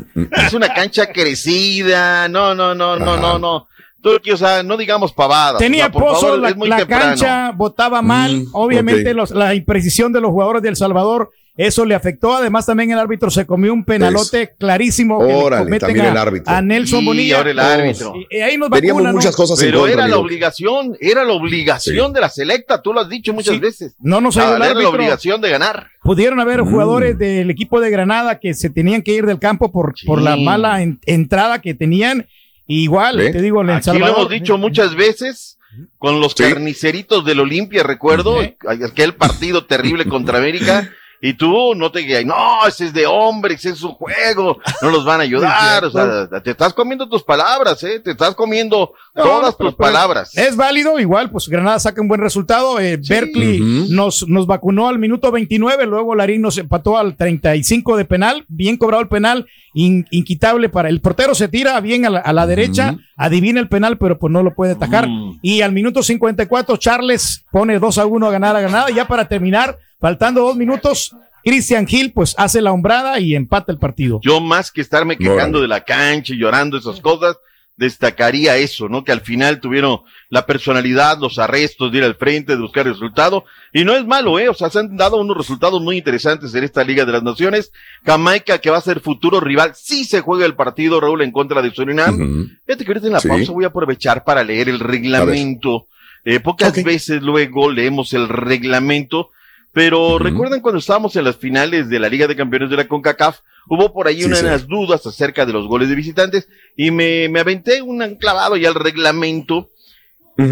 es 0.46 0.54
una 0.54 0.74
cancha 0.74 1.12
crecida. 1.12 2.28
No, 2.28 2.56
no, 2.56 2.74
no, 2.76 2.98
no, 2.98 3.12
Ajá. 3.14 3.22
no, 3.22 3.40
no. 3.40 3.68
Tú, 4.02 4.12
o 4.34 4.38
sea, 4.38 4.64
no 4.64 4.78
digamos 4.78 5.12
pavadas. 5.14 5.60
Tenía 5.60 5.88
O 5.88 5.92
sea, 5.92 6.00
pozo, 6.02 6.42
favor, 6.42 6.68
la, 6.68 6.88
cancha 6.88 7.52
botaba 7.52 8.02
mal. 8.02 8.38
Mm, 8.44 8.46
Obviamente 8.54 9.14
los- 9.14 9.32
la 9.32 9.54
imprecisión 9.54 10.14
de 10.14 10.22
los 10.22 10.32
jugadores 10.32 10.62
de 10.62 10.70
El 10.70 10.76
Salvador, 10.78 11.32
eso 11.62 11.84
le 11.86 11.94
afectó. 11.94 12.34
Además 12.36 12.66
también 12.66 12.92
el 12.92 13.00
árbitro 13.00 13.30
se 13.30 13.46
comió 13.46 13.74
un 13.74 13.84
penalote 13.84 14.54
clarísimo. 14.58 15.20
que 15.20 15.26
le 15.28 15.34
Órale, 15.36 15.64
cometen 15.66 15.88
también 15.88 16.06
a, 16.06 16.10
el 16.12 16.18
árbitro. 16.18 16.54
A 16.54 16.62
Nelson 16.62 17.02
Y 17.02 17.06
Bonilla. 17.06 17.38
ahora 17.38 17.52
el 17.52 17.60
árbitro. 17.60 18.14
Y, 18.16 18.38
y 18.38 18.40
ahí 18.40 18.58
nos 18.58 18.70
Teníamos 18.70 19.02
vacuna, 19.04 19.10
¿no? 19.12 19.16
muchas 19.18 19.36
cosas 19.36 19.60
en 19.62 19.68
Pero 19.68 19.80
contra. 19.82 19.94
era 20.06 20.08
la 20.08 20.18
obligación, 20.18 20.96
era 21.02 21.26
la 21.26 21.34
obligación 21.34 22.14
de 22.14 22.22
la 22.22 22.30
selecta, 22.30 22.82
tú 22.82 22.94
lo 22.94 23.02
has 23.02 23.10
dicho 23.10 23.34
muchas 23.34 23.56
Sí. 23.56 23.60
veces. 23.60 23.94
No 24.00 24.22
nos 24.22 24.38
ayudó 24.38 24.56
era 24.64 24.74
la 24.74 24.88
obligación 24.90 25.42
de 25.42 25.50
ganar. 25.50 25.88
Pudieron 26.02 26.40
haber 26.40 26.64
Mm. 26.64 26.70
jugadores 26.72 27.18
del 27.20 27.50
equipo 27.50 27.82
de 27.82 27.90
Granada 27.90 28.40
que 28.40 28.54
se 28.54 28.70
tenían 28.70 29.02
que 29.02 29.12
ir 29.12 29.26
del 29.26 29.40
campo 29.40 29.70
por, 29.72 29.94
Sí. 29.98 30.06
por 30.06 30.22
la 30.22 30.38
mala 30.38 30.82
en- 30.82 31.00
entrada 31.06 31.60
que 31.60 31.74
tenían. 31.74 32.26
Igual, 32.68 33.18
te 33.18 33.42
digo, 33.42 33.62
en 33.62 33.70
El 33.72 33.76
Aquí 33.78 33.88
lo 33.88 33.94
Salvador. 33.94 34.18
hemos 34.18 34.30
dicho 34.30 34.58
muchas 34.58 34.96
veces 34.96 35.58
con 35.98 36.22
los 36.22 36.34
Sí. 36.38 36.44
carniceritos 36.44 37.26
del 37.26 37.40
Olimpia, 37.42 37.84
recuerdo, 37.84 38.38
aquel 38.68 39.16
partido 39.16 39.66
terrible 39.66 40.06
contra 40.06 40.38
América. 40.38 40.90
Y 41.22 41.34
tú 41.34 41.76
no 41.76 41.92
te 41.92 42.00
digas, 42.00 42.24
no, 42.24 42.66
ese 42.66 42.86
es 42.86 42.94
de 42.94 43.06
hombre, 43.06 43.56
ese 43.56 43.72
es 43.72 43.80
su 43.80 43.90
juego, 43.90 44.58
no 44.82 44.90
los 44.90 45.04
van 45.04 45.20
a 45.20 45.24
ayudar. 45.24 45.84
O 45.86 45.92
sea, 45.92 46.28
te 46.42 46.52
estás 46.52 46.74
comiendo 46.74 47.10
tus 47.10 47.24
palabras, 47.24 47.84
¿eh? 47.84 48.00
Te 48.00 48.12
estás 48.12 48.36
comiendo 48.36 48.94
No, 49.16 49.24
todas 49.24 49.56
pero- 49.56 49.70
tus 49.72 49.78
pero 49.78 49.92
palabras. 49.92 50.36
Es 50.38 50.56
válido, 50.56 50.98
igual, 51.00 51.30
pues 51.30 51.50
Granada 51.50 51.78
saca 51.80 52.02
un 52.02 52.08
buen 52.08 52.22
resultado. 52.22 52.80
eh, 52.80 52.98
Berkeley 52.98 53.60
nos, 53.90 54.28
nos 54.30 54.48
vacunó 54.48 54.88
al 54.88 54.98
minuto 55.00 55.32
29, 55.32 55.86
luego 55.88 56.16
Larín 56.16 56.42
nos 56.42 56.58
empató 56.58 56.98
al 56.98 57.16
35 57.18 57.98
de 57.98 58.06
penal, 58.06 58.46
bien 58.48 58.78
cobrado 58.78 59.02
el 59.04 59.10
penal, 59.10 59.46
in- 59.74 60.08
inquitable 60.12 60.70
para 60.70 60.88
el 60.90 61.02
portero, 61.02 61.36
se 61.36 61.48
tira 61.50 61.80
bien 61.82 62.06
a 62.06 62.10
la, 62.10 62.20
a 62.20 62.32
la 62.34 62.48
derecha, 62.48 62.96
adivina 63.20 63.60
el 63.60 63.68
penal, 63.68 63.98
pero 63.98 64.18
pues 64.18 64.32
no 64.32 64.42
lo 64.42 64.56
puede 64.56 64.72
atajar. 64.72 65.08
Mm. 65.08 65.40
Y 65.42 65.62
al 65.62 65.74
minuto 65.74 66.02
54, 66.02 66.78
Charles 66.78 67.46
pone 67.52 67.78
2 67.78 67.98
a 67.98 68.06
1 68.06 68.26
a 68.26 68.32
ganar 68.32 68.56
a 68.56 68.62
Granada, 68.62 68.90
ya 68.90 69.08
para 69.08 69.28
terminar, 69.28 69.78
faltando 70.00 70.42
dos 70.42 70.56
minutos, 70.56 71.14
Christian 71.44 71.86
Hill 71.88 72.14
pues 72.14 72.34
hace 72.38 72.62
la 72.62 72.72
hombrada 72.72 73.20
y 73.20 73.36
empata 73.36 73.74
el 73.74 73.78
partido. 73.78 74.22
Yo 74.24 74.40
más 74.40 74.72
que 74.72 74.80
estarme 74.80 75.18
quejando 75.18 75.62
de 75.62 75.68
la 75.68 75.84
cancha 75.84 76.34
y 76.34 76.38
llorando 76.38 76.78
esas 76.78 77.02
cosas, 77.02 77.38
destacaría 77.80 78.58
eso, 78.58 78.90
¿no? 78.90 79.04
Que 79.04 79.12
al 79.14 79.22
final 79.22 79.60
tuvieron 79.62 80.02
la 80.30 80.46
personalidad, 80.46 81.18
los 81.20 81.40
arrestos, 81.40 81.92
de 81.92 82.00
ir 82.00 82.04
al 82.04 82.16
frente, 82.16 82.52
de 82.56 82.62
buscar 82.62 82.86
resultado. 82.86 83.46
Y 83.74 83.86
no 83.86 83.96
es 83.96 84.06
malo, 84.06 84.38
¿eh? 84.38 84.50
O 84.50 84.54
sea, 84.54 84.70
se 84.70 84.80
han 84.80 84.98
dado 84.98 85.18
unos 85.18 85.38
resultados 85.38 85.82
muy 85.82 85.98
interesantes 85.98 86.54
en 86.54 86.64
esta 86.66 86.84
Liga 86.84 87.06
de 87.06 87.14
las 87.14 87.24
Naciones. 87.24 87.72
Jamaica, 88.06 88.60
que 88.60 88.70
va 88.70 88.78
a 88.78 88.82
ser 88.82 89.00
futuro 89.00 89.40
rival, 89.40 89.72
sí 89.76 90.04
se 90.04 90.20
juega 90.22 90.46
el 90.46 90.56
partido, 90.56 91.00
Raúl, 91.00 91.22
en 91.22 91.32
contra 91.32 91.62
de 91.62 91.72
Surinam. 91.72 92.16
Ujú. 92.16 92.50
Fíjate 92.66 92.84
que 92.86 92.92
ahorita 92.92 93.08
en 93.08 93.14
la 93.14 93.20
Sí. 93.22 93.28
pausa 93.30 93.52
voy 93.54 93.64
a 93.64 93.68
aprovechar 93.68 94.24
para 94.24 94.44
leer 94.44 94.70
el 94.70 94.80
reglamento 94.80 95.88
Eh, 96.26 96.42
pocas 96.42 96.84
veces 96.84 97.22
luego 97.22 97.72
leemos 97.72 98.12
el 98.12 98.28
reglamento, 98.28 99.30
pero 99.72 100.18
recuerdan 100.20 100.62
cuando 100.62 100.80
estábamos 100.80 101.16
en 101.16 101.24
las 101.24 101.38
finales 101.38 101.90
de 101.90 102.00
la 102.00 102.10
Liga 102.10 102.28
de 102.28 102.36
Campeones 102.36 102.70
de 102.70 102.78
la 102.78 102.88
CONCACAF, 102.88 103.40
hubo 103.68 103.94
por 103.94 104.08
ahí 104.08 104.22
Sí, 104.22 104.26
unas 104.26 104.62
sí. 104.62 104.68
dudas 104.68 105.06
acerca 105.06 105.46
de 105.46 105.54
los 105.54 105.68
goles 105.68 105.90
de 105.90 105.96
visitantes 105.96 106.48
y 106.76 106.92
me, 106.92 107.30
me 107.30 107.40
aventé 107.40 107.82
un 107.82 108.16
clavado 108.16 108.58
ya 108.58 108.70
al 108.70 108.76
reglamento. 108.76 109.70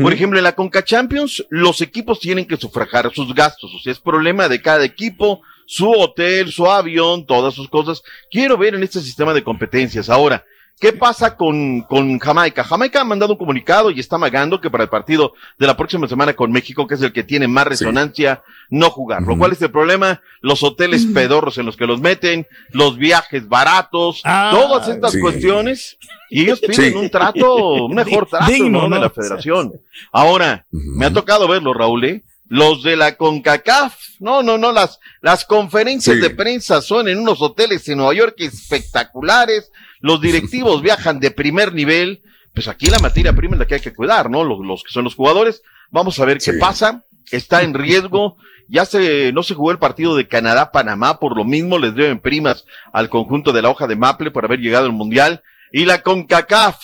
Por 0.01 0.11
ejemplo, 0.11 0.37
en 0.37 0.43
la 0.43 0.51
Conca 0.51 0.83
Champions, 0.83 1.45
los 1.49 1.79
equipos 1.79 2.19
tienen 2.19 2.45
que 2.45 2.57
sufragar 2.57 3.09
sus 3.15 3.33
gastos, 3.33 3.73
o 3.73 3.79
sea, 3.79 3.93
es 3.93 4.01
problema 4.01 4.49
de 4.49 4.61
cada 4.61 4.83
equipo, 4.83 5.39
su 5.65 5.89
hotel, 5.89 6.51
su 6.51 6.69
avión, 6.69 7.25
todas 7.25 7.53
sus 7.53 7.69
cosas. 7.69 8.03
Quiero 8.29 8.57
ver 8.57 8.75
en 8.75 8.83
este 8.83 8.99
sistema 8.99 9.33
de 9.33 9.45
competencias. 9.45 10.09
Ahora, 10.09 10.43
¿qué 10.79 10.93
pasa 10.93 11.35
con, 11.35 11.81
con 11.81 12.19
Jamaica? 12.19 12.63
Jamaica 12.63 13.01
ha 13.01 13.03
mandado 13.03 13.33
un 13.33 13.37
comunicado 13.39 13.89
y 13.91 13.99
está 13.99 14.15
amagando 14.17 14.61
que 14.61 14.69
para 14.69 14.83
el 14.83 14.89
partido 14.89 15.33
de 15.57 15.67
la 15.67 15.75
próxima 15.77 16.07
semana 16.07 16.33
con 16.33 16.51
México, 16.51 16.87
que 16.87 16.95
es 16.95 17.01
el 17.01 17.11
que 17.13 17.23
tiene 17.23 17.47
más 17.47 17.65
resonancia, 17.67 18.43
no 18.69 18.89
jugar. 18.89 19.21
Lo 19.23 19.37
cual 19.37 19.51
es 19.53 19.61
el 19.61 19.71
problema, 19.71 20.21
los 20.41 20.61
hoteles 20.63 21.05
pedorros 21.13 21.57
en 21.57 21.65
los 21.65 21.77
que 21.77 21.87
los 21.87 21.99
meten, 22.01 22.45
los 22.71 22.97
viajes 22.97 23.47
baratos, 23.47 24.21
todas 24.23 24.87
estas 24.87 25.13
sí. 25.13 25.19
cuestiones. 25.19 25.97
Y 26.29 26.41
ellos 26.43 26.59
piden 26.59 26.91
Sí. 26.91 26.97
un 26.97 27.09
trato, 27.09 27.85
un 27.85 27.95
mejor 27.95 28.27
trato 28.27 28.51
Digno, 28.51 28.79
¿no? 28.81 28.83
de 28.83 28.89
¿no? 28.89 29.01
la 29.01 29.09
federación. 29.09 29.71
Ahora, 30.11 30.65
me 30.71 31.05
ha 31.05 31.13
tocado 31.13 31.47
verlo, 31.47 31.73
Raúl, 31.73 32.03
¿eh? 32.05 32.23
Los 32.49 32.81
de 32.83 32.95
la 32.95 33.15
CONCACAF, 33.17 33.93
no, 34.19 34.41
no, 34.41 34.57
no, 34.57 34.71
las, 34.71 34.99
las 35.21 35.43
conferencias 35.43 36.15
Sí. 36.15 36.21
de 36.21 36.29
prensa 36.29 36.81
son 36.81 37.09
en 37.09 37.19
unos 37.19 37.41
hoteles 37.41 37.87
en 37.89 37.97
Nueva 37.97 38.13
York 38.13 38.35
espectaculares, 38.37 39.71
los 39.99 40.21
directivos 40.21 40.81
viajan 40.81 41.19
de 41.19 41.31
primer 41.31 41.73
nivel, 41.73 42.21
pues 42.53 42.67
aquí 42.67 42.87
la 42.87 42.99
materia 42.99 43.33
prima 43.33 43.55
es 43.55 43.59
la 43.59 43.65
que 43.65 43.75
hay 43.75 43.81
que 43.81 43.93
cuidar, 43.93 44.29
¿no? 44.29 44.43
Los, 44.43 44.59
los 44.59 44.83
que 44.83 44.91
son 44.91 45.03
los 45.03 45.15
jugadores, 45.15 45.61
vamos 45.91 46.19
a 46.19 46.25
ver 46.25 46.39
qué 46.39 46.53
pasa, 46.53 47.03
está 47.31 47.63
en 47.63 47.73
riesgo, 47.73 48.37
ya 48.67 48.85
se, 48.85 49.31
no 49.31 49.43
se 49.43 49.53
jugó 49.53 49.71
el 49.71 49.79
partido 49.79 50.15
de 50.15 50.27
Canadá-Panamá, 50.27 51.19
por 51.19 51.35
lo 51.37 51.45
mismo 51.45 51.79
les 51.79 51.95
deben 51.95 52.19
primas 52.19 52.65
al 52.91 53.09
conjunto 53.09 53.53
de 53.53 53.61
la 53.61 53.69
hoja 53.69 53.87
de 53.87 53.95
Maple 53.95 54.31
por 54.31 54.45
haber 54.45 54.59
llegado 54.59 54.85
al 54.85 54.93
Mundial, 54.93 55.43
y 55.71 55.85
la 55.85 56.01
CONCACAF 56.01 56.77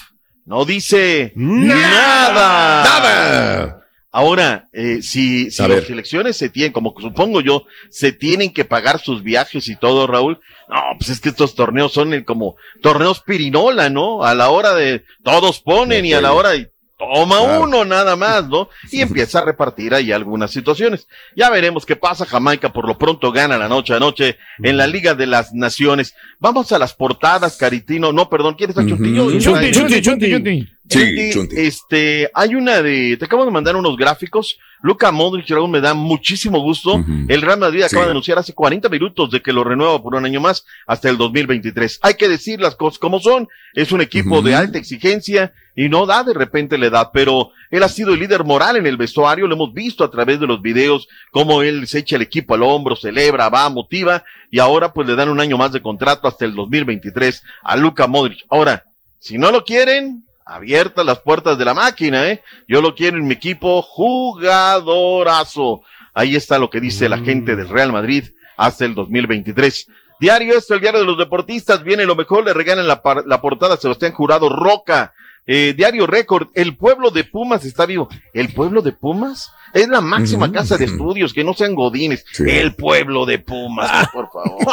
no 0.45 0.65
dice 0.65 1.33
nada. 1.35 2.83
Nada. 2.83 3.82
Ahora, 4.15 4.69
eh, 4.73 4.99
si, 5.01 5.49
si 5.49 5.61
las 5.63 5.69
ver. 5.69 5.85
selecciones 5.87 6.37
se 6.37 6.47
tienen, 6.49 6.71
como 6.71 6.93
supongo 7.01 7.41
yo, 7.41 7.65
se 7.89 8.11
tienen 8.11 8.53
que 8.53 8.63
pagar 8.63 8.99
sus 8.99 9.23
viajes 9.23 9.67
y 9.67 9.75
todo, 9.75 10.05
Raúl, 10.05 10.39
no, 10.69 10.75
pues 10.99 11.09
es 11.09 11.19
que 11.19 11.29
estos 11.29 11.55
torneos 11.55 11.91
son 11.93 12.13
el- 12.13 12.23
como 12.23 12.55
torneos 12.83 13.21
pirinola, 13.21 13.89
¿no? 13.89 14.23
A 14.23 14.35
la 14.35 14.49
hora 14.51 14.75
de, 14.75 15.03
todos 15.23 15.59
ponen 15.61 16.05
y 16.05 16.13
a 16.13 16.21
la 16.21 16.33
hora 16.33 16.51
de, 16.51 16.71
toma 16.95 17.39
Claro. 17.39 17.63
uno 17.63 17.85
nada 17.85 18.15
más, 18.15 18.47
¿no? 18.47 18.69
Y 18.91 19.01
empieza 19.01 19.39
a 19.39 19.45
repartir 19.45 19.95
ahí 19.95 20.11
algunas 20.11 20.51
situaciones. 20.51 21.07
Ya 21.35 21.49
veremos 21.49 21.83
qué 21.85 21.95
pasa. 21.95 22.23
Jamaica 22.25 22.71
por 22.71 22.87
lo 22.87 22.99
pronto 22.99 23.31
gana 23.31 23.57
la 23.57 23.67
noche 23.67 23.95
a 23.95 23.99
noche 23.99 24.37
en 24.61 24.77
la 24.77 24.85
Liga 24.85 25.15
de 25.15 25.25
las 25.25 25.53
Naciones. 25.53 26.13
Vamos 26.39 26.71
a 26.71 26.77
las 26.77 26.93
portadas, 26.93 27.57
Caritino. 27.57 28.13
No, 28.13 28.29
perdón, 28.29 28.53
¿quieres 28.53 28.77
a 28.77 28.85
Chuntillo? 28.85 29.31
Chunti, 29.39 29.71
chunti, 29.71 30.01
chunti, 30.01 30.31
chunti. 30.31 30.67
Sí, 30.93 31.29
Chunti, 31.33 31.55
Este, 31.57 32.29
hay 32.33 32.55
una 32.55 32.81
de, 32.81 33.17
te 33.17 33.25
acabo 33.25 33.45
de 33.45 33.51
mandar 33.51 33.75
unos 33.75 33.97
gráficos. 33.97 34.57
Luca 34.81 35.11
Modric, 35.13 35.49
Raúl, 35.49 35.69
me 35.69 35.79
da 35.79 35.93
muchísimo 35.93 36.59
gusto. 36.59 37.03
El 37.29 37.41
Real 37.41 37.57
Madrid 37.59 37.83
acaba 37.83 38.03
Sí. 38.03 38.07
de 38.07 38.11
anunciar 38.11 38.37
hace 38.37 38.53
40 38.53 38.89
minutos 38.89 39.31
de 39.31 39.41
que 39.41 39.53
lo 39.53 39.63
renueva 39.63 40.01
por 40.03 40.13
un 40.15 40.25
año 40.25 40.41
más 40.41 40.65
hasta 40.85 41.09
el 41.09 41.15
2023. 41.17 41.99
Hay 42.01 42.15
que 42.15 42.27
decir 42.27 42.59
las 42.59 42.75
cosas 42.75 42.99
como 42.99 43.19
son. 43.21 43.47
Es 43.73 43.93
un 43.93 44.01
equipo 44.01 44.41
de 44.41 44.55
alta 44.55 44.77
exigencia 44.77 45.53
y 45.75 45.87
no 45.87 46.05
da 46.05 46.23
de 46.25 46.33
repente 46.33 46.77
la 46.77 46.87
edad, 46.87 47.09
pero 47.13 47.51
él 47.71 47.81
ha 47.81 47.87
sido 47.89 48.13
el 48.13 48.19
líder 48.19 48.43
moral 48.43 48.75
en 48.75 48.85
el 48.85 48.97
vestuario. 48.97 49.47
Lo 49.47 49.55
hemos 49.55 49.73
visto 49.73 50.03
a 50.03 50.11
través 50.11 50.41
de 50.41 50.47
los 50.47 50.61
videos, 50.61 51.07
cómo 51.31 51.61
él 51.61 51.87
se 51.87 51.99
echa 51.99 52.17
el 52.17 52.21
equipo 52.21 52.53
al 52.53 52.63
hombro, 52.63 52.97
celebra, 52.97 53.47
va, 53.49 53.69
motiva 53.69 54.25
y 54.51 54.59
ahora 54.59 54.91
pues 54.91 55.07
le 55.07 55.15
dan 55.15 55.29
un 55.29 55.39
año 55.39 55.57
más 55.57 55.71
de 55.71 55.81
contrato 55.81 56.27
hasta 56.27 56.43
el 56.43 56.53
2023 56.55 57.41
a 57.63 57.77
Luca 57.77 58.05
Modric. 58.07 58.39
Ahora, 58.49 58.83
si 59.19 59.37
no 59.37 59.49
lo 59.49 59.63
quieren, 59.63 60.25
abiertas 60.45 61.05
las 61.05 61.19
puertas 61.19 61.57
de 61.57 61.65
la 61.65 61.73
máquina, 61.73 62.29
¿eh? 62.29 62.41
Yo 62.67 62.81
lo 62.81 62.95
quiero 62.95 63.17
en 63.17 63.27
mi 63.27 63.33
equipo 63.33 63.81
jugadorazo. 63.81 65.81
Ahí 66.13 66.35
está 66.35 66.59
lo 66.59 66.69
que 66.69 66.79
dice 66.79 67.09
la 67.09 67.19
gente 67.19 67.55
del 67.55 67.69
Real 67.69 67.91
Madrid 67.91 68.25
hasta 68.57 68.85
el 68.85 68.95
2023. 68.95 69.87
Diario 70.19 70.57
esto, 70.57 70.75
el 70.75 70.81
diario 70.81 71.01
de 71.01 71.05
los 71.05 71.17
deportistas, 71.17 71.83
viene 71.83 72.05
lo 72.05 72.15
mejor, 72.15 72.45
le 72.45 72.53
regalan 72.53 72.87
la, 72.87 73.01
la 73.25 73.41
portada 73.41 73.75
a 73.75 73.77
Sebastián 73.77 74.13
Jurado 74.13 74.49
Roca. 74.49 75.13
Eh, 75.45 75.73
diario 75.75 76.07
Récord, 76.07 76.47
el 76.53 76.77
pueblo 76.77 77.11
de 77.11 77.23
Pumas 77.23 77.65
está 77.65 77.85
vivo. 77.85 78.09
¿El 78.33 78.53
pueblo 78.53 78.81
de 78.81 78.93
Pumas? 78.93 79.51
Es 79.73 79.89
la 79.89 80.01
máxima 80.01 80.51
casa 80.51 80.77
de 80.77 80.85
estudios, 80.85 81.33
que 81.33 81.43
no 81.43 81.53
sean 81.53 81.75
godines. 81.75 82.23
Sí. 82.31 82.43
El 82.47 82.75
pueblo 82.75 83.25
de 83.25 83.39
Pumas, 83.39 84.07
por 84.13 84.29
favor. 84.31 84.65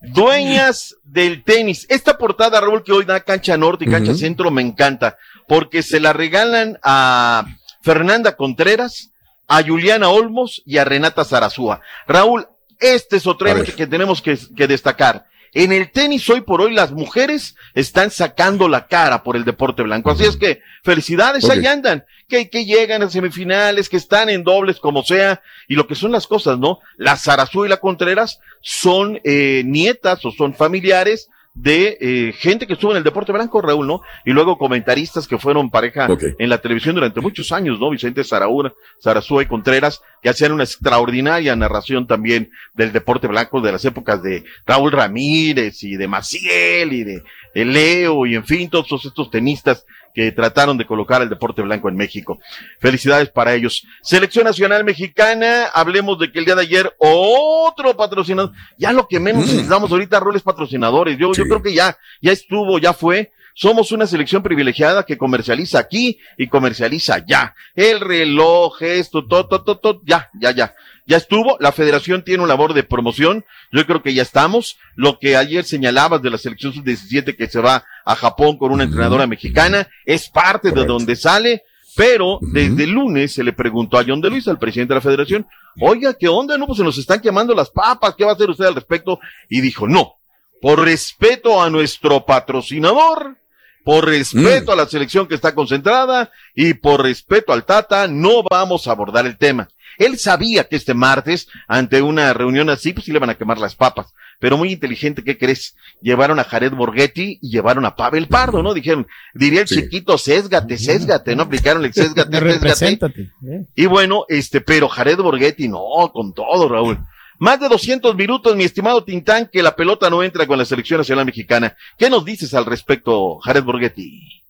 Dueñas 0.00 0.96
del 1.04 1.42
tenis. 1.42 1.86
Esta 1.88 2.18
portada, 2.18 2.60
Raúl, 2.60 2.84
que 2.84 2.92
hoy 2.92 3.04
da 3.04 3.20
cancha 3.20 3.56
norte 3.56 3.84
y 3.84 3.88
cancha 3.88 4.14
centro, 4.14 4.50
me 4.50 4.62
encanta, 4.62 5.16
porque 5.48 5.82
se 5.82 6.00
la 6.00 6.12
regalan 6.12 6.78
a 6.82 7.46
Fernanda 7.82 8.36
Contreras, 8.36 9.10
a 9.48 9.62
Juliana 9.62 10.08
Olmos 10.08 10.62
y 10.66 10.78
a 10.78 10.84
Renata 10.84 11.24
Zarazúa. 11.24 11.80
Raúl, 12.06 12.46
este 12.78 13.16
es 13.16 13.26
otro 13.26 13.48
tema 13.48 13.64
que 13.64 13.86
tenemos 13.86 14.20
que, 14.20 14.38
que 14.54 14.66
destacar. 14.66 15.25
En 15.58 15.72
el 15.72 15.90
tenis 15.90 16.28
hoy 16.28 16.42
por 16.42 16.60
hoy 16.60 16.74
las 16.74 16.92
mujeres 16.92 17.56
están 17.72 18.10
sacando 18.10 18.68
la 18.68 18.88
cara 18.88 19.22
por 19.22 19.36
el 19.36 19.46
deporte 19.46 19.82
blanco. 19.82 20.10
Así 20.10 20.24
es 20.24 20.36
que 20.36 20.60
felicidades, 20.84 21.44
Ok. 21.44 21.52
ahí 21.52 21.64
andan. 21.64 22.04
Que, 22.28 22.50
que 22.50 22.66
llegan 22.66 23.02
a 23.02 23.08
semifinales, 23.08 23.88
que 23.88 23.96
están 23.96 24.28
en 24.28 24.44
dobles 24.44 24.80
como 24.80 25.02
sea. 25.02 25.40
Y 25.66 25.74
lo 25.74 25.86
que 25.86 25.94
son 25.94 26.12
las 26.12 26.26
cosas, 26.26 26.58
¿no? 26.58 26.80
La 26.98 27.16
Zarazúa 27.16 27.66
y 27.66 27.70
la 27.70 27.78
Contreras 27.78 28.38
son 28.60 29.18
eh, 29.24 29.62
nietas 29.64 30.22
o 30.26 30.30
son 30.30 30.54
familiares 30.54 31.30
de 31.56 31.96
eh, 32.00 32.32
gente 32.32 32.66
que 32.66 32.74
estuvo 32.74 32.90
en 32.92 32.98
el 32.98 33.02
deporte 33.02 33.32
blanco, 33.32 33.62
Raúl, 33.62 33.86
¿no? 33.86 34.02
Y 34.24 34.32
luego 34.32 34.58
comentaristas 34.58 35.26
que 35.26 35.38
fueron 35.38 35.70
pareja 35.70 36.06
en 36.38 36.48
la 36.50 36.58
televisión 36.58 36.94
durante 36.94 37.20
muchos 37.20 37.50
años, 37.50 37.80
¿no? 37.80 37.90
Vicente 37.90 38.22
Zaraúra, 38.24 38.74
Zarazúa 39.02 39.42
y 39.42 39.46
Contreras, 39.46 40.02
que 40.22 40.28
hacían 40.28 40.52
una 40.52 40.64
extraordinaria 40.64 41.56
narración 41.56 42.06
también 42.06 42.50
del 42.74 42.92
deporte 42.92 43.26
blanco 43.26 43.60
de 43.60 43.72
las 43.72 43.84
épocas 43.84 44.22
de 44.22 44.44
Raúl 44.66 44.92
Ramírez 44.92 45.82
y 45.82 45.96
de 45.96 46.08
Maciel 46.08 46.92
y 46.92 47.04
de 47.04 47.22
de 47.56 47.64
Leo 47.64 48.26
y 48.26 48.34
en 48.34 48.44
fin, 48.44 48.68
todos 48.68 49.06
estos 49.06 49.30
tenistas 49.30 49.86
que 50.16 50.32
trataron 50.32 50.78
de 50.78 50.86
colocar 50.86 51.20
el 51.20 51.28
deporte 51.28 51.60
blanco 51.60 51.90
en 51.90 51.94
México. 51.94 52.38
Felicidades 52.80 53.28
para 53.28 53.52
ellos. 53.52 53.86
Selección 54.02 54.46
Nacional 54.46 54.82
Mexicana, 54.82 55.66
hablemos 55.66 56.18
de 56.18 56.32
que 56.32 56.38
el 56.38 56.46
día 56.46 56.54
de 56.54 56.62
ayer 56.62 56.90
otro 56.98 57.94
patrocinador, 57.94 58.52
ya 58.78 58.92
lo 58.92 59.06
que 59.06 59.20
menos 59.20 59.44
necesitamos 59.44 59.92
ahorita, 59.92 60.18
roles 60.18 60.40
patrocinadores, 60.40 61.18
yo, 61.18 61.34
yo 61.34 61.44
creo 61.44 61.62
que 61.62 61.74
ya, 61.74 61.98
ya 62.22 62.32
estuvo, 62.32 62.78
ya 62.78 62.94
fue. 62.94 63.32
Somos 63.52 63.92
una 63.92 64.06
selección 64.06 64.42
privilegiada 64.42 65.04
que 65.04 65.18
comercializa 65.18 65.80
aquí 65.80 66.18
y 66.38 66.46
comercializa 66.46 67.16
allá. 67.16 67.54
El 67.74 68.00
reloj, 68.00 68.80
esto, 68.80 69.26
todo, 69.26 69.46
todo, 69.46 69.64
todo, 69.64 69.78
todo, 69.78 70.00
ya, 70.02 70.30
ya, 70.40 70.50
ya. 70.52 70.74
Ya 71.06 71.16
estuvo, 71.18 71.56
la 71.60 71.70
federación 71.70 72.24
tiene 72.24 72.42
una 72.42 72.52
labor 72.52 72.74
de 72.74 72.82
promoción, 72.82 73.44
yo 73.70 73.86
creo 73.86 74.02
que 74.02 74.12
ya 74.12 74.22
estamos. 74.22 74.76
Lo 74.96 75.20
que 75.20 75.36
ayer 75.36 75.64
señalabas 75.64 76.20
de 76.20 76.30
la 76.30 76.38
selección 76.38 76.72
sub-17 76.72 77.36
que 77.36 77.46
se 77.46 77.60
va 77.60 77.84
a 78.04 78.16
Japón 78.16 78.58
con 78.58 78.72
una 78.72 78.84
entrenadora 78.84 79.28
mexicana, 79.28 79.88
es 80.04 80.28
parte 80.28 80.72
de 80.72 80.84
donde 80.84 81.14
sale, 81.14 81.62
pero 81.96 82.38
desde 82.42 82.84
el 82.84 82.90
lunes 82.90 83.32
se 83.32 83.44
le 83.44 83.52
preguntó 83.52 83.98
a 83.98 84.04
John 84.06 84.20
de 84.20 84.30
Luis, 84.30 84.48
al 84.48 84.58
presidente 84.58 84.94
de 84.94 84.96
la 84.96 85.00
federación, 85.00 85.46
oiga, 85.80 86.12
¿qué 86.14 86.26
onda? 86.26 86.58
No, 86.58 86.66
pues 86.66 86.78
se 86.78 86.84
nos 86.84 86.98
están 86.98 87.20
quemando 87.20 87.54
las 87.54 87.70
papas, 87.70 88.16
¿qué 88.16 88.24
va 88.24 88.32
a 88.32 88.34
hacer 88.34 88.50
usted 88.50 88.64
al 88.64 88.74
respecto? 88.74 89.20
Y 89.48 89.60
dijo, 89.60 89.86
no, 89.86 90.14
por 90.60 90.84
respeto 90.84 91.62
a 91.62 91.70
nuestro 91.70 92.26
patrocinador, 92.26 93.38
por 93.86 94.04
respeto 94.04 94.72
a 94.72 94.76
la 94.76 94.88
selección 94.88 95.28
que 95.28 95.36
está 95.36 95.54
concentrada 95.54 96.32
y 96.56 96.74
por 96.74 97.04
respeto 97.04 97.52
al 97.52 97.64
Tata, 97.64 98.08
no 98.08 98.42
vamos 98.42 98.88
a 98.88 98.90
abordar 98.90 99.26
el 99.26 99.38
tema. 99.38 99.68
Él 99.96 100.18
sabía 100.18 100.64
que 100.64 100.74
este 100.74 100.92
martes, 100.92 101.46
ante 101.68 102.02
una 102.02 102.32
reunión 102.32 102.68
así, 102.68 102.92
pues 102.92 103.06
sí 103.06 103.12
le 103.12 103.20
van 103.20 103.30
a 103.30 103.36
quemar 103.36 103.58
las 103.58 103.76
papas. 103.76 104.12
Pero 104.40 104.56
muy 104.56 104.72
inteligente, 104.72 105.22
¿qué 105.22 105.38
crees? 105.38 105.76
Llevaron 106.02 106.40
a 106.40 106.44
Jared 106.44 106.72
Borghetti 106.72 107.38
y 107.40 107.48
llevaron 107.48 107.84
a 107.84 107.94
Pavel 107.94 108.26
Pardo, 108.26 108.60
¿no? 108.60 108.74
Dijeron, 108.74 109.06
diría 109.34 109.60
el 109.60 109.68
chiquito, 109.68 110.18
sésgate, 110.18 110.78
sésgate, 110.78 111.36
¿no? 111.36 111.44
Aplicaron 111.44 111.84
el 111.84 111.94
sésgate, 111.94 112.58
sésgate. 112.74 113.30
¿eh? 113.48 113.66
Y 113.76 113.86
bueno, 113.86 114.24
este, 114.28 114.60
pero 114.60 114.88
Jared 114.88 115.18
Borghetti, 115.18 115.68
no, 115.68 116.10
con 116.12 116.34
todo, 116.34 116.68
Raúl. 116.68 116.98
Más 117.38 117.60
de 117.60 117.68
200 117.68 118.14
minutos, 118.16 118.56
mi 118.56 118.64
estimado 118.64 119.04
Tintán, 119.04 119.48
que 119.52 119.62
la 119.62 119.76
pelota 119.76 120.08
no 120.08 120.22
entra 120.22 120.46
con 120.46 120.58
la 120.58 120.64
selección 120.64 120.98
nacional 120.98 121.26
mexicana. 121.26 121.76
¿Qué 121.98 122.08
nos 122.08 122.24
dices 122.24 122.54
al 122.54 122.64
respecto, 122.64 123.38
Jared 123.38 123.62
Borghetti? 123.62 124.42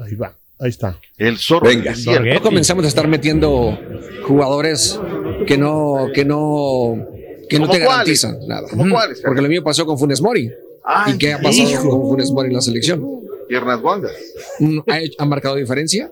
Ahí 0.00 0.14
va, 0.14 0.34
ahí 0.60 0.70
está. 0.70 0.96
El 1.16 1.38
zorro 1.38 1.66
Venga. 1.66 1.92
Ya 1.94 2.40
comenzamos 2.40 2.84
a 2.84 2.88
estar 2.88 3.08
metiendo 3.08 3.78
jugadores 4.24 4.98
que 5.46 5.58
no, 5.58 6.08
que 6.14 6.24
no, 6.24 7.06
que 7.48 7.58
no 7.58 7.66
¿Cómo 7.66 7.72
te 7.72 7.84
cuáles? 7.84 8.22
garantizan 8.22 8.38
nada. 8.46 8.68
¿Cómo 8.70 8.88
cuáles, 8.94 9.20
Porque 9.20 9.42
lo 9.42 9.48
mío 9.48 9.64
pasó 9.64 9.84
con 9.84 9.98
Funes 9.98 10.20
Mori. 10.20 10.50
Ay, 10.84 11.14
¿Y 11.14 11.18
qué 11.18 11.32
ha 11.32 11.40
pasado 11.40 11.68
hijo. 11.68 11.90
con 11.90 12.02
Funes 12.02 12.30
Mori 12.30 12.48
en 12.48 12.54
la 12.54 12.60
selección? 12.60 13.04
Piernas 13.48 13.80
guangas. 13.80 14.12
Mm, 14.60 14.78
¿Ha, 15.18 15.24
marcado 15.24 15.56
diferencia? 15.56 16.10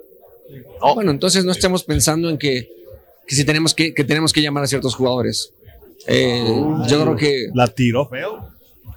Bueno, 0.94 1.12
entonces 1.12 1.44
no 1.44 1.52
estemos 1.52 1.84
pensando 1.84 2.28
en 2.28 2.38
que, 2.38 2.68
que 3.26 3.36
si 3.36 3.44
tenemos 3.44 3.74
que, 3.74 3.94
que 3.94 4.02
tenemos 4.02 4.32
que 4.32 4.42
llamar 4.42 4.64
a 4.64 4.66
ciertos 4.66 4.96
jugadores. 4.96 5.52
Eh, 6.08 6.64
yo 6.88 7.02
creo 7.02 7.16
que 7.16 7.48
La 7.54 7.68
tiró 7.68 8.08
feo. 8.08 8.48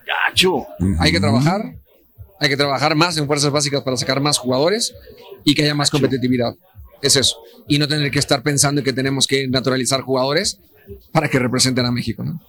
Gacho. 0.07 0.65
hay 0.99 1.11
que 1.11 1.19
trabajar, 1.19 1.75
hay 2.39 2.49
que 2.49 2.57
trabajar 2.57 2.95
más 2.95 3.17
en 3.17 3.27
fuerzas 3.27 3.51
básicas 3.51 3.81
para 3.81 3.97
sacar 3.97 4.21
más 4.21 4.37
jugadores 4.37 4.95
y 5.43 5.53
que 5.53 5.63
haya 5.63 5.75
más 5.75 5.89
competitividad. 5.89 6.55
Es 7.01 7.15
eso. 7.15 7.37
Y 7.67 7.77
no 7.79 7.87
tener 7.87 8.11
que 8.11 8.19
estar 8.19 8.41
pensando 8.43 8.79
en 8.79 8.85
que 8.85 8.93
tenemos 8.93 9.27
que 9.27 9.47
naturalizar 9.47 10.01
jugadores 10.01 10.59
para 11.11 11.29
que 11.29 11.39
representen 11.39 11.85
a 11.85 11.91
México, 11.91 12.23
¿no? 12.23 12.41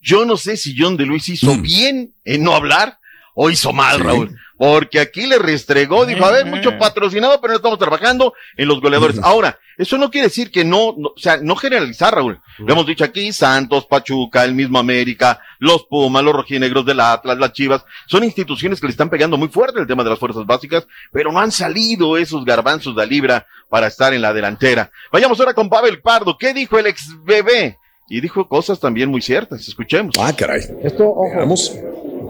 Yo 0.00 0.24
no 0.24 0.36
sé 0.36 0.56
si 0.56 0.74
John 0.78 0.96
de 0.96 1.06
Luis 1.06 1.28
hizo 1.28 1.56
bien 1.56 2.12
en 2.24 2.42
no 2.42 2.54
hablar 2.54 2.98
o 3.34 3.50
hizo 3.50 3.72
mal, 3.72 4.00
Raúl. 4.00 4.36
Porque 4.56 5.00
aquí 5.00 5.26
le 5.26 5.36
restregó, 5.38 6.06
dijo, 6.06 6.24
a 6.24 6.30
ver, 6.30 6.46
mucho 6.46 6.78
patrocinado, 6.78 7.40
pero 7.40 7.52
no 7.52 7.56
estamos 7.56 7.78
trabajando 7.78 8.34
en 8.56 8.68
los 8.68 8.80
goleadores. 8.80 9.18
Ahora, 9.20 9.58
eso 9.76 9.98
no 9.98 10.12
quiere 10.12 10.28
decir 10.28 10.52
que 10.52 10.64
no, 10.64 10.94
no- 10.96 11.08
o 11.08 11.18
sea, 11.18 11.38
no 11.38 11.56
generalizar, 11.56 12.14
Raúl. 12.14 12.40
Lo 12.58 12.72
hemos 12.72 12.86
dicho 12.86 13.02
aquí, 13.02 13.32
Santos, 13.32 13.86
Pachuca, 13.86 14.44
el 14.44 14.54
mismo 14.54 14.78
América, 14.78 15.40
los 15.58 15.84
Pumas, 15.86 16.22
los 16.22 16.32
rojinegros 16.34 16.86
del 16.86 17.00
Atlas, 17.00 17.36
las 17.38 17.52
Chivas, 17.52 17.84
son 18.06 18.22
instituciones 18.22 18.80
que 18.80 18.86
le 18.86 18.92
están 18.92 19.10
pegando 19.10 19.36
muy 19.36 19.48
fuerte 19.48 19.80
el 19.80 19.88
tema 19.88 20.04
de 20.04 20.10
las 20.10 20.20
fuerzas 20.20 20.46
básicas, 20.46 20.86
pero 21.10 21.32
no 21.32 21.40
han 21.40 21.50
salido 21.50 22.16
esos 22.16 22.44
garbanzos 22.44 22.94
de 22.94 23.04
libra 23.08 23.46
para 23.68 23.88
estar 23.88 24.14
en 24.14 24.22
la 24.22 24.32
delantera. 24.32 24.92
Vayamos 25.10 25.40
ahora 25.40 25.54
con 25.54 25.68
Pavel 25.68 26.00
Pardo. 26.00 26.38
¿Qué 26.38 26.54
dijo 26.54 26.78
el 26.78 26.86
ex 26.86 27.08
bebé? 27.24 27.78
Y 28.08 28.20
dijo 28.20 28.46
cosas 28.48 28.78
también 28.78 29.10
muy 29.10 29.20
ciertas. 29.20 29.66
Escuchemos. 29.66 30.14
Ah, 30.20 30.32
caray. 30.36 30.60
Esto, 30.84 31.08
ojo, 31.08 31.44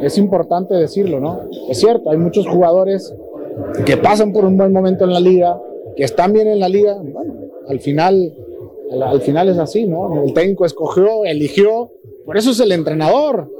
es 0.00 0.18
importante 0.18 0.74
decirlo, 0.74 1.20
¿no? 1.20 1.40
Es 1.68 1.78
cierto, 1.78 2.10
hay 2.10 2.18
muchos 2.18 2.46
jugadores 2.46 3.14
que 3.84 3.96
pasan 3.96 4.32
por 4.32 4.44
un 4.44 4.56
buen 4.56 4.72
momento 4.72 5.04
en 5.04 5.12
la 5.12 5.20
liga, 5.20 5.60
que 5.96 6.04
están 6.04 6.32
bien 6.32 6.48
en 6.48 6.60
la 6.60 6.68
liga. 6.68 6.96
Bueno, 7.00 7.34
al 7.68 7.80
final, 7.80 8.34
al, 8.92 9.02
al 9.02 9.20
final 9.20 9.48
es 9.48 9.58
así, 9.58 9.86
¿no? 9.86 10.24
El 10.24 10.34
técnico 10.34 10.64
escogió, 10.64 11.24
eligió, 11.24 11.90
por 12.24 12.36
eso 12.36 12.50
es 12.50 12.60
el 12.60 12.72
entrenador. 12.72 13.50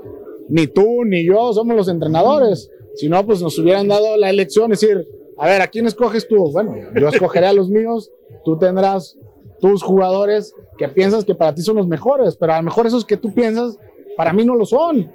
Ni 0.48 0.66
tú 0.66 1.04
ni 1.04 1.24
yo 1.24 1.52
somos 1.52 1.76
los 1.76 1.88
entrenadores. 1.88 2.70
Si 2.94 3.08
no, 3.08 3.24
pues 3.26 3.42
nos 3.42 3.58
hubieran 3.58 3.88
dado 3.88 4.16
la 4.16 4.30
elección, 4.30 4.72
es 4.72 4.80
decir, 4.80 5.06
a 5.36 5.48
ver, 5.48 5.62
¿a 5.62 5.66
quién 5.66 5.86
escoges 5.86 6.28
tú? 6.28 6.50
Bueno, 6.52 6.74
yo 6.98 7.08
escogeré 7.08 7.46
a 7.46 7.52
los 7.52 7.68
míos, 7.68 8.10
tú 8.44 8.56
tendrás 8.58 9.18
tus 9.60 9.82
jugadores 9.82 10.54
que 10.78 10.88
piensas 10.88 11.24
que 11.24 11.34
para 11.34 11.54
ti 11.54 11.62
son 11.62 11.76
los 11.76 11.88
mejores, 11.88 12.36
pero 12.36 12.52
a 12.52 12.58
lo 12.58 12.62
mejor 12.62 12.86
esos 12.86 13.04
que 13.04 13.16
tú 13.16 13.32
piensas, 13.32 13.78
para 14.16 14.32
mí 14.32 14.44
no 14.44 14.54
lo 14.54 14.66
son. 14.66 15.10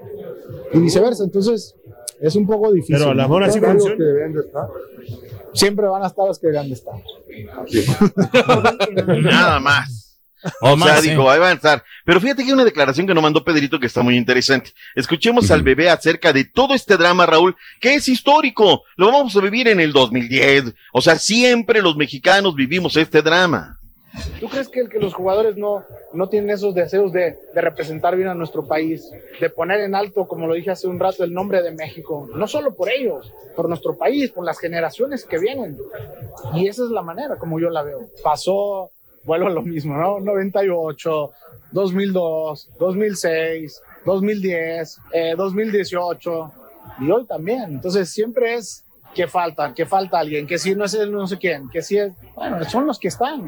Y 0.74 0.80
viceversa, 0.80 1.24
entonces 1.24 1.76
es 2.22 2.36
un 2.36 2.46
poco 2.46 2.72
difícil. 2.72 2.98
Pero 2.98 3.12
el 3.12 3.20
amor 3.20 3.42
¿no? 3.42 3.48
así 3.48 3.60
funciona. 3.60 3.96
que 3.96 4.04
deben 4.04 4.34
de 4.34 4.42
estar. 4.42 4.68
Siempre 5.54 5.88
van 5.88 6.04
a 6.04 6.08
estar 6.08 6.28
los 6.28 6.40
que 6.40 6.48
deben 6.48 6.68
de 6.68 6.74
estar. 6.74 6.96
Nada 9.22 9.60
más. 9.60 10.06
O 10.62 10.70
Nomás, 10.70 10.90
sea, 10.90 11.02
sí. 11.02 11.10
dijo, 11.10 11.30
ahí 11.30 11.40
va 11.40 11.50
a 11.50 11.54
estar. 11.54 11.84
Pero 12.06 12.22
fíjate 12.22 12.44
que 12.44 12.50
hay 12.50 12.54
una 12.54 12.64
declaración 12.64 13.06
que 13.06 13.14
nos 13.14 13.22
mandó 13.22 13.44
Pedrito 13.44 13.80
que 13.80 13.88
está 13.88 14.04
muy 14.04 14.16
interesante. 14.16 14.72
Escuchemos 14.96 15.52
al 15.52 15.64
bebé 15.64 15.90
acerca 15.90 16.32
de 16.32 16.46
todo 16.46 16.74
este 16.74 16.96
drama, 16.96 17.26
Raúl, 17.26 17.56
que 17.82 17.96
es 17.96 18.08
histórico. 18.08 18.84
Lo 18.96 19.08
vamos 19.12 19.36
a 19.36 19.42
vivir 19.42 19.68
en 19.68 19.82
el 19.82 19.92
2010. 19.92 20.74
O 20.94 21.02
sea, 21.02 21.18
siempre 21.18 21.82
los 21.82 21.98
mexicanos 21.98 22.56
vivimos 22.56 22.96
este 22.96 23.22
drama. 23.22 23.79
¿Tú 24.40 24.48
crees 24.48 24.70
que, 24.70 24.82
el 24.82 24.90
que 24.90 25.00
los 25.00 25.14
jugadores 25.14 25.58
no, 25.58 25.84
no 26.14 26.30
tienen 26.30 26.50
esos 26.50 26.74
deseos 26.74 27.12
de, 27.12 27.38
de 27.54 27.62
representar 27.62 28.16
bien 28.16 28.30
a 28.30 28.34
nuestro 28.34 28.68
país, 28.68 29.10
de 29.40 29.50
poner 29.50 29.82
en 29.82 29.96
alto, 29.96 30.28
como 30.28 30.48
lo 30.48 30.54
dije 30.54 30.72
hace 30.72 30.88
un 30.88 31.00
rato, 31.00 31.24
el 31.24 31.34
nombre 31.34 31.62
de 31.62 31.72
México? 31.72 32.28
No 32.34 32.48
solo 32.48 32.76
por 32.76 32.90
ellos, 32.90 33.32
por 33.56 33.68
nuestro 33.68 33.98
país, 33.98 34.32
por 34.32 34.46
las 34.46 34.60
generaciones 34.60 35.26
que 35.26 35.38
vienen. 35.38 35.78
Y 36.54 36.68
esa 36.68 36.84
es 36.84 36.90
la 36.90 37.02
manera 37.02 37.38
como 37.38 37.60
yo 37.60 37.70
la 37.70 37.84
veo. 37.84 38.08
Pasó, 38.24 38.92
vuelvo 39.24 39.48
a 39.48 39.52
lo 39.52 39.62
mismo, 39.62 39.96
¿no? 39.96 40.20
98, 40.20 41.32
2002, 41.72 42.70
2006, 42.80 43.82
2010, 44.06 44.98
eh, 45.14 45.34
2018 45.38 46.52
y 47.02 47.12
hoy 47.12 47.26
también. 47.26 47.64
Entonces 47.74 48.10
siempre 48.10 48.56
es 48.56 48.86
que 49.16 49.28
falta, 49.28 49.74
que 49.74 49.86
falta 49.86 50.20
alguien, 50.20 50.46
que 50.48 50.58
si 50.60 50.76
no 50.76 50.86
es 50.86 50.94
el 50.94 51.12
no 51.12 51.28
sé 51.28 51.38
quién, 51.38 51.68
que 51.70 51.82
si 51.82 51.98
es, 51.98 52.14
bueno, 52.36 52.64
son 52.70 52.86
los 52.86 53.00
que 53.00 53.08
están. 53.10 53.42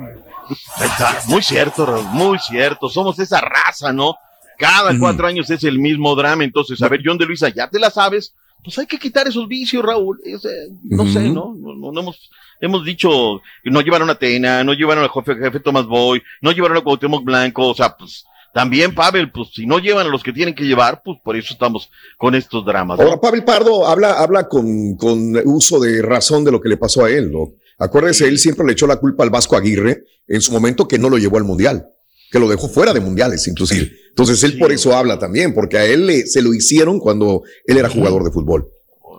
Muy 1.28 1.42
cierto, 1.42 1.86
Raúl, 1.86 2.06
muy 2.12 2.40
cierto. 2.40 2.90
Somos 2.90 3.18
esa 3.20 3.42
raza, 3.42 3.92
¿no? 3.94 4.16
Cada 4.58 4.92
cuatro 5.00 5.28
años 5.28 5.50
es 5.50 5.64
el 5.64 5.80
mismo 5.80 6.16
drama. 6.16 6.44
Entonces, 6.44 6.82
a 6.82 6.88
ver, 6.90 7.02
John 7.04 7.18
de 7.18 7.26
Luisa, 7.26 7.50
ya 7.50 7.68
te 7.70 7.80
la 7.80 7.90
sabes. 7.90 8.34
Pues 8.64 8.78
hay 8.78 8.86
que 8.86 9.00
quitar 9.00 9.28
esos 9.28 9.48
vicios, 9.48 9.84
Raúl. 9.84 10.20
Es, 10.24 10.46
eh, 10.46 10.68
no 10.84 11.06
sé, 11.08 11.22
¿no? 11.30 11.56
No, 11.58 11.74
no- 11.76 11.92
no 11.92 12.00
hemos, 12.02 12.30
hemos 12.60 12.86
dicho, 12.86 13.42
no 13.64 13.82
llevaron 13.82 14.10
a 14.12 14.16
Tena, 14.16 14.64
no 14.64 14.74
llevaron 14.74 15.04
al 15.04 15.10
jefe, 15.10 15.36
jefe 15.36 15.60
Tomás 15.62 15.86
Boy, 15.88 16.22
no 16.42 16.52
llevaron 16.52 16.78
a 16.78 16.82
Cuauhtémoc 16.82 17.24
Blanco, 17.24 17.70
o 17.70 17.74
sea, 17.74 17.96
pues, 17.98 18.24
también, 18.54 18.94
Pavel, 18.94 19.32
pues, 19.32 19.50
si 19.54 19.66
no 19.66 19.80
llevan 19.80 20.08
a 20.08 20.10
los 20.10 20.24
que 20.24 20.34
tienen 20.34 20.56
que 20.56 20.64
llevar, 20.64 21.02
pues, 21.04 21.20
por 21.24 21.36
eso 21.36 21.54
estamos 21.54 21.90
con 22.18 22.36
estos 22.36 22.66
dramas, 22.66 23.00
¿no? 23.00 23.06
Ahora, 23.06 23.22
Pavel 23.22 23.44
Pardo 23.44 23.88
habla, 23.88 24.14
habla 24.14 24.48
con, 24.48 24.96
con 24.96 25.36
uso 25.46 25.80
de 25.80 26.02
razón 26.02 26.44
de 26.44 26.52
lo 26.52 26.60
que 26.60 26.70
le 26.70 26.78
pasó 26.78 27.06
a 27.06 27.10
él, 27.10 27.32
¿no? 27.32 27.54
Acuérdese, 27.78 28.28
él 28.28 28.38
siempre 28.38 28.66
le 28.66 28.74
echó 28.74 28.86
la 28.88 28.98
culpa 28.98 29.24
al 29.24 29.30
Vasco 29.30 29.56
Aguirre 29.56 30.04
en 30.28 30.42
su 30.42 30.52
momento 30.52 30.88
que 30.88 31.00
no 31.00 31.10
lo 31.10 31.18
llevó 31.18 31.38
al 31.38 31.46
Mundial, 31.46 31.88
que 32.30 32.40
lo 32.40 32.48
dejó 32.48 32.70
fuera 32.70 32.94
de 32.94 33.00
Mundiales, 33.00 33.48
inclusive. 33.48 33.92
Entonces, 34.10 34.44
él 34.44 34.58
por 34.58 34.72
eso 34.72 34.96
habla 34.96 35.18
también, 35.18 35.54
porque 35.54 35.78
a 35.78 35.86
él 35.86 36.06
le, 36.06 36.28
se 36.28 36.42
lo 36.42 36.54
hicieron 36.54 37.00
cuando 37.00 37.44
él 37.66 37.78
era 37.78 37.90
jugador 37.90 38.24
de 38.24 38.32
fútbol. 38.32 38.68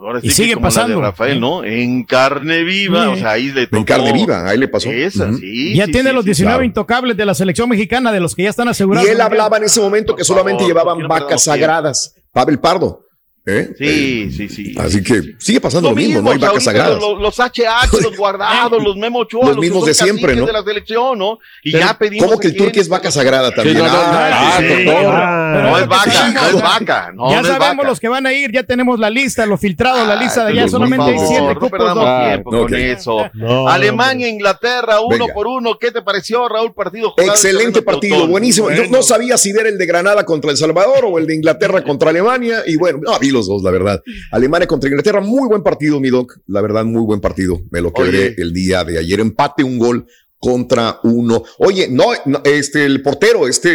Ahora 0.03 0.19
Y 0.21 0.29
sigue 0.31 0.53
como 0.55 0.65
la 0.67 0.69
de 0.71 0.75
pasando. 0.75 1.01
Rafael, 1.01 1.39
¿no? 1.39 1.63
En 1.63 2.03
carne 2.03 2.63
viva, 2.63 3.05
Sí. 3.05 3.09
o 3.11 3.15
sea, 3.15 3.31
ahí 3.31 3.51
le 3.51 3.65
tocó. 3.67 3.77
En 3.77 3.83
carne 3.85 4.11
viva, 4.13 4.49
ahí 4.49 4.57
le 4.57 4.67
pasó. 4.67 4.89
Esa, 4.91 5.25
Ujú. 5.29 5.37
sí. 5.37 5.75
ya 5.75 5.85
sí, 5.85 5.91
tiene 5.91 6.09
sí, 6.09 6.15
los 6.15 6.23
sí, 6.25 6.29
19 6.29 6.53
claro. 6.55 6.63
intocables 6.65 7.15
de 7.17 7.25
la 7.25 7.33
selección 7.33 7.69
mexicana, 7.69 8.11
de 8.11 8.19
los 8.19 8.35
que 8.35 8.43
ya 8.43 8.49
están 8.49 8.67
asegurados. 8.67 9.07
Y 9.07 9.11
él 9.11 9.21
hablaba 9.21 9.57
en 9.57 9.63
ese 9.63 9.79
momento 9.79 10.15
que 10.15 10.23
solamente 10.23 10.65
llevaban 10.65 11.07
vacas 11.07 11.43
sagradas. 11.43 12.15
Pavel 12.31 12.59
Pardo. 12.59 13.02
¿Eh? 13.45 13.73
Sí, 13.77 14.31
sí, 14.31 14.49
sí. 14.49 14.75
Así 14.77 15.03
que 15.03 15.35
sigue 15.39 15.59
pasando 15.59 15.89
lo, 15.89 15.95
mismo, 15.95 16.21
no 16.21 16.31
hay 16.31 16.37
vacas 16.37 16.63
sagradas. 16.63 16.99
Los, 16.99 17.19
los 17.19 17.39
HH, 17.39 18.01
los 18.01 18.15
guardados, 18.17 18.81
los 18.83 18.95
Memo 18.95 19.19
Ochoa, 19.19 19.47
Los 19.49 19.57
mismos 19.57 19.83
que 19.83 19.89
de 19.89 19.93
siempre, 19.95 20.35
¿no? 20.35 20.45
de 20.45 20.53
la 20.53 20.63
selección, 20.63 21.19
¿no? 21.19 21.39
Y 21.63 21.71
Pero, 21.71 21.85
ya 21.85 21.97
pedimos. 21.97 22.27
¿Cómo 22.27 22.39
que 22.39 22.47
el 22.47 22.55
turqui 22.55 22.79
es 22.79 22.87
vaca 22.89 23.11
sagrada 23.11 23.51
también? 23.53 23.77
no, 23.77 23.85
Ah, 23.85 24.59
Ah. 24.59 25.79
es 25.81 25.87
vaca, 25.87 26.31
no 26.33 26.47
es 26.47 26.61
vaca. 26.61 27.11
No, 27.13 27.29
ya 27.31 27.41
no 27.41 27.47
sabemos 27.47 27.77
vaca. 27.77 27.89
los 27.89 27.99
que 27.99 28.07
van 28.07 28.25
a 28.25 28.33
ir, 28.33 28.51
ya 28.51 28.63
tenemos 28.63 28.99
la 28.99 29.09
lista, 29.09 29.45
los 29.45 29.59
filtrados, 29.59 30.07
la 30.07 30.15
lista 30.15 30.45
de 30.45 30.51
allá, 30.51 30.61
Por 30.63 30.71
solamente 30.71 31.11
hay 31.11 31.19
siete 31.19 31.55
cupos. 31.55 31.79
¿no? 31.79 32.25
tiempo 32.25 32.51
Ah, 32.53 32.59
con 32.59 32.75
eso. 32.75 33.29
Alemania, 33.67 34.27
Inglaterra, 34.27 35.01
uno 35.01 35.27
por 35.33 35.47
uno. 35.47 35.77
¿Qué 35.79 35.91
te 35.91 36.01
pareció, 36.01 36.47
Raúl? 36.47 36.73
Partido 36.73 37.13
Excelente 37.17 37.81
partido, 37.81 38.27
buenísimo. 38.27 38.71
Yo 38.71 38.87
no 38.87 39.01
sabía 39.03 39.37
si 39.37 39.51
ver 39.53 39.67
el 39.67 39.77
de 39.77 39.85
Granada 39.85 40.25
contra 40.25 40.51
El 40.51 40.57
Salvador 40.57 41.05
o 41.05 41.17
el 41.17 41.27
de 41.27 41.35
Inglaterra 41.35 41.81
contra 41.83 42.09
Alemania. 42.09 42.63
Y 42.65 42.77
bueno, 42.77 42.99
no, 43.01 43.17
vi 43.19 43.29
los 43.33 43.47
dos, 43.47 43.63
la 43.63 43.71
verdad. 43.71 44.01
Alemania 44.31 44.67
contra 44.67 44.89
Inglaterra, 44.89 45.19
muy 45.19 45.47
buen 45.47 45.63
partido, 45.63 45.99
mi 45.99 46.09
doc. 46.09 46.37
La 46.47 46.61
verdad, 46.61 46.85
muy 46.85 47.01
buen 47.03 47.19
partido. 47.19 47.61
Me 47.71 47.81
lo 47.81 47.91
Oye. 47.93 48.35
el 48.37 48.53
día 48.53 48.83
de 48.83 48.99
ayer. 48.99 49.19
Empate 49.19 49.63
un 49.63 49.77
gol 49.77 50.05
contra 50.37 50.99
uno. 51.03 51.43
Oye, 51.57 51.87
no, 51.89 52.05
no, 52.25 52.41
este, 52.43 52.85
el 52.85 53.01
portero, 53.01 53.47
este 53.47 53.69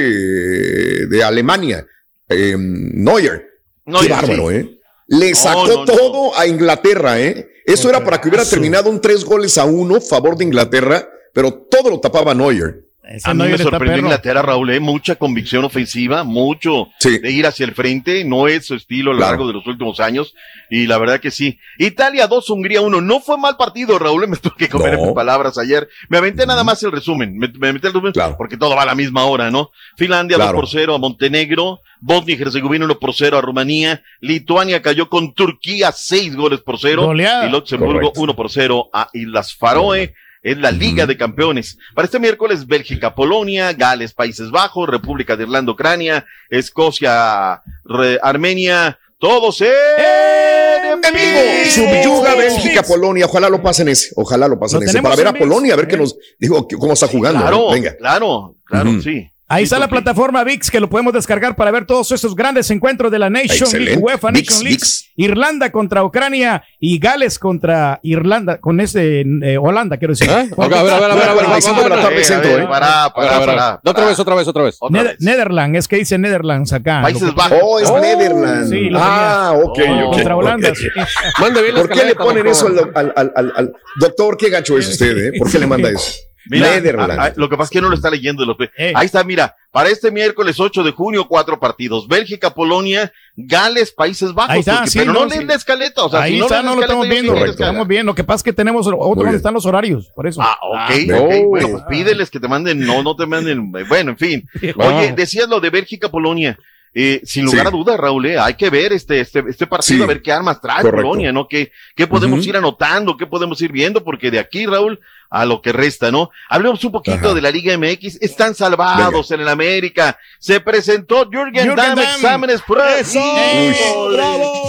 de 1.06 1.22
Alemania, 1.22 1.86
eh, 2.28 2.56
Neuer. 2.58 3.46
Neuer, 3.86 4.06
Qué 4.06 4.12
bárbaro, 4.12 4.50
sí. 4.50 4.56
¿eh? 4.56 4.80
Le 5.08 5.34
sacó 5.34 5.66
no, 5.66 5.74
no. 5.76 5.84
todo 5.86 6.38
a 6.38 6.46
Inglaterra, 6.46 7.20
¿eh? 7.20 7.48
Eso 7.64 7.88
era 7.88 8.04
para 8.04 8.20
que 8.20 8.28
hubiera 8.28 8.44
terminado 8.44 8.90
un 8.90 9.00
tres 9.00 9.24
goles 9.24 9.56
a 9.58 9.64
uno, 9.64 10.00
favor 10.00 10.36
de 10.36 10.44
Inglaterra, 10.44 11.08
pero 11.32 11.52
todo 11.70 11.90
lo 11.90 12.00
tapaba 12.00 12.34
Neuer. 12.34 12.87
A 13.24 13.32
mí 13.34 13.44
me 13.48 13.56
sorprendió 13.58 13.98
Inglaterra, 13.98 14.42
Raúl, 14.42 14.70
¿eh? 14.70 14.80
mucha 14.80 15.14
convicción 15.16 15.64
ofensiva, 15.64 16.24
mucho 16.24 16.88
de 17.22 17.30
ir 17.30 17.46
hacia 17.46 17.64
el 17.64 17.72
frente, 17.74 18.24
no 18.24 18.48
es 18.48 18.66
su 18.66 18.74
estilo 18.74 19.10
a 19.10 19.14
lo 19.14 19.18
Claro. 19.18 19.30
largo 19.32 19.46
de 19.46 19.52
los 19.54 19.66
últimos 19.66 19.98
años, 20.00 20.34
y 20.68 20.86
la 20.86 20.98
verdad 20.98 21.18
que 21.18 21.30
sí. 21.30 21.58
Italia 21.78 22.26
2, 22.26 22.50
Hungría 22.50 22.82
1, 22.82 23.00
no 23.00 23.20
fue 23.20 23.38
mal 23.38 23.56
partido, 23.56 23.98
Raúl, 23.98 24.28
me 24.28 24.36
tuve 24.36 24.52
que 24.58 24.68
comer 24.68 24.98
No. 24.98 25.06
mis 25.06 25.14
palabras 25.14 25.56
ayer. 25.58 25.88
Me 26.10 26.18
aventé 26.18 26.44
nada 26.46 26.64
más 26.64 26.82
el 26.82 26.92
resumen, 26.92 27.36
me, 27.38 27.48
me 27.48 27.68
aventé 27.68 27.86
el 27.88 27.94
resumen 27.94 28.12
porque 28.36 28.56
todo 28.58 28.76
va 28.76 28.82
a 28.82 28.86
la 28.86 28.94
misma 28.94 29.24
hora, 29.24 29.50
¿no? 29.50 29.70
Finlandia 29.96 30.36
Claro. 30.36 30.52
2 30.52 30.60
por 30.60 30.68
0 30.68 30.94
a 30.94 30.98
Montenegro, 30.98 31.80
Bosnia 32.00 32.36
y 32.38 32.42
Herzegovina 32.42 32.84
1 32.84 32.98
por 32.98 33.14
0 33.14 33.38
a 33.38 33.40
Rumanía, 33.40 34.02
Lituania 34.20 34.82
cayó 34.82 35.08
con 35.08 35.32
Turquía 35.34 35.92
6 35.92 36.36
goles 36.36 36.60
por 36.60 36.78
0 36.78 37.06
Goleada. 37.06 37.46
y 37.46 37.50
Luxemburgo 37.50 37.94
Correcto. 38.12 38.20
1 38.20 38.36
por 38.36 38.50
0 38.50 38.90
a 38.92 39.08
Islas 39.14 39.54
Faroe. 39.54 40.14
Es 40.50 40.58
la 40.58 40.70
Liga 40.70 41.06
de 41.06 41.16
Campeones. 41.16 41.78
Para 41.94 42.06
este 42.06 42.18
miércoles, 42.18 42.66
Bélgica, 42.66 43.14
Polonia, 43.14 43.72
Gales, 43.72 44.14
Países 44.14 44.50
Bajos, 44.50 44.88
República 44.88 45.36
de 45.36 45.44
Irlanda, 45.44 45.72
Ucrania, 45.72 46.24
Escocia, 46.48 47.62
Re- 47.84 48.18
Armenia, 48.22 48.98
todos 49.18 49.60
en 49.60 51.14
vivo. 51.14 51.40
Subyuga 51.70 52.34
Bélgica, 52.34 52.82
Polonia. 52.82 53.26
Ojalá 53.26 53.48
lo 53.48 53.62
pasen 53.62 53.88
ese. 53.88 54.10
Ojalá 54.16 54.48
lo 54.48 54.58
pasen 54.58 54.80
Lo 54.80 54.86
ese. 54.86 55.02
Para 55.02 55.16
ver 55.16 55.26
a 55.26 55.30
en. 55.30 55.38
Polonia, 55.38 55.74
a 55.74 55.76
ver 55.76 55.88
qué 55.88 55.96
nos 55.96 56.16
digo, 56.38 56.66
cómo 56.78 56.92
está 56.92 57.08
jugando. 57.08 57.40
Claro, 57.40 57.56
¿no? 57.66 57.70
Venga. 57.72 57.96
claro, 57.96 58.56
claro, 58.64 59.00
sí. 59.02 59.30
Ahí 59.50 59.64
está 59.64 59.78
la 59.78 59.88
plataforma 59.88 60.44
VIX 60.44 60.70
que 60.70 60.78
lo 60.78 60.90
podemos 60.90 61.14
descargar 61.14 61.56
para 61.56 61.70
ver 61.70 61.86
todos 61.86 62.12
estos 62.12 62.36
grandes 62.36 62.70
encuentros 62.70 63.10
de 63.10 63.18
la 63.18 63.30
Nation 63.30 63.50
Excelente. 63.62 63.92
League, 63.92 64.02
UEFA 64.02 64.30
VIX, 64.30 64.46
Nation 64.50 64.64
League, 64.64 64.76
VIX. 64.78 65.04
Irlanda 65.16 65.72
contra 65.72 66.04
Ucrania 66.04 66.62
y 66.78 66.98
Gales 66.98 67.38
contra 67.38 67.98
Irlanda, 68.02 68.58
con 68.58 68.78
ese 68.80 69.22
eh, 69.42 69.56
Holanda, 69.56 69.96
quiero 69.96 70.12
decir. 70.12 70.28
A 70.30 70.36
ver, 70.44 70.52
a 70.52 70.66
ver, 70.66 70.76
a 70.76 70.82
ver, 70.82 70.92
a 70.92 70.98
ver, 70.98 71.10
a 71.10 71.14
ver, 71.34 71.44
45 71.46 71.82
de 71.82 71.88
la 71.88 72.02
tarde 72.02 72.24
centro, 72.24 72.50
¿eh? 72.58 72.66
Pará, 72.68 73.04
A 73.04 73.08
ver, 73.08 73.08
a 73.08 73.12
pará, 73.14 73.38
ver, 73.38 73.46
pará. 73.48 73.80
Otra 73.84 74.04
vez, 74.06 74.18
otra 74.18 74.34
vez, 74.34 74.48
otra 74.48 74.62
vez. 74.64 74.78
Neder- 74.82 75.16
Netherlands, 75.18 75.78
es 75.78 75.88
que 75.88 75.96
dice 75.96 76.18
Netherlands 76.18 76.72
acá. 76.74 77.00
Países 77.02 77.34
Bajos. 77.34 77.58
Oh, 77.62 77.78
es 77.80 77.88
Oh, 77.88 77.98
Netherlands. 78.00 78.68
sí, 78.68 78.90
lo 78.90 78.98
ah, 79.00 79.54
ok, 79.56 79.78
ok. 80.08 80.12
Contra 80.14 80.36
Holanda, 80.36 80.72
¿Por 81.74 81.88
qué 81.88 82.04
le 82.04 82.14
ponen 82.14 82.46
eso 82.46 82.66
al- 82.66 83.72
doctor? 83.98 84.36
Qué 84.36 84.50
gacho 84.50 84.76
es 84.76 84.88
usted, 84.88 85.16
¿eh? 85.16 85.32
¿Por 85.38 85.50
qué 85.50 85.58
le 85.58 85.66
manda 85.66 85.88
eso? 85.94 86.12
Mira, 86.46 86.68
Netherlands. 86.70 87.18
a- 87.18 87.24
a- 87.24 87.32
lo 87.36 87.48
que 87.48 87.56
pasa 87.56 87.64
es 87.66 87.70
que 87.70 87.80
no 87.80 87.88
lo 87.88 87.94
está 87.94 88.10
leyendo. 88.10 88.44
Lo 88.44 88.56
que- 88.56 88.70
Eh. 88.76 88.92
Ahí 88.94 89.06
está, 89.06 89.22
mira, 89.24 89.54
para 89.70 89.88
este 89.90 90.10
miércoles 90.10 90.58
8 90.60 90.82
de 90.82 90.92
junio, 90.92 91.26
cuatro 91.28 91.58
partidos. 91.60 92.08
Bélgica, 92.08 92.54
Polonia, 92.54 93.12
Gales, 93.36 93.92
Países 93.92 94.32
Bajos. 94.34 94.50
Ahí 94.54 94.60
está, 94.60 94.74
porque- 94.76 94.90
sí, 94.90 94.98
pero 95.00 95.12
no, 95.12 95.20
no, 95.20 95.26
leen 95.26 95.40
sí. 95.42 95.46
la 95.46 95.54
escaleta. 95.54 96.04
O 96.04 96.08
sea, 96.10 96.22
Ahí 96.22 96.34
si 96.34 96.38
no 96.38 96.44
está, 96.46 96.56
no 96.62 96.62
lo 96.62 96.68
escaleta, 96.80 96.86
estamos 96.86 97.08
viendo. 97.08 97.32
Correcto. 97.34 97.50
Estamos 97.52 97.88
bien. 97.88 98.06
Lo 98.06 98.14
que 98.14 98.24
pasa 98.24 98.36
es 98.36 98.42
que 98.44 98.52
tenemos 98.52 98.86
otro 98.86 98.98
bien. 98.98 99.14
donde 99.16 99.36
están 99.36 99.54
los 99.54 99.66
horarios, 99.66 100.10
por 100.14 100.26
eso. 100.26 100.40
Ah, 100.42 100.58
ok, 100.62 100.76
Ah, 100.78 100.88
ok. 101.20 101.32
Oh. 101.44 101.48
Bueno, 101.48 101.68
pues 101.70 101.82
pídeles 101.88 102.30
que 102.30 102.40
te 102.40 102.48
manden, 102.48 102.80
no, 102.86 103.02
no 103.02 103.14
te 103.16 103.26
manden. 103.26 103.70
Bueno, 103.70 104.10
en 104.12 104.16
fin. 104.18 104.48
Ah. 104.80 104.86
Oye, 105.00 105.12
decías 105.12 105.48
lo 105.48 105.60
de 105.60 105.70
Bélgica, 105.70 106.08
Polonia. 106.10 106.58
Eh, 106.94 107.20
sin 107.24 107.44
lugar 107.44 107.60
Sí. 107.60 107.68
a 107.68 107.70
dudas, 107.70 108.00
Raúl, 108.00 108.26
eh, 108.26 108.38
hay 108.38 108.54
que 108.54 108.70
ver 108.70 108.94
este, 108.94 109.20
este, 109.20 109.44
este 109.46 109.66
partido, 109.66 109.98
Sí. 109.98 110.02
a 110.02 110.06
ver 110.06 110.22
qué 110.22 110.32
armas 110.32 110.58
trae 110.60 110.80
Correcto. 110.82 111.06
Polonia, 111.06 111.32
¿no? 111.32 111.46
¿Qué, 111.46 111.70
qué 111.94 112.06
podemos 112.06 112.44
ir 112.46 112.56
anotando? 112.56 113.14
¿Qué 113.16 113.26
podemos 113.26 113.60
ir 113.60 113.70
viendo? 113.70 114.02
Porque 114.02 114.30
de 114.30 114.38
aquí, 114.38 114.64
Raúl, 114.64 114.98
a 115.30 115.44
lo 115.44 115.60
que 115.60 115.72
resta, 115.72 116.10
¿no? 116.10 116.30
Hablemos 116.48 116.82
un 116.84 116.92
poquito 116.92 117.16
Ajá. 117.28 117.34
de 117.34 117.40
la 117.42 117.50
Liga 117.50 117.76
MX. 117.76 118.18
Están 118.22 118.54
salvados 118.54 119.30
en 119.30 119.40
el 119.40 119.48
América. 119.48 120.18
Se 120.38 120.60
presentó 120.60 121.28
Jürgen, 121.30 121.64
Jürgen 121.68 121.76
Damm, 121.76 121.96
Damm. 121.96 121.98
exámenes 122.16 122.62
pruebas. 122.62 123.12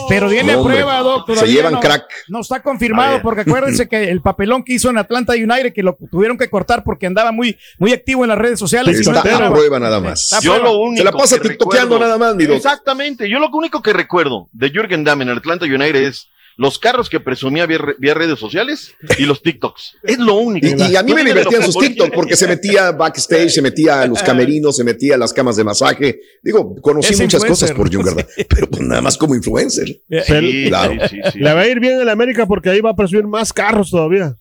Pero 0.10 0.30
viene 0.30 0.52
No, 0.54 0.58
a 0.60 0.62
hombre. 0.62 0.76
prueba, 0.76 1.00
doctor. 1.00 1.38
Se 1.38 1.48
llevan 1.48 1.74
no, 1.74 1.80
crack. 1.80 2.04
No 2.28 2.42
está 2.42 2.56
A 2.58 2.62
confirmado, 2.64 3.22
porque 3.22 3.42
acuérdense 3.42 3.88
que 3.88 4.10
el 4.10 4.22
papelón 4.22 4.64
que 4.64 4.74
hizo 4.74 4.90
en 4.90 4.98
Atlanta 4.98 5.34
United, 5.34 5.74
que 5.74 5.84
lo 5.84 5.98
tuvieron 6.12 6.38
que 6.38 6.50
cortar 6.50 6.84
porque 6.84 7.06
andaba 7.08 7.32
muy, 7.32 7.58
muy 7.78 7.94
activo 7.94 8.24
en 8.24 8.30
las 8.30 8.38
redes 8.38 8.60
sociales. 8.60 9.00
y 9.02 9.10
no 9.10 9.16
Está 9.16 9.28
a 9.30 9.32
entraba. 9.32 9.56
prueba 9.56 9.80
nada 9.80 10.00
más. 10.00 10.24
Está 10.24 10.38
a 10.38 10.42
Yo 10.42 10.58
lo 10.62 10.78
único 10.80 10.98
Se 10.98 11.04
la 11.04 11.12
pasa 11.12 11.40
que 11.40 11.50
tiktokeando 11.50 11.96
recuerdo- 11.98 12.18
nada 12.18 12.18
más, 12.18 12.36
mi. 12.36 12.44
Exactamente. 12.54 13.30
Yo 13.30 13.40
lo 13.40 13.50
único 13.50 13.82
que 13.82 13.94
recuerdo 13.94 14.48
de 14.52 14.70
Jürgen 14.72 15.04
Damm 15.04 15.22
en 15.22 15.30
Atlanta 15.30 15.66
United 15.66 15.96
es 16.04 16.28
los 16.60 16.78
carros 16.78 17.10
que 17.10 17.22
presumía 17.22 17.66
vía, 17.66 17.78
re- 17.78 17.96
vía 18.00 18.14
redes 18.14 18.38
sociales 18.38 18.94
y 19.18 19.24
los 19.26 19.42
TikToks. 19.42 19.96
Es 20.04 20.20
lo 20.20 20.36
único. 20.36 20.68
Y, 20.68 20.72
y 20.92 20.96
a 20.98 21.04
mí 21.04 21.12
No 21.12 21.16
me 21.16 21.24
divertían 21.24 21.64
sus 21.64 21.74
futbolístico. 21.74 22.04
TikTok 22.04 22.14
porque 22.16 22.36
se 22.36 22.48
metía 22.50 22.92
backstage, 22.92 23.50
se 23.50 23.62
metía 23.62 24.02
a 24.02 24.08
los 24.08 24.22
camerinos, 24.22 24.76
se 24.76 24.84
metía 24.84 25.16
a 25.16 25.18
las 25.18 25.32
camas 25.32 25.56
de 25.56 25.64
masaje. 25.64 26.20
Digo, 26.44 26.76
conocí 26.82 27.14
Es 27.14 27.22
muchas 27.22 27.46
cosas 27.46 27.72
por 27.72 27.90
Jung, 27.94 28.04
¿verdad? 28.04 28.28
Pero 28.50 28.68
pues 28.70 28.82
nada 28.82 29.02
más 29.02 29.18
como 29.18 29.36
influencer. 29.36 29.88
Sí, 29.88 30.66
Claro. 30.68 30.94
sí, 31.10 31.16
sí, 31.24 31.32
sí. 31.32 31.40
Le 31.40 31.54
va 31.54 31.62
a 31.62 31.68
ir 31.68 31.80
bien 31.80 32.02
en 32.02 32.10
América 32.10 32.46
porque 32.46 32.70
ahí 32.70 32.82
va 32.82 32.90
a 32.90 32.96
presumir 32.96 33.26
más 33.26 33.54
carros 33.54 33.90
todavía. 33.92 34.36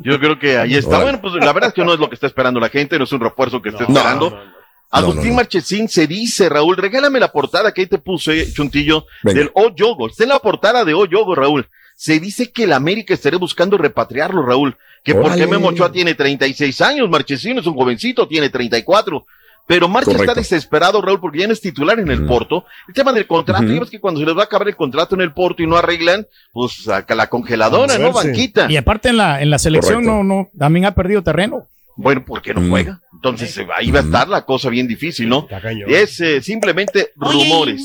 Yo 0.00 0.18
creo 0.18 0.38
que 0.40 0.58
ahí 0.58 0.74
está. 0.74 1.00
Bueno, 1.00 1.20
pues 1.20 1.34
la 1.34 1.52
verdad 1.52 1.68
es 1.68 1.74
que 1.74 1.84
no 1.84 1.94
es 1.94 2.00
lo 2.00 2.08
que 2.08 2.14
está 2.16 2.26
esperando 2.26 2.58
la 2.58 2.70
gente, 2.70 2.98
no 2.98 3.04
es 3.04 3.12
un 3.12 3.20
refuerzo 3.20 3.62
que 3.62 3.68
esté 3.68 3.84
No, 3.88 3.98
esperando. 3.98 4.30
no, 4.30 4.36
no. 4.44 4.55
Agustín 4.90 5.16
No, 5.16 5.22
no, 5.24 5.30
no. 5.30 5.36
Marchesín 5.36 5.88
se 5.88 6.06
dice, 6.06 6.48
Raúl, 6.48 6.76
regálame 6.76 7.18
la 7.20 7.32
portada 7.32 7.72
que 7.72 7.82
ahí 7.82 7.86
te 7.86 7.98
puse, 7.98 8.52
Chuntillo, 8.52 9.06
Venga. 9.22 9.40
del 9.40 9.50
O 9.54 9.74
Yogo. 9.74 10.08
Está 10.08 10.22
en 10.24 10.30
la 10.30 10.38
portada 10.38 10.84
de 10.84 10.94
O 10.94 11.04
Yogo, 11.06 11.34
Raúl. 11.34 11.66
Se 11.96 12.20
dice 12.20 12.52
que 12.52 12.64
el 12.64 12.72
América 12.72 13.14
estaría 13.14 13.38
buscando 13.38 13.78
repatriarlo, 13.78 14.42
Raúl. 14.44 14.76
Que 15.02 15.14
porque. 15.14 15.46
Memo 15.46 15.68
Ochoa 15.68 15.90
tiene 15.92 16.14
36 16.14 16.80
años, 16.82 17.08
Marchesín 17.08 17.58
es 17.58 17.66
un 17.66 17.74
jovencito, 17.74 18.26
tiene 18.28 18.48
34. 18.50 19.24
Pero 19.68 19.88
Marche 19.88 20.12
está 20.12 20.32
desesperado, 20.34 21.02
Raúl, 21.02 21.18
porque 21.18 21.40
ya 21.40 21.46
no 21.48 21.52
es 21.52 21.60
titular 21.60 21.98
en 21.98 22.08
el 22.08 22.20
Mm. 22.20 22.28
Porto. 22.28 22.64
El 22.86 22.94
tema 22.94 23.12
del 23.12 23.26
contrato, 23.26 23.64
ya 23.66 23.80
ves 23.80 23.90
que 23.90 23.98
cuando 23.98 24.20
se 24.20 24.26
les 24.26 24.36
va 24.36 24.42
a 24.42 24.44
acabar 24.44 24.68
el 24.68 24.76
contrato 24.76 25.16
en 25.16 25.22
el 25.22 25.32
Porto 25.32 25.60
y 25.62 25.66
no 25.66 25.76
arreglan, 25.76 26.24
pues 26.52 26.84
saca 26.84 27.16
la 27.16 27.26
congeladora, 27.28 27.98
¿no? 27.98 28.12
Banquita. 28.12 28.70
Y 28.70 28.76
aparte 28.76 29.08
en 29.08 29.16
la, 29.16 29.42
en 29.42 29.50
la 29.50 29.58
selección 29.58 30.04
Correcto. 30.04 30.22
no, 30.22 30.36
no, 30.42 30.50
también 30.56 30.84
ha 30.86 30.94
perdido 30.94 31.22
terreno. 31.22 31.66
Bueno, 31.96 32.24
¿por 32.24 32.42
qué 32.42 32.52
no 32.54 32.68
juega? 32.68 33.00
Entonces 33.12 33.58
ahí 33.76 33.90
va 33.90 34.00
a 34.00 34.02
estar 34.02 34.28
la 34.28 34.44
cosa 34.44 34.68
bien 34.68 34.86
difícil, 34.86 35.28
¿no? 35.28 35.48
Es 35.88 36.20
eh, 36.20 36.42
simplemente 36.42 37.12
rumores. 37.16 37.82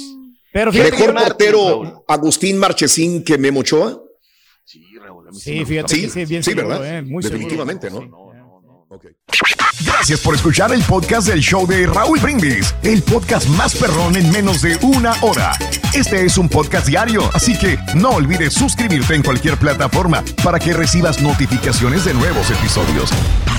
Pero 0.54 0.72
fíjate 0.74 0.92
Mejor 0.92 1.14
portero. 1.14 2.06
Agustín 2.08 2.58
Marchesín 2.58 3.24
que 3.24 3.38
Memo 3.38 3.62
Ochoa. 3.62 4.02
Sí, 4.66 4.86
Raúl, 5.02 5.28
a 5.30 5.32
mí 5.32 5.40
Sí, 5.40 5.64
fíjate. 5.66 5.96
Sí, 5.96 6.02
que 6.04 6.10
sí, 6.10 6.26
bien 6.26 6.44
sí, 6.44 6.52
seguro, 6.52 6.68
¿verdad? 6.80 6.98
eh, 6.98 7.02
muy 7.04 7.24
Definitivamente, 7.24 7.88
seguro. 7.90 8.08
¿no? 8.08 8.86
Ok. 8.90 9.06
Gracias 9.86 10.20
por 10.20 10.36
escuchar 10.36 10.74
el 10.74 10.84
podcast 10.84 11.28
del 11.30 11.40
show 11.40 11.66
de 11.66 11.88
Raúl 11.88 12.20
Brindis, 12.20 12.76
el 12.84 13.02
podcast 13.02 13.48
más 13.50 13.76
perrón 13.76 14.16
en 14.18 14.30
menos 14.32 14.62
de 14.62 14.78
una 14.82 15.14
hora. 15.24 15.54
Este 15.94 16.26
es 16.26 16.38
un 16.38 16.50
podcast 16.50 16.88
diario, 16.88 17.30
así 17.34 17.58
que 17.58 17.78
no 17.96 18.10
olvides 18.12 18.54
suscribirte 18.54 19.16
en 19.16 19.24
cualquier 19.24 19.58
plataforma 19.58 20.24
para 20.44 20.60
que 20.60 20.74
recibas 20.74 21.22
notificaciones 21.22 22.04
de 22.06 22.14
nuevos 22.14 22.50
episodios. 22.52 23.10